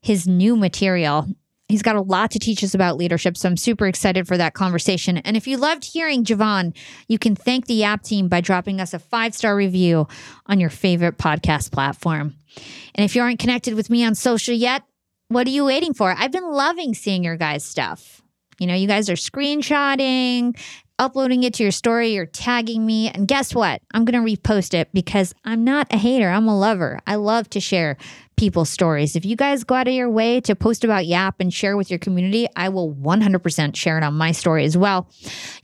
his 0.00 0.26
new 0.26 0.56
material. 0.56 1.26
He's 1.68 1.82
got 1.82 1.96
a 1.96 2.00
lot 2.00 2.30
to 2.30 2.38
teach 2.38 2.64
us 2.64 2.74
about 2.74 2.96
leadership. 2.96 3.36
So 3.36 3.48
I'm 3.48 3.56
super 3.58 3.86
excited 3.86 4.26
for 4.26 4.38
that 4.38 4.54
conversation. 4.54 5.18
And 5.18 5.36
if 5.36 5.46
you 5.46 5.58
loved 5.58 5.84
hearing 5.84 6.24
JeVon, 6.24 6.74
you 7.06 7.18
can 7.18 7.36
thank 7.36 7.66
the 7.66 7.74
Yap 7.74 8.02
team 8.02 8.28
by 8.28 8.40
dropping 8.40 8.80
us 8.80 8.94
a 8.94 8.98
five 8.98 9.34
star 9.34 9.54
review 9.54 10.08
on 10.46 10.58
your 10.58 10.70
favorite 10.70 11.18
podcast 11.18 11.70
platform. 11.70 12.34
And 12.94 13.04
if 13.04 13.14
you 13.14 13.20
aren't 13.20 13.40
connected 13.40 13.74
with 13.74 13.90
me 13.90 14.04
on 14.04 14.14
social 14.14 14.54
yet, 14.54 14.84
what 15.28 15.46
are 15.46 15.50
you 15.50 15.66
waiting 15.66 15.92
for? 15.92 16.14
I've 16.16 16.32
been 16.32 16.50
loving 16.50 16.94
seeing 16.94 17.24
your 17.24 17.36
guys' 17.36 17.64
stuff. 17.64 18.22
You 18.58 18.66
know, 18.66 18.74
you 18.74 18.86
guys 18.86 19.10
are 19.10 19.14
screenshotting, 19.14 20.56
uploading 21.02 21.42
it 21.42 21.54
to 21.54 21.64
your 21.64 21.72
story, 21.72 22.14
you're 22.14 22.26
tagging 22.26 22.86
me. 22.86 23.08
And 23.08 23.26
guess 23.26 23.54
what? 23.54 23.82
I'm 23.92 24.04
going 24.04 24.24
to 24.24 24.36
repost 24.36 24.72
it 24.72 24.88
because 24.92 25.34
I'm 25.44 25.64
not 25.64 25.92
a 25.92 25.96
hater, 25.96 26.28
I'm 26.28 26.46
a 26.46 26.56
lover. 26.56 27.00
I 27.06 27.16
love 27.16 27.50
to 27.50 27.60
share 27.60 27.96
people's 28.36 28.70
stories. 28.70 29.16
If 29.16 29.24
you 29.24 29.34
guys 29.34 29.64
go 29.64 29.74
out 29.74 29.88
of 29.88 29.94
your 29.94 30.08
way 30.08 30.40
to 30.42 30.54
post 30.54 30.84
about 30.84 31.06
Yap 31.06 31.36
and 31.40 31.52
share 31.52 31.76
with 31.76 31.90
your 31.90 31.98
community, 31.98 32.46
I 32.54 32.68
will 32.68 32.94
100% 32.94 33.76
share 33.76 33.98
it 33.98 34.04
on 34.04 34.14
my 34.14 34.30
story 34.32 34.64
as 34.64 34.76
well. 34.76 35.10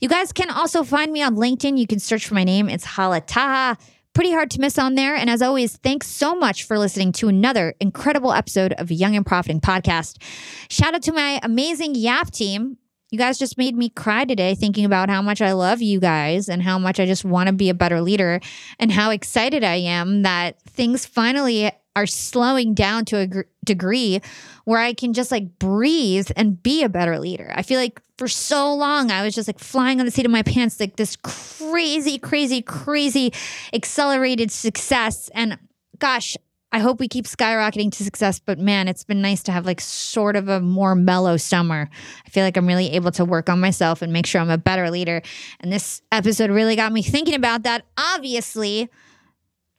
You 0.01 0.09
guys 0.09 0.33
can 0.33 0.49
also 0.49 0.83
find 0.83 1.11
me 1.11 1.23
on 1.23 1.35
LinkedIn. 1.35 1.77
You 1.77 1.87
can 1.87 1.99
search 1.99 2.27
for 2.27 2.35
my 2.35 2.43
name, 2.43 2.67
it's 2.69 2.85
Hala 2.85 3.21
Taha 3.21 3.77
pretty 4.15 4.31
hard 4.33 4.51
to 4.51 4.59
miss 4.59 4.77
on 4.77 4.95
there. 4.95 5.15
And 5.15 5.29
as 5.29 5.41
always, 5.41 5.77
thanks 5.77 6.07
so 6.07 6.35
much 6.35 6.63
for 6.63 6.77
listening 6.77 7.13
to 7.13 7.29
another 7.29 7.75
incredible 7.79 8.33
episode 8.33 8.73
of 8.73 8.91
Young 8.91 9.15
and 9.15 9.25
Profiting 9.25 9.61
Podcast. 9.61 10.21
Shout 10.69 10.93
out 10.93 11.03
to 11.03 11.13
my 11.13 11.39
amazing 11.41 11.95
Yap 11.95 12.31
team. 12.31 12.77
You 13.11 13.17
guys 13.17 13.39
just 13.39 13.57
made 13.57 13.75
me 13.75 13.89
cry 13.89 14.23
today 14.25 14.53
thinking 14.53 14.85
about 14.85 15.09
how 15.09 15.21
much 15.21 15.41
I 15.41 15.53
love 15.53 15.81
you 15.81 15.99
guys 15.99 16.47
and 16.47 16.61
how 16.61 16.77
much 16.77 16.99
I 16.99 17.07
just 17.07 17.25
want 17.25 17.47
to 17.47 17.53
be 17.53 17.69
a 17.69 17.73
better 17.73 18.01
leader 18.01 18.39
and 18.77 18.91
how 18.91 19.09
excited 19.09 19.63
I 19.63 19.75
am 19.75 20.21
that 20.21 20.61
things 20.61 21.07
finally 21.07 21.71
are 21.95 22.05
slowing 22.05 22.75
down 22.75 23.05
to 23.05 23.17
a 23.17 23.27
gr- 23.27 23.41
degree 23.65 24.21
where 24.65 24.79
I 24.79 24.93
can 24.93 25.13
just 25.13 25.31
like 25.31 25.57
breathe 25.57 26.29
and 26.35 26.61
be 26.61 26.83
a 26.83 26.89
better 26.89 27.17
leader. 27.17 27.51
I 27.55 27.63
feel 27.63 27.79
like 27.79 27.99
for 28.19 28.27
so 28.27 28.75
long 28.75 29.09
I 29.09 29.23
was 29.23 29.33
just 29.33 29.47
like 29.47 29.57
flying 29.57 29.99
on 29.99 30.05
the 30.05 30.11
seat 30.11 30.25
of 30.25 30.31
my 30.31 30.43
pants, 30.43 30.79
like 30.79 30.95
this 30.95 31.15
crazy, 31.15 32.19
crazy, 32.19 32.61
crazy 32.61 33.33
accelerated 33.73 34.51
success. 34.51 35.29
And 35.33 35.57
gosh, 35.97 36.37
I 36.71 36.79
hope 36.79 36.99
we 36.99 37.07
keep 37.07 37.25
skyrocketing 37.25 37.91
to 37.93 38.03
success, 38.03 38.39
but 38.39 38.59
man, 38.59 38.87
it's 38.87 39.03
been 39.03 39.21
nice 39.21 39.41
to 39.43 39.51
have 39.51 39.65
like 39.65 39.81
sort 39.81 40.35
of 40.35 40.47
a 40.49 40.61
more 40.61 40.93
mellow 40.93 41.35
summer. 41.35 41.89
I 42.25 42.29
feel 42.29 42.43
like 42.43 42.57
I'm 42.57 42.67
really 42.67 42.91
able 42.91 43.11
to 43.13 43.25
work 43.25 43.49
on 43.49 43.59
myself 43.59 44.03
and 44.03 44.13
make 44.13 44.27
sure 44.27 44.39
I'm 44.39 44.51
a 44.51 44.57
better 44.57 44.91
leader. 44.91 45.23
And 45.59 45.73
this 45.73 46.03
episode 46.11 46.51
really 46.51 46.75
got 46.75 46.91
me 46.91 47.01
thinking 47.01 47.33
about 47.33 47.63
that. 47.63 47.85
Obviously, 47.97 48.87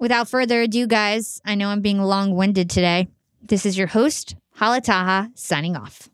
without 0.00 0.28
further 0.28 0.62
ado, 0.62 0.88
guys, 0.88 1.40
I 1.44 1.54
know 1.54 1.68
I'm 1.68 1.80
being 1.80 2.00
long 2.02 2.34
winded 2.34 2.68
today. 2.68 3.06
This 3.40 3.64
is 3.64 3.78
your 3.78 3.86
host, 3.86 4.34
Hala 4.56 4.80
Taha, 4.80 5.30
signing 5.34 5.76
off. 5.76 6.09